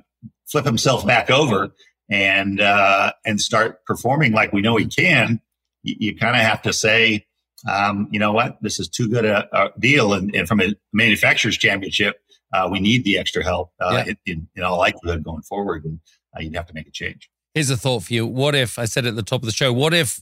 flip 0.55 0.65
himself 0.65 1.05
back 1.05 1.29
over 1.29 1.73
and 2.09 2.61
uh, 2.61 3.11
and 3.25 3.41
start 3.41 3.83
performing 3.85 4.31
like 4.31 4.53
we 4.53 4.61
know 4.61 4.77
he 4.77 4.85
can 4.85 5.41
you, 5.85 5.95
you 5.99 6.15
kind 6.15 6.35
of 6.35 6.41
have 6.41 6.61
to 6.63 6.73
say, 6.73 7.25
um, 7.69 8.09
you 8.11 8.19
know 8.19 8.31
what, 8.31 8.57
this 8.61 8.79
is 8.79 8.89
too 8.89 9.07
good 9.07 9.25
a, 9.25 9.47
a 9.55 9.71
deal. 9.79 10.13
And, 10.13 10.35
and, 10.35 10.47
from 10.47 10.59
a 10.61 10.73
manufacturer's 10.91 11.57
championship, 11.57 12.17
uh, 12.53 12.67
we 12.69 12.79
need 12.79 13.05
the 13.05 13.17
extra 13.17 13.43
help 13.43 13.71
uh, 13.79 14.03
yeah. 14.05 14.13
in, 14.25 14.47
in, 14.55 14.63
all 14.63 14.77
likelihood 14.77 15.23
going 15.23 15.41
forward. 15.43 15.85
And 15.85 15.99
uh, 16.35 16.41
you'd 16.41 16.55
have 16.55 16.67
to 16.67 16.73
make 16.73 16.87
a 16.87 16.91
change. 16.91 17.29
Here's 17.53 17.69
a 17.69 17.77
thought 17.77 18.03
for 18.03 18.13
you. 18.13 18.27
What 18.27 18.55
if, 18.55 18.77
I 18.77 18.85
said 18.85 19.05
at 19.05 19.15
the 19.15 19.23
top 19.23 19.41
of 19.41 19.45
the 19.45 19.53
show, 19.53 19.71
what 19.71 19.93
if 19.93 20.21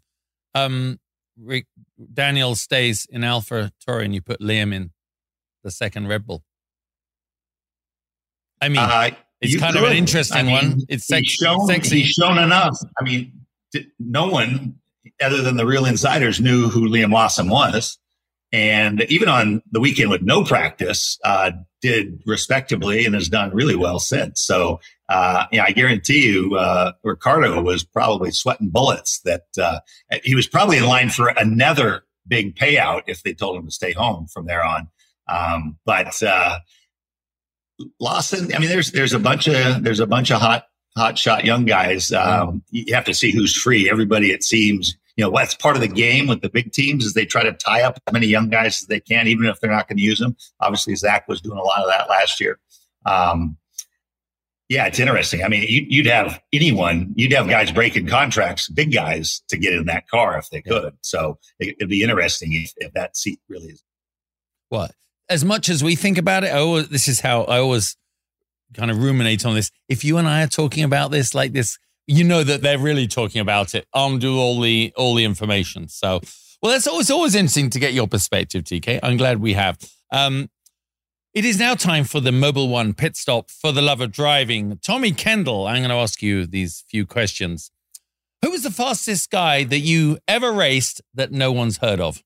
um, 0.54 1.00
Rick, 1.42 1.66
Daniel 2.14 2.56
stays 2.56 3.08
in 3.10 3.24
Alpha 3.24 3.72
Tauri 3.86 4.06
and 4.06 4.14
you 4.14 4.22
put 4.22 4.40
Liam 4.40 4.74
in 4.74 4.92
the 5.64 5.72
second 5.72 6.08
Red 6.08 6.28
Bull? 6.28 6.44
I 8.62 8.70
mean, 8.70 8.80
it's 9.44 9.60
kind 9.60 9.74
could. 9.76 9.84
of 9.84 9.90
an 9.92 9.98
interesting 9.98 10.38
I 10.38 10.44
mean, 10.44 10.54
one. 10.54 10.82
It's 10.90 11.08
sex- 11.08 11.30
shown, 11.30 11.68
sexy. 11.68 12.02
He's 12.02 12.12
shown 12.12 12.38
enough. 12.38 12.78
I 13.00 13.04
mean, 13.04 13.32
no 14.00 14.28
one 14.28 14.76
other 15.22 15.42
than 15.42 15.58
the 15.58 15.66
real 15.66 15.86
insiders 15.86 16.40
knew 16.40 16.70
who 16.70 16.90
Liam 16.90 17.12
Lawson 17.12 17.50
was. 17.50 17.98
And 18.52 19.02
even 19.10 19.30
on 19.30 19.64
the 19.72 19.80
weekend 19.80 20.12
with 20.12 20.22
no 20.22 20.44
practice, 20.44 21.18
uh, 21.24 21.52
did 21.82 22.22
respectably 22.26 23.04
and 23.04 23.16
has 23.16 23.28
done 23.28 23.50
really 23.52 23.76
well 23.76 24.00
since. 24.00 24.42
So, 24.42 24.80
uh, 25.10 25.46
yeah, 25.52 25.64
I 25.68 25.72
guarantee 25.72 26.28
you, 26.28 26.56
uh, 26.56 26.92
Ricciardo 27.04 27.62
was 27.62 27.84
probably 27.84 28.30
sweating 28.32 28.70
bullets 28.70 29.20
that, 29.26 29.46
uh, 29.60 29.80
he 30.24 30.36
was 30.36 30.48
probably 30.48 30.78
in 30.78 30.86
line 30.86 31.10
for 31.10 31.30
another 31.30 32.04
big 32.28 32.56
payout 32.56 33.02
if 33.08 33.24
they 33.24 33.34
told 33.34 33.58
him 33.58 33.66
to 33.66 33.72
stay 33.72 33.92
home 33.92 34.28
from 34.32 34.46
there 34.46 34.64
on. 34.64 34.88
Um, 35.28 35.78
but, 35.84 36.22
uh, 36.22 36.60
Lawson. 38.00 38.54
I 38.54 38.60
mean, 38.60 38.70
there's 38.70 38.92
there's 38.92 39.14
a 39.14 39.20
bunch 39.20 39.48
of 39.48 39.84
there's 39.84 40.00
a 40.00 40.08
bunch 40.08 40.32
of 40.32 40.40
hot 40.42 40.66
hot 40.96 41.18
shot 41.18 41.46
young 41.46 41.66
guys. 41.66 42.12
Um, 42.12 42.64
you 42.70 42.94
have 42.94 43.06
to 43.06 43.14
see 43.14 43.32
who's 43.32 43.56
free. 43.56 43.90
Everybody, 43.90 44.32
it 44.32 44.44
seems, 44.44 44.96
you 45.16 45.24
know, 45.24 45.32
that's 45.36 45.56
part 45.56 45.76
of 45.76 45.82
the 45.82 45.88
game 45.88 46.28
with 46.28 46.42
the 46.42 46.50
big 46.50 46.72
teams 46.72 47.06
is 47.06 47.14
they 47.14 47.26
try 47.26 47.44
to 47.44 47.54
tie 47.54 47.82
up 47.82 48.00
as 48.08 48.14
many 48.14 48.28
young 48.28 48.50
guys 48.50 48.82
as 48.82 48.88
they 48.88 49.00
can, 49.00 49.28
even 49.28 49.46
if 49.46 49.60
they're 49.60 49.72
not 49.72 49.88
going 49.88 49.98
to 49.98 50.04
use 50.04 50.20
them. 50.20 50.36
Obviously, 50.60 50.96
Zak 50.96 51.28
was 51.28 51.42
doing 51.42 51.58
a 51.58 51.64
lot 51.64 51.82
of 51.82 51.90
that 51.90 52.10
last 52.10 52.40
year. 52.40 52.60
Um, 53.06 53.58
yeah, 54.70 54.86
it's 54.86 55.00
interesting. 55.00 55.44
I 55.44 55.50
mean, 55.50 55.66
you'd 55.68 56.06
have 56.06 56.42
anyone, 56.54 57.14
you'd 57.16 57.34
have 57.34 57.48
guys 57.50 57.72
breaking 57.72 58.08
contracts, 58.08 58.70
big 58.70 58.94
guys, 58.94 59.44
to 59.50 59.58
get 59.58 59.74
in 59.74 59.86
that 59.86 60.08
car 60.08 60.38
if 60.38 60.50
they 60.50 60.62
could. 60.62 60.94
So 61.02 61.38
it'd 61.60 61.90
be 61.90 62.02
interesting 62.02 62.54
if, 62.54 62.72
if 62.78 62.94
that 62.94 63.18
seat 63.18 63.40
really 63.50 63.68
is. 63.68 63.84
Well, 64.72 64.90
as 65.34 65.44
much 65.44 65.68
as 65.68 65.84
we 65.84 65.96
think 65.96 66.18
about 66.18 66.44
it, 66.44 66.52
oh, 66.54 66.82
this 66.82 67.08
is 67.08 67.22
how 67.22 67.42
I 67.44 67.58
always 67.58 67.98
kind 68.74 68.92
of 68.92 69.02
ruminate 69.02 69.46
on 69.46 69.56
this. 69.56 69.72
If 69.90 70.04
you 70.04 70.18
and 70.18 70.28
I 70.28 70.44
are 70.44 70.48
talking 70.48 70.84
about 70.84 71.12
this 71.12 71.34
like 71.34 71.54
this, 71.54 71.80
you 72.06 72.24
know 72.24 72.44
that 72.44 72.62
they're 72.62 72.78
really 72.78 73.08
talking 73.08 73.42
about 73.42 73.74
it. 73.74 73.88
Armed 73.94 74.24
with 74.24 74.34
all 74.34 74.62
the 74.62 74.94
all 74.96 75.16
the 75.16 75.26
information. 75.26 75.88
So, 75.88 76.22
well, 76.62 76.72
that's 76.72 76.88
always 76.88 77.10
always 77.10 77.36
interesting 77.36 77.72
to 77.72 77.80
get 77.80 77.94
your 77.94 78.08
perspective, 78.08 78.64
TK. 78.64 79.00
I'm 79.02 79.18
glad 79.18 79.42
we 79.42 79.54
have. 79.54 79.80
Um, 80.12 80.50
it 81.34 81.46
is 81.46 81.58
now 81.58 81.74
time 81.74 82.04
for 82.04 82.20
the 82.20 82.30
Mobil 82.30 82.70
1 82.70 82.94
pit 82.94 83.18
stop 83.18 83.50
for 83.50 83.72
the 83.72 83.82
love 83.82 84.02
of 84.02 84.12
driving. 84.12 84.78
Tommy 84.84 85.12
Kendall, 85.12 85.66
I'm 85.66 85.78
going 85.78 85.90
to 85.90 85.96
ask 85.96 86.22
you 86.22 86.46
these 86.46 86.84
few 86.88 87.08
questions. 87.08 87.72
Who 88.44 88.52
was 88.52 88.62
the 88.62 88.70
fastest 88.70 89.32
guy 89.32 89.64
that 89.64 89.80
you 89.80 90.20
ever 90.28 90.52
raced 90.52 91.02
that 91.16 91.32
no 91.32 91.52
one's 91.52 91.78
heard 91.78 92.00
of? 92.00 92.22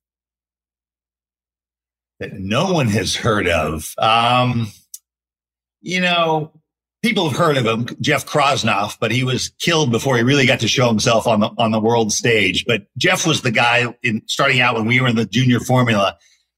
That 2.20 2.34
no 2.34 2.72
one 2.72 2.88
has 2.88 3.16
heard 3.16 3.48
of. 3.48 3.94
Um, 4.00 4.72
you 5.82 6.02
know, 6.02 6.52
people 7.04 7.30
have 7.30 7.38
heard 7.38 7.58
of 7.58 7.66
him, 7.66 7.88
Jeff 8.02 8.26
Krosnoff, 8.26 8.98
but 9.00 9.12
he 9.12 9.24
was 9.24 9.50
killed 9.60 9.92
before 9.92 10.18
he 10.18 10.24
really 10.24 10.48
got 10.48 10.60
to 10.62 10.68
show 10.68 10.88
himself 10.88 11.28
on 11.28 11.42
the 11.42 11.50
on 11.58 11.72
the 11.72 11.80
world 11.80 12.12
stage. 12.12 12.66
But 12.66 12.88
Jeff 12.98 13.28
was 13.28 13.42
the 13.42 13.52
guy 13.52 13.96
in 14.02 14.24
starting 14.26 14.62
out 14.62 14.76
when 14.76 14.86
we 14.86 15.00
were 15.00 15.08
in 15.08 15.16
the 15.16 15.26
junior 15.26 15.60
formula 15.60 16.18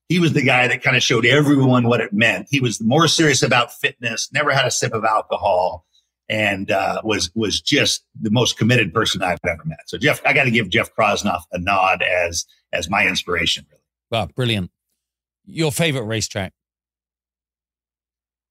he 0.09 0.17
was 0.19 0.33
the 0.33 0.41
guy 0.41 0.67
that 0.67 0.81
kind 0.81 0.97
of 0.97 1.03
showed 1.03 1.25
everyone 1.25 1.87
what 1.87 2.01
it 2.01 2.11
meant. 2.11 2.47
He 2.49 2.59
was 2.59 2.81
more 2.81 3.07
serious 3.07 3.43
about 3.43 3.71
fitness, 3.71 4.27
never 4.33 4.51
had 4.51 4.65
a 4.65 4.71
sip 4.71 4.93
of 4.93 5.05
alcohol, 5.05 5.85
and 6.27 6.71
uh, 6.71 7.01
was 7.03 7.31
was 7.35 7.61
just 7.61 8.03
the 8.19 8.31
most 8.31 8.57
committed 8.57 8.91
person 8.91 9.21
I've 9.21 9.39
ever 9.45 9.63
met. 9.65 9.87
So 9.87 9.99
Jeff, 9.99 10.19
I 10.25 10.33
got 10.33 10.45
to 10.45 10.51
give 10.51 10.69
Jeff 10.69 10.93
Krosnoff 10.95 11.43
a 11.51 11.59
nod 11.59 12.01
as 12.01 12.45
as 12.73 12.89
my 12.89 13.07
inspiration. 13.07 13.65
Really. 13.69 13.83
Wow, 14.11 14.29
brilliant! 14.35 14.71
Your 15.51 15.71
favorite 15.71 16.03
racetrack? 16.03 16.53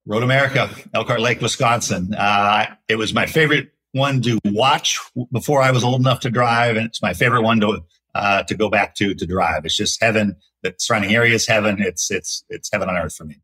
Road 0.07 0.23
America, 0.23 0.71
Elkhart 0.95 1.21
Lake, 1.21 1.41
Wisconsin. 1.41 2.15
Uh, 2.15 2.67
it 2.89 2.97
was 2.97 3.13
my 3.13 3.27
favorite 3.27 3.71
one 3.93 4.21
to 4.23 4.39
watch 4.47 4.99
before 5.33 5.63
I 5.63 5.71
was 5.71 5.85
old 5.85 6.01
enough 6.01 6.21
to 6.21 6.31
drive, 6.31 6.77
and 6.77 6.87
it's 6.87 7.03
my 7.03 7.13
favorite 7.13 7.43
one 7.43 7.61
to 7.61 7.85
uh, 8.15 8.43
to 8.45 8.55
go 8.55 8.69
back 8.71 8.95
to 8.97 9.15
to 9.15 9.27
drive. 9.27 9.65
It's 9.65 9.77
just 9.77 10.03
heaven. 10.03 10.37
The 10.63 10.75
surrounding 10.79 11.15
area 11.15 11.35
is 11.35 11.47
heaven. 11.47 11.77
It's 11.81 12.11
it's 12.11 12.45
it's 12.49 12.71
heaven 12.73 12.89
on 12.89 12.97
earth 12.97 13.15
for 13.15 13.25
me. 13.25 13.41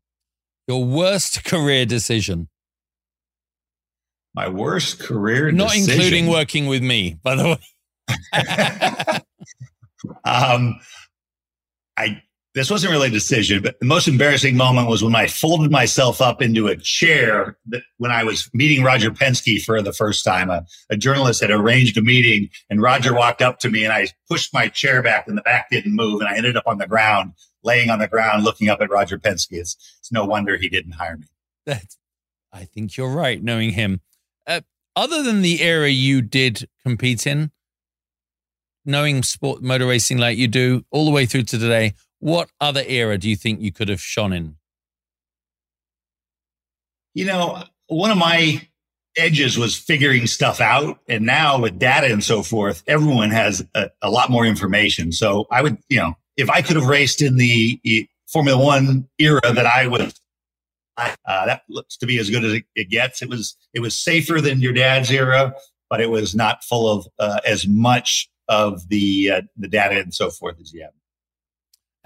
Your 0.67 0.83
worst 0.83 1.43
career 1.45 1.85
decision. 1.85 2.49
My 4.33 4.49
worst 4.49 4.99
career 4.99 5.51
Not 5.51 5.71
decision. 5.71 5.93
including 5.93 6.27
working 6.27 6.65
with 6.65 6.83
me, 6.83 7.17
by 7.23 7.35
the 7.35 7.47
way. 7.47 7.59
um, 10.25 10.79
I 11.95 12.21
this 12.55 12.71
wasn't 12.71 12.91
really 12.91 13.09
a 13.09 13.11
decision, 13.11 13.61
but 13.61 13.77
the 13.81 13.85
most 13.85 14.07
embarrassing 14.07 14.55
moment 14.55 14.87
was 14.87 15.03
when 15.03 15.13
I 15.13 15.27
folded 15.27 15.71
myself 15.71 16.21
up 16.21 16.41
into 16.41 16.67
a 16.67 16.77
chair 16.77 17.57
when 17.97 18.11
I 18.11 18.23
was 18.23 18.49
meeting 18.53 18.81
Roger 18.81 19.11
Penske 19.11 19.61
for 19.61 19.81
the 19.81 19.91
first 19.91 20.23
time. 20.23 20.49
A, 20.49 20.65
a, 20.89 20.95
journalist 20.95 21.41
had 21.41 21.51
arranged 21.51 21.97
a 21.97 22.01
meeting 22.01 22.49
and 22.69 22.81
Roger 22.81 23.13
walked 23.13 23.41
up 23.41 23.59
to 23.59 23.69
me 23.69 23.83
and 23.83 23.91
I 23.91 24.07
pushed 24.29 24.53
my 24.53 24.69
chair 24.69 25.03
back 25.03 25.27
and 25.27 25.37
the 25.37 25.41
back 25.41 25.69
didn't 25.69 25.95
move 25.95 26.21
and 26.21 26.29
I 26.29 26.37
ended 26.37 26.55
up 26.55 26.63
on 26.65 26.77
the 26.77 26.87
ground, 26.87 27.33
laying 27.61 27.89
on 27.89 27.99
the 27.99 28.07
ground, 28.07 28.45
looking 28.45 28.69
up 28.69 28.79
at 28.79 28.89
Roger 28.89 29.19
Penske. 29.19 29.51
It's, 29.51 29.75
it's 29.99 30.11
no 30.13 30.23
wonder 30.23 30.55
he 30.55 30.69
didn't 30.69 30.93
hire 30.93 31.17
me. 31.17 31.27
That's, 31.65 31.97
I 32.53 32.63
think 32.63 32.95
you're 32.95 33.13
right, 33.13 33.43
knowing 33.43 33.71
him. 33.71 33.99
Uh, 34.47 34.61
other 34.95 35.23
than 35.23 35.41
the 35.41 35.61
era 35.61 35.89
you 35.89 36.21
did 36.21 36.69
compete 36.85 37.27
in, 37.27 37.51
knowing 38.85 39.23
sport 39.23 39.61
motor 39.61 39.87
racing 39.87 40.19
like 40.19 40.37
you 40.37 40.47
do 40.47 40.85
all 40.89 41.03
the 41.03 41.11
way 41.11 41.25
through 41.25 41.43
to 41.43 41.59
today, 41.59 41.93
what 42.19 42.49
other 42.59 42.83
era 42.85 43.17
do 43.17 43.29
you 43.29 43.35
think 43.35 43.61
you 43.61 43.71
could 43.71 43.89
have 43.89 44.01
shone 44.01 44.33
in? 44.33 44.55
You 47.13 47.25
know, 47.25 47.63
one 47.87 48.11
of 48.11 48.17
my 48.17 48.67
edges 49.17 49.57
was 49.57 49.77
figuring 49.77 50.27
stuff 50.27 50.59
out. 50.59 50.99
And 51.07 51.25
now 51.25 51.59
with 51.59 51.79
data 51.79 52.11
and 52.11 52.23
so 52.23 52.43
forth, 52.43 52.83
everyone 52.87 53.31
has 53.31 53.65
a, 53.73 53.89
a 54.01 54.09
lot 54.09 54.29
more 54.29 54.45
information. 54.45 55.11
So 55.11 55.47
I 55.51 55.61
would, 55.61 55.77
you 55.89 55.97
know, 55.97 56.13
if 56.37 56.49
I 56.49 56.61
could 56.61 56.75
have 56.75 56.87
raced 56.87 57.21
in 57.21 57.37
the 57.37 57.79
Formula 58.27 58.61
One 58.61 59.07
era 59.19 59.41
that 59.43 59.65
I 59.65 59.87
was, 59.87 60.19
uh, 60.97 61.15
that 61.25 61.61
looks 61.69 61.97
to 61.97 62.05
be 62.05 62.19
as 62.19 62.29
good 62.29 62.43
as 62.43 62.53
it, 62.53 62.65
it, 62.75 62.89
gets. 62.89 63.21
It 63.21 63.29
was, 63.29 63.55
it 63.73 63.79
was 63.79 63.95
safer 63.95 64.41
than 64.41 64.59
your 64.59 64.73
dad's 64.73 65.11
era, 65.11 65.53
but 65.89 66.01
it 66.01 66.09
was 66.09 66.35
not 66.35 66.63
full 66.63 66.91
of 66.91 67.07
uh, 67.19 67.39
as 67.45 67.67
much 67.67 68.29
of 68.49 68.87
the, 68.89 69.31
uh, 69.31 69.41
the 69.57 69.67
data 69.67 69.99
and 69.99 70.13
so 70.13 70.29
forth 70.29 70.59
as 70.59 70.73
you 70.73 70.83
have. 70.83 70.91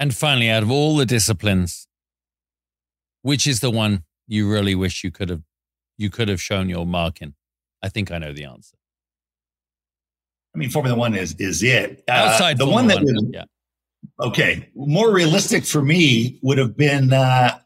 And 0.00 0.14
finally, 0.14 0.48
out 0.48 0.62
of 0.62 0.70
all 0.70 0.96
the 0.96 1.04
disciplines, 1.04 1.86
which 3.20 3.46
is 3.46 3.60
the 3.60 3.70
one 3.70 4.04
you 4.26 4.50
really 4.50 4.74
wish 4.74 5.04
you 5.04 5.10
could 5.10 5.28
have 5.28 5.42
you 5.98 6.08
could 6.08 6.28
have 6.28 6.40
shown 6.40 6.70
your 6.70 6.86
mark 6.86 7.20
in? 7.20 7.34
I 7.82 7.90
think 7.90 8.10
I 8.10 8.16
know 8.16 8.32
the 8.32 8.44
answer. 8.44 8.78
I 10.54 10.58
mean, 10.58 10.70
Formula 10.70 10.96
One 10.96 11.14
is 11.14 11.34
is 11.38 11.62
it 11.62 12.02
uh, 12.08 12.12
outside 12.12 12.56
the 12.56 12.64
Formula 12.64 12.76
one 12.76 12.88
that 12.88 13.02
was 13.04 13.24
yeah. 13.30 13.44
okay. 14.20 14.70
More 14.74 15.12
realistic 15.12 15.66
for 15.66 15.82
me 15.82 16.38
would 16.42 16.56
have 16.56 16.78
been. 16.78 17.12
Uh, 17.12 17.58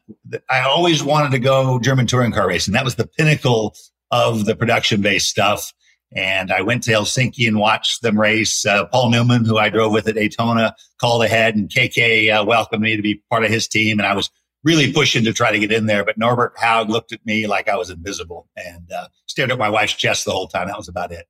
I 0.49 0.61
always 0.63 1.01
wanted 1.01 1.31
to 1.31 1.39
go 1.39 1.79
German 1.79 2.05
touring 2.05 2.33
car 2.33 2.49
racing. 2.49 2.73
That 2.73 2.83
was 2.83 2.95
the 2.95 3.07
pinnacle 3.07 3.77
of 4.11 4.43
the 4.43 4.57
production 4.57 5.01
based 5.01 5.29
stuff. 5.29 5.71
And 6.13 6.51
I 6.51 6.61
went 6.61 6.83
to 6.83 6.91
Helsinki 6.91 7.47
and 7.47 7.59
watched 7.59 8.01
them 8.01 8.19
race. 8.19 8.65
Uh, 8.65 8.85
Paul 8.85 9.09
Newman, 9.09 9.43
who 9.43 9.57
I 9.57 9.69
drove 9.69 9.91
with 9.91 10.07
at 10.07 10.15
Daytona, 10.15 10.75
called 10.99 11.23
ahead, 11.23 11.55
and 11.55 11.69
Keke 11.69 12.29
uh, 12.33 12.45
welcomed 12.45 12.83
me 12.83 12.95
to 12.95 13.01
be 13.01 13.21
part 13.29 13.43
of 13.43 13.51
his 13.51 13.67
team. 13.67 13.99
And 13.99 14.07
I 14.07 14.13
was 14.13 14.29
really 14.63 14.93
pushing 14.93 15.23
to 15.25 15.33
try 15.33 15.51
to 15.51 15.59
get 15.59 15.71
in 15.71 15.87
there. 15.87 16.05
But 16.05 16.17
Norbert 16.17 16.53
Haug 16.57 16.89
looked 16.89 17.11
at 17.11 17.25
me 17.25 17.47
like 17.47 17.67
I 17.67 17.75
was 17.75 17.89
invisible 17.89 18.47
and 18.55 18.91
uh, 18.91 19.07
stared 19.25 19.51
at 19.51 19.57
my 19.57 19.69
wife's 19.69 19.93
chest 19.93 20.25
the 20.25 20.31
whole 20.31 20.47
time. 20.47 20.67
That 20.67 20.77
was 20.77 20.87
about 20.87 21.11
it. 21.11 21.25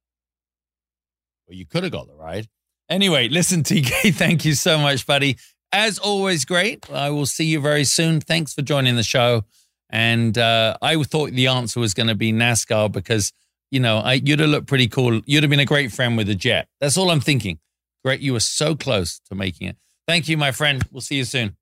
Well, 1.47 1.57
you 1.57 1.65
could 1.65 1.84
have 1.84 1.91
got 1.91 2.07
the 2.07 2.15
ride. 2.15 2.47
Anyway, 2.89 3.30
listen, 3.30 3.63
TK, 3.63 4.13
thank 4.13 4.45
you 4.45 4.53
so 4.53 4.78
much, 4.78 5.07
buddy. 5.07 5.38
As 5.71 5.97
always, 5.97 6.45
great. 6.45 6.89
I 6.91 7.09
will 7.09 7.26
see 7.26 7.45
you 7.45 7.59
very 7.59 7.86
soon. 7.86 8.21
Thanks 8.21 8.53
for 8.53 8.61
joining 8.61 8.95
the 8.95 9.03
show. 9.03 9.45
And 9.89 10.38
uh, 10.38 10.78
I 10.82 11.01
thought 11.03 11.32
the 11.32 11.47
answer 11.47 11.80
was 11.80 11.93
going 11.93 12.07
to 12.07 12.15
be 12.15 12.34
NASCAR 12.34 12.91
because– 12.91 13.32
you 13.72 13.80
know, 13.80 13.97
I, 13.97 14.13
you'd 14.13 14.39
have 14.39 14.49
looked 14.49 14.68
pretty 14.68 14.88
cool. 14.88 15.22
You'd 15.26 15.43
have 15.43 15.49
been 15.49 15.59
a 15.59 15.66
great 15.66 15.91
friend 15.91 16.18
with 16.18 16.30
a 16.30 16.36
jet. 16.36 16.68
That's 16.80 16.97
all 16.97 17.11
I'm 17.11 17.20
thinking. 17.20 17.59
Great. 18.03 18.22
You 18.22 18.34
were 18.34 18.39
so 18.39 18.76
close 18.76 19.20
to 19.30 19.36
making 19.36 19.68
it. 19.68 19.78
Thank 20.07 20.30
you, 20.30 20.38
my 20.38 20.51
friend. 20.51 20.84
We'll 20.91 21.01
see 21.01 21.16
you 21.16 21.26
soon. 21.26 21.57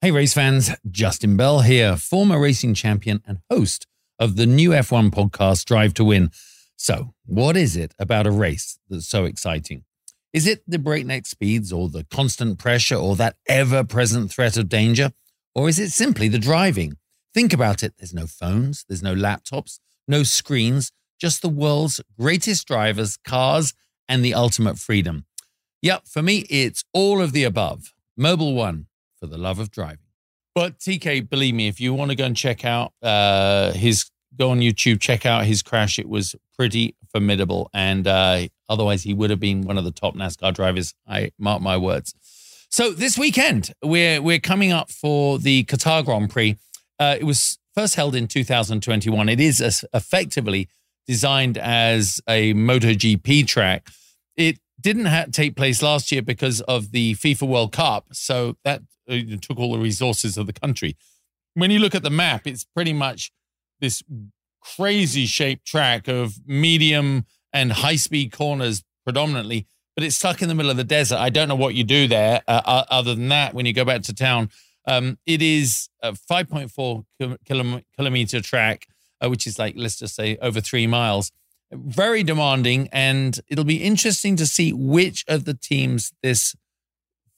Hey, 0.00 0.10
race 0.10 0.34
fans. 0.34 0.70
Justin 0.90 1.36
Bell 1.36 1.60
here, 1.60 1.96
former 1.96 2.38
racing 2.40 2.74
champion 2.74 3.22
and 3.26 3.38
host 3.50 3.86
of 4.18 4.36
the 4.36 4.46
new 4.46 4.70
F1 4.70 5.10
podcast, 5.10 5.64
Drive 5.64 5.94
to 5.94 6.04
Wynn. 6.04 6.30
So, 6.76 7.14
what 7.26 7.56
is 7.56 7.76
it 7.76 7.94
about 7.98 8.26
a 8.26 8.30
race 8.30 8.78
that's 8.88 9.06
so 9.06 9.24
exciting? 9.24 9.84
Is 10.32 10.46
it 10.46 10.62
the 10.66 10.78
breakneck 10.78 11.26
speeds 11.26 11.72
or 11.72 11.88
the 11.88 12.04
constant 12.10 12.58
pressure 12.58 12.96
or 12.96 13.16
that 13.16 13.36
ever 13.48 13.84
present 13.84 14.30
threat 14.30 14.56
of 14.56 14.68
danger? 14.68 15.12
Or 15.54 15.68
is 15.68 15.78
it 15.78 15.90
simply 15.90 16.28
the 16.28 16.38
driving? 16.38 16.96
Think 17.34 17.52
about 17.52 17.82
it. 17.82 17.94
There's 17.98 18.14
no 18.14 18.26
phones, 18.26 18.84
there's 18.88 19.02
no 19.02 19.14
laptops, 19.14 19.78
no 20.08 20.22
screens, 20.22 20.92
just 21.20 21.42
the 21.42 21.48
world's 21.48 22.00
greatest 22.18 22.66
drivers, 22.66 23.16
cars, 23.24 23.74
and 24.08 24.24
the 24.24 24.34
ultimate 24.34 24.78
freedom. 24.78 25.24
Yep, 25.82 26.06
for 26.06 26.22
me, 26.22 26.44
it's 26.50 26.84
all 26.92 27.20
of 27.20 27.32
the 27.32 27.44
above. 27.44 27.92
Mobil 28.18 28.54
1 28.54 28.86
for 29.18 29.26
the 29.26 29.38
love 29.38 29.58
of 29.58 29.70
driving. 29.70 29.98
But 30.54 30.78
TK, 30.78 31.28
believe 31.28 31.54
me, 31.54 31.68
if 31.68 31.80
you 31.80 31.94
want 31.94 32.10
to 32.10 32.16
go 32.16 32.24
and 32.24 32.36
check 32.36 32.64
out 32.64 32.92
uh, 33.02 33.72
his, 33.72 34.10
go 34.36 34.50
on 34.50 34.60
YouTube, 34.60 35.00
check 35.00 35.24
out 35.24 35.44
his 35.44 35.62
crash. 35.62 35.98
It 35.98 36.08
was 36.08 36.36
pretty 36.56 36.94
formidable. 37.10 37.70
And 37.72 38.06
uh, 38.06 38.48
otherwise, 38.68 39.02
he 39.02 39.14
would 39.14 39.30
have 39.30 39.40
been 39.40 39.62
one 39.62 39.78
of 39.78 39.84
the 39.84 39.90
top 39.90 40.14
NASCAR 40.14 40.52
drivers. 40.52 40.94
I 41.08 41.32
mark 41.38 41.62
my 41.62 41.76
words. 41.76 42.14
So 42.68 42.90
this 42.90 43.18
weekend, 43.18 43.72
we're 43.82 44.22
we're 44.22 44.38
coming 44.38 44.72
up 44.72 44.90
for 44.90 45.38
the 45.38 45.64
Qatar 45.64 46.04
Grand 46.04 46.30
Prix. 46.30 46.56
Uh, 46.98 47.16
it 47.18 47.24
was 47.24 47.58
first 47.74 47.94
held 47.94 48.14
in 48.14 48.26
2021. 48.26 49.28
It 49.28 49.40
is 49.40 49.84
effectively 49.92 50.68
designed 51.06 51.58
as 51.58 52.20
a 52.28 52.54
MotoGP 52.54 53.46
track. 53.46 53.88
It 54.36 54.58
didn't 54.80 55.06
ha- 55.06 55.26
take 55.30 55.56
place 55.56 55.82
last 55.82 56.12
year 56.12 56.22
because 56.22 56.60
of 56.62 56.92
the 56.92 57.14
FIFA 57.14 57.48
World 57.48 57.72
Cup, 57.72 58.06
so 58.12 58.56
that 58.64 58.82
uh, 59.08 59.18
took 59.40 59.58
all 59.58 59.72
the 59.72 59.78
resources 59.78 60.36
of 60.36 60.46
the 60.46 60.52
country. 60.52 60.96
when 61.54 61.70
you 61.70 61.78
look 61.78 61.94
at 61.94 62.02
the 62.02 62.10
map, 62.10 62.46
it's 62.46 62.64
pretty 62.64 62.92
much 62.92 63.30
this 63.80 64.02
crazy 64.62 65.26
shaped 65.26 65.66
track 65.66 66.08
of 66.08 66.34
medium 66.46 67.26
and 67.52 67.72
high 67.72 67.96
speed 67.96 68.32
corners 68.32 68.82
predominantly, 69.04 69.66
but 69.94 70.04
it's 70.04 70.16
stuck 70.16 70.40
in 70.40 70.48
the 70.48 70.54
middle 70.54 70.70
of 70.70 70.76
the 70.76 70.84
desert. 70.84 71.18
I 71.18 71.28
don't 71.28 71.48
know 71.48 71.56
what 71.56 71.74
you 71.74 71.84
do 71.84 72.06
there 72.08 72.42
uh, 72.48 72.84
other 72.90 73.14
than 73.14 73.28
that 73.28 73.54
when 73.54 73.66
you 73.66 73.72
go 73.72 73.84
back 73.84 74.02
to 74.02 74.14
town. 74.14 74.50
Um, 74.86 75.18
it 75.26 75.42
is 75.42 75.88
a 76.02 76.12
5.4 76.12 77.04
kilometer 77.96 78.40
track, 78.40 78.86
uh, 79.20 79.28
which 79.28 79.46
is 79.46 79.58
like, 79.58 79.74
let's 79.76 79.98
just 79.98 80.14
say, 80.14 80.36
over 80.42 80.60
three 80.60 80.86
miles. 80.86 81.30
Very 81.72 82.22
demanding, 82.22 82.88
and 82.92 83.40
it'll 83.48 83.64
be 83.64 83.82
interesting 83.82 84.36
to 84.36 84.46
see 84.46 84.72
which 84.72 85.24
of 85.26 85.46
the 85.46 85.54
teams 85.54 86.12
this 86.22 86.54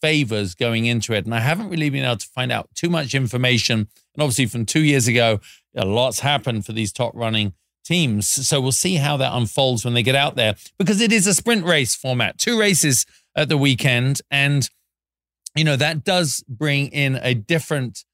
favors 0.04 0.54
going 0.54 0.86
into 0.86 1.14
it. 1.14 1.24
And 1.24 1.34
I 1.34 1.38
haven't 1.38 1.70
really 1.70 1.88
been 1.88 2.04
able 2.04 2.16
to 2.16 2.26
find 2.26 2.50
out 2.50 2.68
too 2.74 2.90
much 2.90 3.14
information. 3.14 3.88
And 4.14 4.22
obviously, 4.22 4.46
from 4.46 4.66
two 4.66 4.82
years 4.82 5.06
ago, 5.06 5.40
a 5.74 5.84
lot's 5.86 6.20
happened 6.20 6.66
for 6.66 6.72
these 6.72 6.92
top 6.92 7.12
running 7.14 7.54
teams. 7.84 8.28
So 8.28 8.60
we'll 8.60 8.72
see 8.72 8.96
how 8.96 9.16
that 9.18 9.34
unfolds 9.34 9.84
when 9.84 9.94
they 9.94 10.02
get 10.02 10.14
out 10.14 10.36
there 10.36 10.56
because 10.78 11.00
it 11.00 11.12
is 11.12 11.26
a 11.26 11.34
sprint 11.34 11.64
race 11.64 11.94
format, 11.94 12.38
two 12.38 12.58
races 12.58 13.06
at 13.36 13.48
the 13.48 13.56
weekend. 13.56 14.20
And, 14.30 14.68
you 15.54 15.64
know, 15.64 15.76
that 15.76 16.04
does 16.04 16.44
bring 16.48 16.88
in 16.88 17.18
a 17.22 17.34
different 17.34 18.04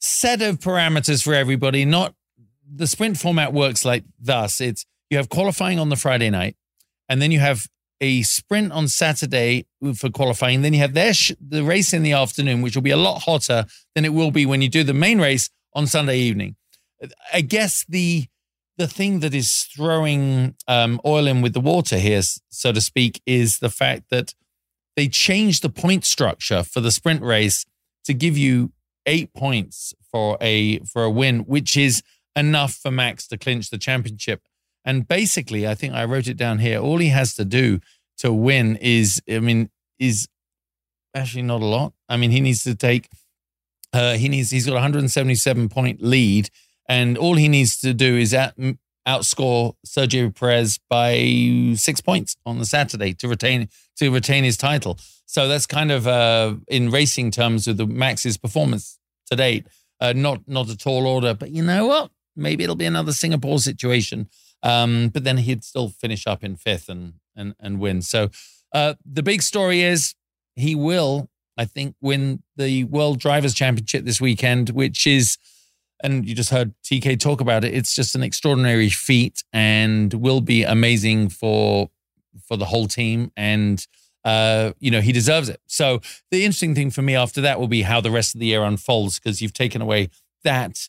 set 0.00 0.42
of 0.42 0.58
parameters 0.58 1.22
for 1.22 1.34
everybody. 1.34 1.84
Not 1.84 2.14
the 2.70 2.86
sprint 2.86 3.18
format 3.18 3.52
works 3.52 3.84
like 3.84 4.04
thus 4.20 4.60
it's 4.60 4.84
you 5.10 5.16
have 5.16 5.28
qualifying 5.28 5.78
on 5.78 5.88
the 5.88 5.96
Friday 5.96 6.30
night, 6.30 6.56
and 7.08 7.22
then 7.22 7.32
you 7.32 7.40
have 7.40 7.66
a 8.00 8.22
sprint 8.22 8.72
on 8.72 8.88
Saturday 8.88 9.66
for 9.96 10.10
qualifying. 10.10 10.62
Then 10.62 10.72
you 10.72 10.80
have 10.80 10.94
their 10.94 11.14
sh- 11.14 11.32
the 11.40 11.64
race 11.64 11.92
in 11.92 12.02
the 12.02 12.12
afternoon, 12.12 12.62
which 12.62 12.76
will 12.76 12.82
be 12.82 12.90
a 12.90 12.96
lot 12.96 13.22
hotter 13.22 13.64
than 13.94 14.04
it 14.04 14.12
will 14.12 14.30
be 14.30 14.46
when 14.46 14.62
you 14.62 14.68
do 14.68 14.84
the 14.84 14.94
main 14.94 15.20
race 15.20 15.50
on 15.74 15.86
Sunday 15.86 16.18
evening. 16.18 16.56
I 17.32 17.40
guess 17.40 17.84
the 17.88 18.26
the 18.76 18.86
thing 18.86 19.20
that 19.20 19.34
is 19.34 19.64
throwing 19.74 20.54
um, 20.68 21.00
oil 21.04 21.26
in 21.26 21.42
with 21.42 21.52
the 21.52 21.60
water 21.60 21.98
here, 21.98 22.22
so 22.48 22.70
to 22.72 22.80
speak, 22.80 23.20
is 23.26 23.58
the 23.58 23.70
fact 23.70 24.04
that 24.10 24.34
they 24.98 25.06
changed 25.06 25.62
the 25.62 25.68
point 25.68 26.04
structure 26.04 26.64
for 26.64 26.80
the 26.80 26.90
sprint 26.90 27.22
race 27.22 27.64
to 28.04 28.12
give 28.12 28.36
you 28.36 28.72
eight 29.06 29.32
points 29.32 29.94
for 30.10 30.36
a 30.40 30.80
for 30.80 31.04
a 31.04 31.10
win, 31.10 31.40
which 31.40 31.76
is 31.76 32.02
enough 32.34 32.74
for 32.74 32.90
Max 32.90 33.28
to 33.28 33.38
clinch 33.38 33.70
the 33.70 33.78
championship. 33.78 34.42
And 34.84 35.06
basically, 35.06 35.68
I 35.68 35.76
think 35.76 35.94
I 35.94 36.04
wrote 36.04 36.26
it 36.26 36.36
down 36.36 36.58
here. 36.58 36.80
All 36.80 36.98
he 36.98 37.10
has 37.10 37.36
to 37.36 37.44
do 37.44 37.78
to 38.16 38.32
win 38.32 38.74
is, 38.80 39.22
I 39.30 39.38
mean, 39.38 39.70
is 40.00 40.26
actually 41.14 41.42
not 41.42 41.62
a 41.62 41.66
lot. 41.66 41.92
I 42.08 42.16
mean, 42.16 42.32
he 42.32 42.40
needs 42.40 42.64
to 42.64 42.74
take, 42.74 43.08
uh, 43.92 44.14
he 44.14 44.28
needs, 44.28 44.50
he's 44.50 44.66
got 44.66 44.72
a 44.72 44.82
177 44.82 45.68
point 45.68 46.02
lead 46.02 46.50
and 46.88 47.16
all 47.16 47.36
he 47.36 47.46
needs 47.46 47.78
to 47.82 47.94
do 47.94 48.16
is 48.16 48.34
at, 48.34 48.56
outscore 49.08 49.72
Sergio 49.86 50.34
Perez 50.34 50.78
by 50.90 51.74
six 51.74 52.00
points 52.00 52.36
on 52.44 52.58
the 52.58 52.66
Saturday 52.66 53.14
to 53.14 53.26
retain 53.26 53.68
to 53.96 54.10
retain 54.10 54.44
his 54.44 54.56
title. 54.56 54.98
So 55.26 55.48
that's 55.48 55.66
kind 55.66 55.90
of 55.90 56.06
uh, 56.06 56.54
in 56.68 56.90
racing 56.90 57.30
terms 57.30 57.66
of 57.66 57.78
the 57.78 57.86
Max's 57.86 58.36
performance 58.36 58.98
to 59.30 59.36
date. 59.36 59.66
Uh, 60.00 60.12
not 60.14 60.46
not 60.46 60.68
a 60.68 60.76
tall 60.76 61.06
order, 61.06 61.34
but 61.34 61.50
you 61.50 61.62
know 61.62 61.86
what? 61.86 62.10
Maybe 62.36 62.62
it'll 62.64 62.76
be 62.76 62.84
another 62.84 63.12
Singapore 63.12 63.58
situation. 63.58 64.28
Um, 64.62 65.08
but 65.08 65.24
then 65.24 65.38
he'd 65.38 65.64
still 65.64 65.88
finish 65.88 66.26
up 66.26 66.44
in 66.44 66.56
fifth 66.56 66.88
and 66.88 67.14
and 67.34 67.54
and 67.58 67.80
win. 67.80 68.02
So 68.02 68.30
uh, 68.72 68.94
the 69.04 69.22
big 69.22 69.42
story 69.42 69.82
is 69.82 70.14
he 70.54 70.74
will, 70.74 71.30
I 71.56 71.64
think, 71.64 71.94
win 72.00 72.42
the 72.56 72.84
World 72.84 73.18
Drivers' 73.20 73.54
Championship 73.54 74.04
this 74.04 74.20
weekend, 74.20 74.70
which 74.70 75.06
is 75.06 75.38
and 76.02 76.28
you 76.28 76.34
just 76.34 76.50
heard 76.50 76.74
TK 76.84 77.18
talk 77.18 77.40
about 77.40 77.64
it. 77.64 77.74
It's 77.74 77.94
just 77.94 78.14
an 78.14 78.22
extraordinary 78.22 78.88
feat 78.88 79.42
and 79.52 80.12
will 80.14 80.40
be 80.40 80.62
amazing 80.62 81.30
for 81.30 81.90
for 82.46 82.56
the 82.56 82.66
whole 82.66 82.86
team. 82.86 83.32
And 83.36 83.84
uh, 84.24 84.72
you 84.78 84.90
know, 84.90 85.00
he 85.00 85.12
deserves 85.12 85.48
it. 85.48 85.60
So 85.66 86.00
the 86.30 86.44
interesting 86.44 86.74
thing 86.74 86.90
for 86.90 87.02
me 87.02 87.14
after 87.14 87.40
that 87.40 87.58
will 87.58 87.68
be 87.68 87.82
how 87.82 88.00
the 88.00 88.10
rest 88.10 88.34
of 88.34 88.40
the 88.40 88.46
year 88.46 88.62
unfolds 88.62 89.18
because 89.18 89.40
you've 89.40 89.52
taken 89.52 89.80
away 89.80 90.10
that 90.44 90.88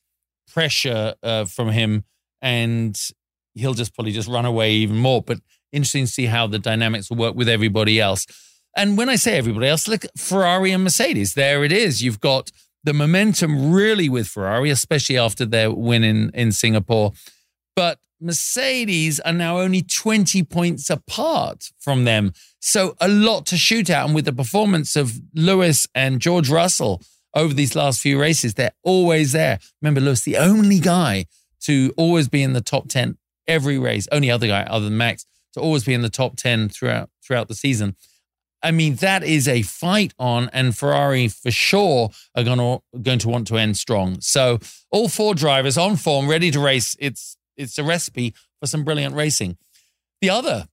pressure 0.51 1.15
uh, 1.23 1.45
from 1.45 1.69
him, 1.69 2.03
and 2.41 2.99
he'll 3.53 3.73
just 3.73 3.93
probably 3.93 4.11
just 4.11 4.27
run 4.27 4.45
away 4.45 4.73
even 4.73 4.97
more. 4.97 5.21
But 5.21 5.39
interesting 5.71 6.05
to 6.05 6.11
see 6.11 6.25
how 6.25 6.47
the 6.47 6.59
dynamics 6.59 7.09
will 7.09 7.17
work 7.17 7.35
with 7.35 7.47
everybody 7.47 7.99
else. 7.99 8.25
And 8.75 8.97
when 8.97 9.09
I 9.09 9.15
say 9.15 9.37
everybody 9.37 9.67
else, 9.67 9.87
look, 9.87 10.05
Ferrari 10.17 10.71
and 10.71 10.83
Mercedes. 10.83 11.33
There 11.33 11.63
it 11.63 11.71
is. 11.71 12.03
You've 12.03 12.19
got 12.19 12.51
the 12.83 12.93
momentum 12.93 13.71
really 13.71 14.09
with 14.09 14.27
Ferrari, 14.27 14.69
especially 14.69 15.17
after 15.17 15.45
their 15.45 15.71
win 15.71 16.03
in, 16.03 16.31
in 16.33 16.51
Singapore. 16.51 17.13
But 17.75 17.99
Mercedes 18.21 19.19
are 19.21 19.33
now 19.33 19.59
only 19.59 19.81
20 19.81 20.43
points 20.43 20.89
apart 20.89 21.71
from 21.79 22.03
them. 22.03 22.33
So 22.59 22.95
a 22.99 23.07
lot 23.07 23.45
to 23.47 23.57
shoot 23.57 23.89
at. 23.89 24.05
And 24.05 24.15
with 24.15 24.25
the 24.25 24.33
performance 24.33 24.95
of 24.95 25.13
Lewis 25.33 25.87
and 25.95 26.19
George 26.19 26.49
Russell 26.49 27.01
over 27.33 27.53
these 27.53 27.75
last 27.75 28.01
few 28.01 28.19
races, 28.19 28.55
they're 28.55 28.71
always 28.83 29.31
there. 29.31 29.59
Remember, 29.81 30.01
Lewis, 30.01 30.21
the 30.21 30.37
only 30.37 30.79
guy 30.79 31.25
to 31.61 31.93
always 31.97 32.27
be 32.27 32.43
in 32.43 32.53
the 32.53 32.61
top 32.61 32.87
10 32.89 33.17
every 33.47 33.77
race, 33.77 34.07
only 34.11 34.29
other 34.29 34.47
guy 34.47 34.63
other 34.63 34.85
than 34.85 34.97
Max 34.97 35.25
to 35.53 35.59
always 35.59 35.83
be 35.83 35.93
in 35.93 36.01
the 36.01 36.09
top 36.09 36.35
10 36.35 36.69
throughout 36.69 37.09
throughout 37.25 37.47
the 37.47 37.55
season. 37.55 37.95
I 38.61 38.71
mean, 38.71 38.95
that 38.95 39.23
is 39.23 39.47
a 39.47 39.61
fight 39.61 40.13
on, 40.19 40.49
and 40.51 40.75
Ferrari 40.75 41.27
for 41.27 41.51
sure 41.51 42.09
are 42.35 42.43
going 42.43 42.57
to 42.57 42.99
going 43.01 43.19
to 43.19 43.29
want 43.29 43.47
to 43.47 43.57
end 43.57 43.77
strong. 43.77 44.19
So 44.21 44.59
all 44.91 45.07
four 45.07 45.33
drivers 45.33 45.77
on 45.77 45.95
form, 45.95 46.27
ready 46.27 46.51
to 46.51 46.59
race. 46.59 46.95
It's 46.99 47.37
it's 47.55 47.77
a 47.77 47.83
recipe 47.83 48.33
for 48.59 48.67
some 48.67 48.83
brilliant 48.83 49.15
racing. 49.15 49.57
The 50.21 50.29
other 50.29 50.67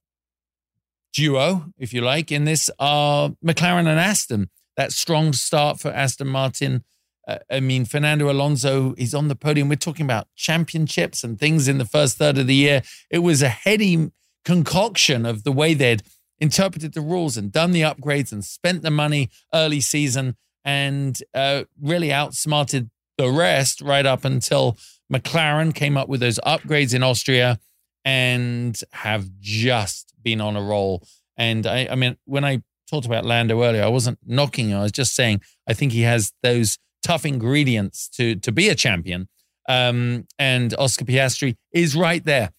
duo, 1.13 1.65
if 1.77 1.93
you 1.93 2.01
like, 2.01 2.31
in 2.31 2.45
this 2.45 2.69
are 2.79 3.29
McLaren 3.43 3.87
and 3.87 3.99
Aston. 3.99 4.49
That 4.75 4.91
strong 4.91 5.33
start 5.33 5.79
for 5.79 5.89
Aston 5.89 6.27
Martin. 6.27 6.83
Uh, 7.27 7.39
I 7.51 7.59
mean, 7.59 7.85
Fernando 7.85 8.29
Alonso 8.29 8.93
is 8.97 9.15
on 9.15 9.27
the 9.27 9.35
podium. 9.35 9.69
We're 9.69 9.75
talking 9.75 10.05
about 10.05 10.27
championships 10.35 11.23
and 11.23 11.39
things 11.39 11.67
in 11.67 11.77
the 11.77 11.85
first 11.85 12.17
third 12.17 12.37
of 12.37 12.47
the 12.47 12.55
year. 12.55 12.83
It 13.09 13.19
was 13.19 13.41
a 13.41 13.49
heady 13.49 14.11
concoction 14.45 15.25
of 15.25 15.43
the 15.43 15.51
way 15.51 15.73
they'd 15.73 16.03
interpreted 16.39 16.93
the 16.93 17.01
rules 17.01 17.37
and 17.37 17.51
done 17.51 17.71
the 17.71 17.81
upgrades 17.81 18.31
and 18.31 18.43
spent 18.43 18.81
the 18.81 18.91
money 18.91 19.29
early 19.53 19.81
season 19.81 20.35
and 20.63 21.21
uh, 21.33 21.63
really 21.81 22.11
outsmarted 22.11 22.89
the 23.17 23.29
rest 23.29 23.81
right 23.81 24.05
up 24.05 24.25
until 24.25 24.77
McLaren 25.11 25.73
came 25.73 25.97
up 25.97 26.09
with 26.09 26.19
those 26.19 26.39
upgrades 26.45 26.93
in 26.93 27.03
Austria 27.03 27.59
and 28.05 28.79
have 28.91 29.29
just 29.39 30.13
been 30.21 30.41
on 30.41 30.55
a 30.55 30.61
roll. 30.61 31.03
And 31.35 31.65
I, 31.65 31.87
I 31.91 31.95
mean, 31.95 32.17
when 32.25 32.45
I 32.45 32.61
talked 32.89 33.05
about 33.05 33.25
Lando 33.25 33.63
earlier, 33.63 33.83
I 33.83 33.87
wasn't 33.87 34.19
knocking 34.25 34.69
him. 34.69 34.79
I 34.79 34.83
was 34.83 34.91
just 34.91 35.15
saying 35.15 35.41
I 35.67 35.73
think 35.73 35.91
he 35.91 36.01
has 36.01 36.33
those 36.43 36.77
tough 37.03 37.25
ingredients 37.25 38.09
to 38.09 38.35
to 38.35 38.51
be 38.51 38.69
a 38.69 38.75
champion. 38.75 39.27
Um, 39.69 40.25
and 40.39 40.73
Oscar 40.77 41.05
Piastri 41.05 41.55
is 41.71 41.95
right 41.95 42.23
there. 42.23 42.51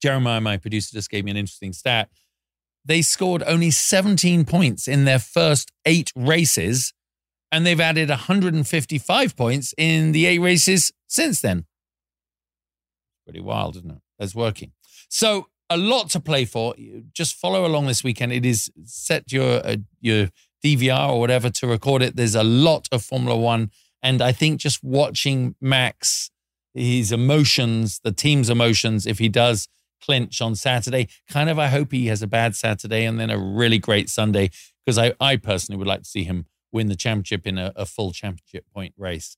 Jeremiah, 0.00 0.40
my 0.40 0.56
producer, 0.56 0.92
just 0.92 1.10
gave 1.10 1.24
me 1.24 1.30
an 1.30 1.36
interesting 1.36 1.72
stat 1.72 2.08
they 2.84 3.02
scored 3.02 3.42
only 3.46 3.70
17 3.70 4.44
points 4.44 4.88
in 4.88 5.04
their 5.04 5.18
first 5.18 5.70
eight 5.86 6.12
races, 6.16 6.92
and 7.50 7.66
they've 7.66 7.80
added 7.80 8.08
155 8.08 9.36
points 9.36 9.74
in 9.76 10.12
the 10.12 10.26
eight 10.26 10.40
races 10.40 10.92
since 11.06 11.40
then. 11.40 11.66
Pretty 13.24 13.40
wild, 13.40 13.76
isn't 13.76 13.90
it? 13.90 14.00
That's 14.18 14.34
working. 14.34 14.72
So 15.08 15.48
a 15.70 15.76
lot 15.76 16.10
to 16.10 16.20
play 16.20 16.44
for. 16.44 16.74
Just 17.12 17.34
follow 17.34 17.64
along 17.64 17.86
this 17.86 18.02
weekend. 18.02 18.32
It 18.32 18.44
is 18.44 18.70
set 18.84 19.30
your 19.32 19.64
uh, 19.66 19.76
your 20.00 20.28
DVR 20.64 21.10
or 21.10 21.20
whatever 21.20 21.50
to 21.50 21.66
record 21.66 22.02
it. 22.02 22.16
There's 22.16 22.34
a 22.34 22.44
lot 22.44 22.88
of 22.92 23.04
Formula 23.04 23.36
One, 23.38 23.70
and 24.02 24.20
I 24.20 24.32
think 24.32 24.60
just 24.60 24.82
watching 24.82 25.54
Max, 25.60 26.30
his 26.74 27.12
emotions, 27.12 28.00
the 28.02 28.12
team's 28.12 28.50
emotions, 28.50 29.06
if 29.06 29.18
he 29.18 29.28
does 29.28 29.68
clinch 30.02 30.40
on 30.40 30.54
Saturday. 30.54 31.08
Kind 31.28 31.48
of, 31.48 31.58
I 31.58 31.68
hope 31.68 31.92
he 31.92 32.06
has 32.06 32.22
a 32.22 32.26
bad 32.26 32.54
Saturday 32.56 33.04
and 33.04 33.18
then 33.18 33.30
a 33.30 33.38
really 33.38 33.78
great 33.78 34.10
Sunday 34.10 34.50
because 34.84 34.98
I, 34.98 35.14
I 35.20 35.36
personally 35.36 35.78
would 35.78 35.86
like 35.86 36.02
to 36.02 36.08
see 36.08 36.24
him 36.24 36.46
Wynn 36.72 36.88
the 36.88 36.96
championship 36.96 37.46
in 37.46 37.58
a, 37.58 37.72
a 37.76 37.86
full 37.86 38.12
championship 38.12 38.64
point 38.74 38.94
race. 38.96 39.36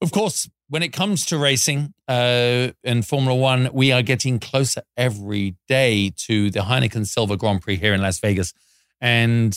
Of 0.00 0.10
course, 0.10 0.48
when 0.68 0.82
it 0.82 0.92
comes 0.92 1.24
to 1.26 1.38
racing 1.38 1.94
uh, 2.08 2.68
in 2.82 3.02
Formula 3.02 3.36
One, 3.36 3.70
we 3.72 3.92
are 3.92 4.02
getting 4.02 4.40
closer 4.40 4.82
every 4.96 5.56
day 5.68 6.12
to 6.26 6.50
the 6.50 6.60
Heineken 6.60 7.06
Silver 7.06 7.36
Grand 7.36 7.62
Prix 7.62 7.76
here 7.76 7.94
in 7.94 8.00
Las 8.00 8.18
Vegas. 8.18 8.52
And 9.00 9.56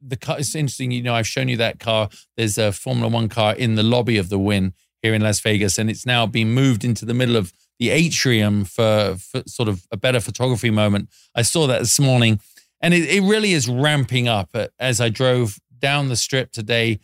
the 0.00 0.16
car, 0.16 0.38
it's 0.38 0.54
interesting, 0.54 0.90
you 0.90 1.02
know, 1.02 1.14
I've 1.14 1.26
shown 1.26 1.48
you 1.48 1.56
that 1.56 1.80
car. 1.80 2.08
There's 2.36 2.58
a 2.58 2.72
Formula 2.72 3.08
One 3.08 3.28
car 3.28 3.54
in 3.54 3.74
the 3.74 3.82
lobby 3.82 4.16
of 4.16 4.28
the 4.28 4.38
win 4.38 4.74
here 5.02 5.14
in 5.14 5.22
Las 5.22 5.40
Vegas, 5.40 5.78
and 5.78 5.90
it's 5.90 6.06
now 6.06 6.26
been 6.26 6.52
moved 6.52 6.84
into 6.84 7.04
the 7.04 7.14
middle 7.14 7.36
of 7.36 7.52
the 7.78 7.90
atrium 7.90 8.64
for, 8.64 9.16
for 9.18 9.42
sort 9.46 9.68
of 9.68 9.86
a 9.90 9.96
better 9.96 10.20
photography 10.20 10.70
moment. 10.70 11.08
I 11.34 11.42
saw 11.42 11.66
that 11.66 11.80
this 11.80 12.00
morning, 12.00 12.40
and 12.80 12.94
it, 12.94 13.08
it 13.08 13.22
really 13.22 13.52
is 13.52 13.68
ramping 13.68 14.28
up 14.28 14.56
as 14.78 15.00
I 15.00 15.08
drove 15.08 15.58
down 15.78 16.08
the 16.08 16.16
strip 16.16 16.52
today. 16.52 17.00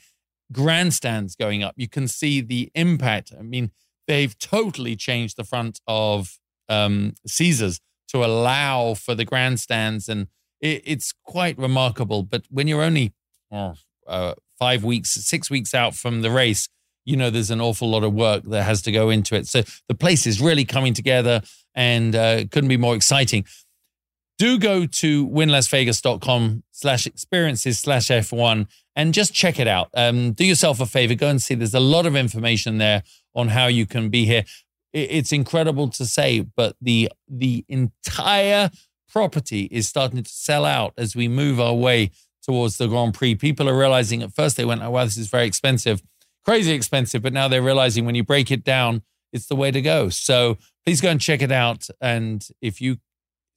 grandstands 0.52 1.34
going 1.34 1.62
up. 1.62 1.74
You 1.76 1.88
can 1.88 2.06
see 2.06 2.40
the 2.40 2.70
impact. 2.74 3.32
I 3.38 3.42
mean, 3.42 3.70
they've 4.06 4.36
totally 4.38 4.96
changed 4.96 5.36
the 5.36 5.44
front 5.44 5.80
of 5.86 6.38
um, 6.68 7.14
Caesars 7.26 7.80
to 8.08 8.24
allow 8.24 8.94
for 8.94 9.14
the 9.14 9.24
grandstands, 9.24 10.08
and 10.08 10.28
it, 10.60 10.82
it's 10.84 11.12
quite 11.24 11.58
remarkable. 11.58 12.22
But 12.22 12.44
when 12.50 12.68
you're 12.68 12.82
only 12.82 13.12
oh, 13.50 13.74
uh, 14.06 14.34
five 14.58 14.84
weeks, 14.84 15.10
six 15.10 15.50
weeks 15.50 15.74
out 15.74 15.94
from 15.94 16.22
the 16.22 16.30
race, 16.30 16.68
you 17.04 17.16
know 17.16 17.30
there's 17.30 17.50
an 17.50 17.60
awful 17.60 17.90
lot 17.90 18.04
of 18.04 18.12
work 18.12 18.44
that 18.44 18.62
has 18.62 18.82
to 18.82 18.92
go 18.92 19.10
into 19.10 19.34
it. 19.34 19.46
So 19.46 19.62
the 19.88 19.94
place 19.94 20.26
is 20.26 20.40
really 20.40 20.64
coming 20.64 20.94
together, 20.94 21.42
and 21.74 22.14
uh, 22.14 22.44
couldn't 22.50 22.68
be 22.68 22.76
more 22.76 22.94
exciting. 22.94 23.44
Do 24.38 24.58
go 24.58 24.86
to 24.86 25.28
wynnlasvegas.com 25.28 26.64
slash 26.72 27.06
experiences 27.06 27.78
slash 27.78 28.08
F1 28.08 28.66
and 28.96 29.14
just 29.14 29.32
check 29.32 29.60
it 29.60 29.68
out. 29.68 29.88
Um, 29.94 30.32
do 30.32 30.44
yourself 30.44 30.80
a 30.80 30.86
favor, 30.86 31.14
go 31.14 31.28
and 31.28 31.40
see. 31.40 31.54
There's 31.54 31.74
a 31.74 31.80
lot 31.80 32.06
of 32.06 32.16
information 32.16 32.78
there 32.78 33.02
on 33.34 33.48
how 33.48 33.66
you 33.66 33.86
can 33.86 34.08
be 34.08 34.24
here. 34.24 34.44
It's 34.92 35.32
incredible 35.32 35.88
to 35.90 36.04
say, 36.04 36.40
but 36.40 36.76
the 36.80 37.10
the 37.28 37.64
entire 37.68 38.70
property 39.08 39.68
is 39.70 39.88
starting 39.88 40.22
to 40.22 40.30
sell 40.30 40.64
out 40.64 40.92
as 40.96 41.14
we 41.14 41.28
move 41.28 41.60
our 41.60 41.74
way 41.74 42.10
towards 42.42 42.76
the 42.76 42.88
Grand 42.88 43.14
Prix. 43.14 43.34
People 43.36 43.68
are 43.68 43.78
realizing 43.78 44.22
at 44.22 44.34
first 44.34 44.56
they 44.56 44.64
went, 44.64 44.82
oh, 44.82 44.90
wow, 44.90 45.04
this 45.04 45.16
is 45.16 45.28
very 45.28 45.46
expensive, 45.46 46.02
crazy 46.44 46.72
expensive. 46.72 47.22
But 47.22 47.32
now 47.32 47.48
they're 47.48 47.62
realizing 47.62 48.04
when 48.04 48.14
you 48.14 48.24
break 48.24 48.50
it 48.50 48.64
down, 48.64 49.02
it's 49.32 49.46
the 49.46 49.56
way 49.56 49.70
to 49.70 49.80
go. 49.80 50.08
So 50.08 50.58
please 50.84 51.00
go 51.00 51.10
and 51.10 51.20
check 51.20 51.42
it 51.42 51.52
out. 51.52 51.88
And 52.00 52.46
if 52.60 52.80
you 52.80 52.98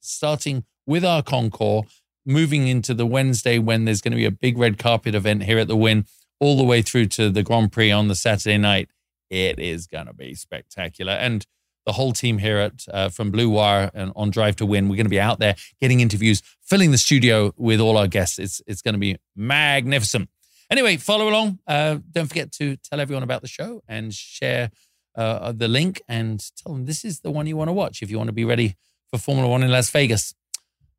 starting 0.00 0.64
with 0.86 1.04
our 1.04 1.22
concours, 1.22 2.02
moving 2.24 2.66
into 2.66 2.92
the 2.94 3.06
Wednesday 3.06 3.58
when 3.58 3.84
there's 3.84 4.00
going 4.00 4.12
to 4.12 4.16
be 4.16 4.24
a 4.24 4.30
big 4.30 4.58
red 4.58 4.78
carpet 4.78 5.14
event 5.14 5.44
here 5.44 5.58
at 5.58 5.68
the 5.68 5.76
Wynn, 5.76 6.06
all 6.40 6.56
the 6.56 6.64
way 6.64 6.82
through 6.82 7.06
to 7.06 7.30
the 7.30 7.42
Grand 7.42 7.72
Prix 7.72 7.90
on 7.90 8.08
the 8.08 8.14
Saturday 8.14 8.58
night, 8.58 8.90
it 9.30 9.58
is 9.58 9.86
going 9.86 10.06
to 10.06 10.12
be 10.12 10.34
spectacular. 10.34 11.12
And 11.12 11.46
the 11.86 11.92
whole 11.92 12.12
team 12.12 12.38
here 12.38 12.58
at 12.58 12.84
uh, 12.92 13.08
from 13.08 13.30
Blue 13.30 13.48
Wire 13.48 13.90
and 13.94 14.12
on 14.16 14.30
Drive 14.30 14.56
to 14.56 14.66
Wynn, 14.66 14.88
we're 14.88 14.96
going 14.96 15.06
to 15.06 15.10
be 15.10 15.20
out 15.20 15.38
there 15.38 15.54
getting 15.80 16.00
interviews, 16.00 16.42
filling 16.60 16.90
the 16.90 16.98
studio 16.98 17.54
with 17.56 17.80
all 17.80 17.96
our 17.96 18.08
guests. 18.08 18.38
It's 18.38 18.60
it's 18.66 18.82
going 18.82 18.94
to 18.94 18.98
be 18.98 19.16
magnificent. 19.36 20.28
Anyway, 20.70 20.96
follow 20.96 21.28
along. 21.28 21.58
Uh, 21.66 21.98
don't 22.10 22.26
forget 22.26 22.50
to 22.52 22.76
tell 22.76 23.00
everyone 23.00 23.22
about 23.22 23.42
the 23.42 23.48
show 23.48 23.82
and 23.88 24.12
share 24.12 24.70
uh, 25.14 25.52
the 25.52 25.68
link 25.68 26.02
and 26.08 26.44
tell 26.56 26.72
them 26.74 26.86
this 26.86 27.04
is 27.04 27.20
the 27.20 27.30
one 27.30 27.46
you 27.46 27.56
want 27.56 27.68
to 27.68 27.72
watch 27.72 28.02
if 28.02 28.10
you 28.10 28.18
want 28.18 28.28
to 28.28 28.32
be 28.34 28.44
ready 28.44 28.76
for 29.10 29.18
Formula 29.18 29.48
One 29.48 29.62
in 29.62 29.70
Las 29.70 29.90
Vegas. 29.90 30.34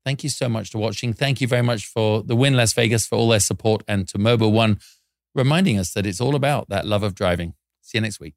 Thank 0.06 0.24
you 0.24 0.30
so 0.30 0.48
much 0.48 0.72
for 0.72 0.78
watching. 0.78 1.14
Thank 1.14 1.42
you 1.42 1.48
very 1.48 1.62
much 1.62 1.86
for 1.86 2.24
the 2.24 2.36
Wynn 2.36 2.56
Las 2.56 2.74
Vegas 2.74 3.06
for 3.06 3.16
all 3.16 3.30
their 3.30 3.42
support 3.42 3.84
and 3.88 4.08
to 4.08 4.18
Mobil 4.18 4.52
One 4.52 4.80
reminding 5.36 5.78
us 5.78 5.94
that 5.94 6.06
it's 6.06 6.22
all 6.22 6.36
about 6.36 6.70
that 6.70 6.86
love 6.86 7.04
of 7.04 7.14
driving. 7.14 7.54
See 7.82 7.98
you 7.98 8.02
next 8.02 8.20
week. 8.20 8.34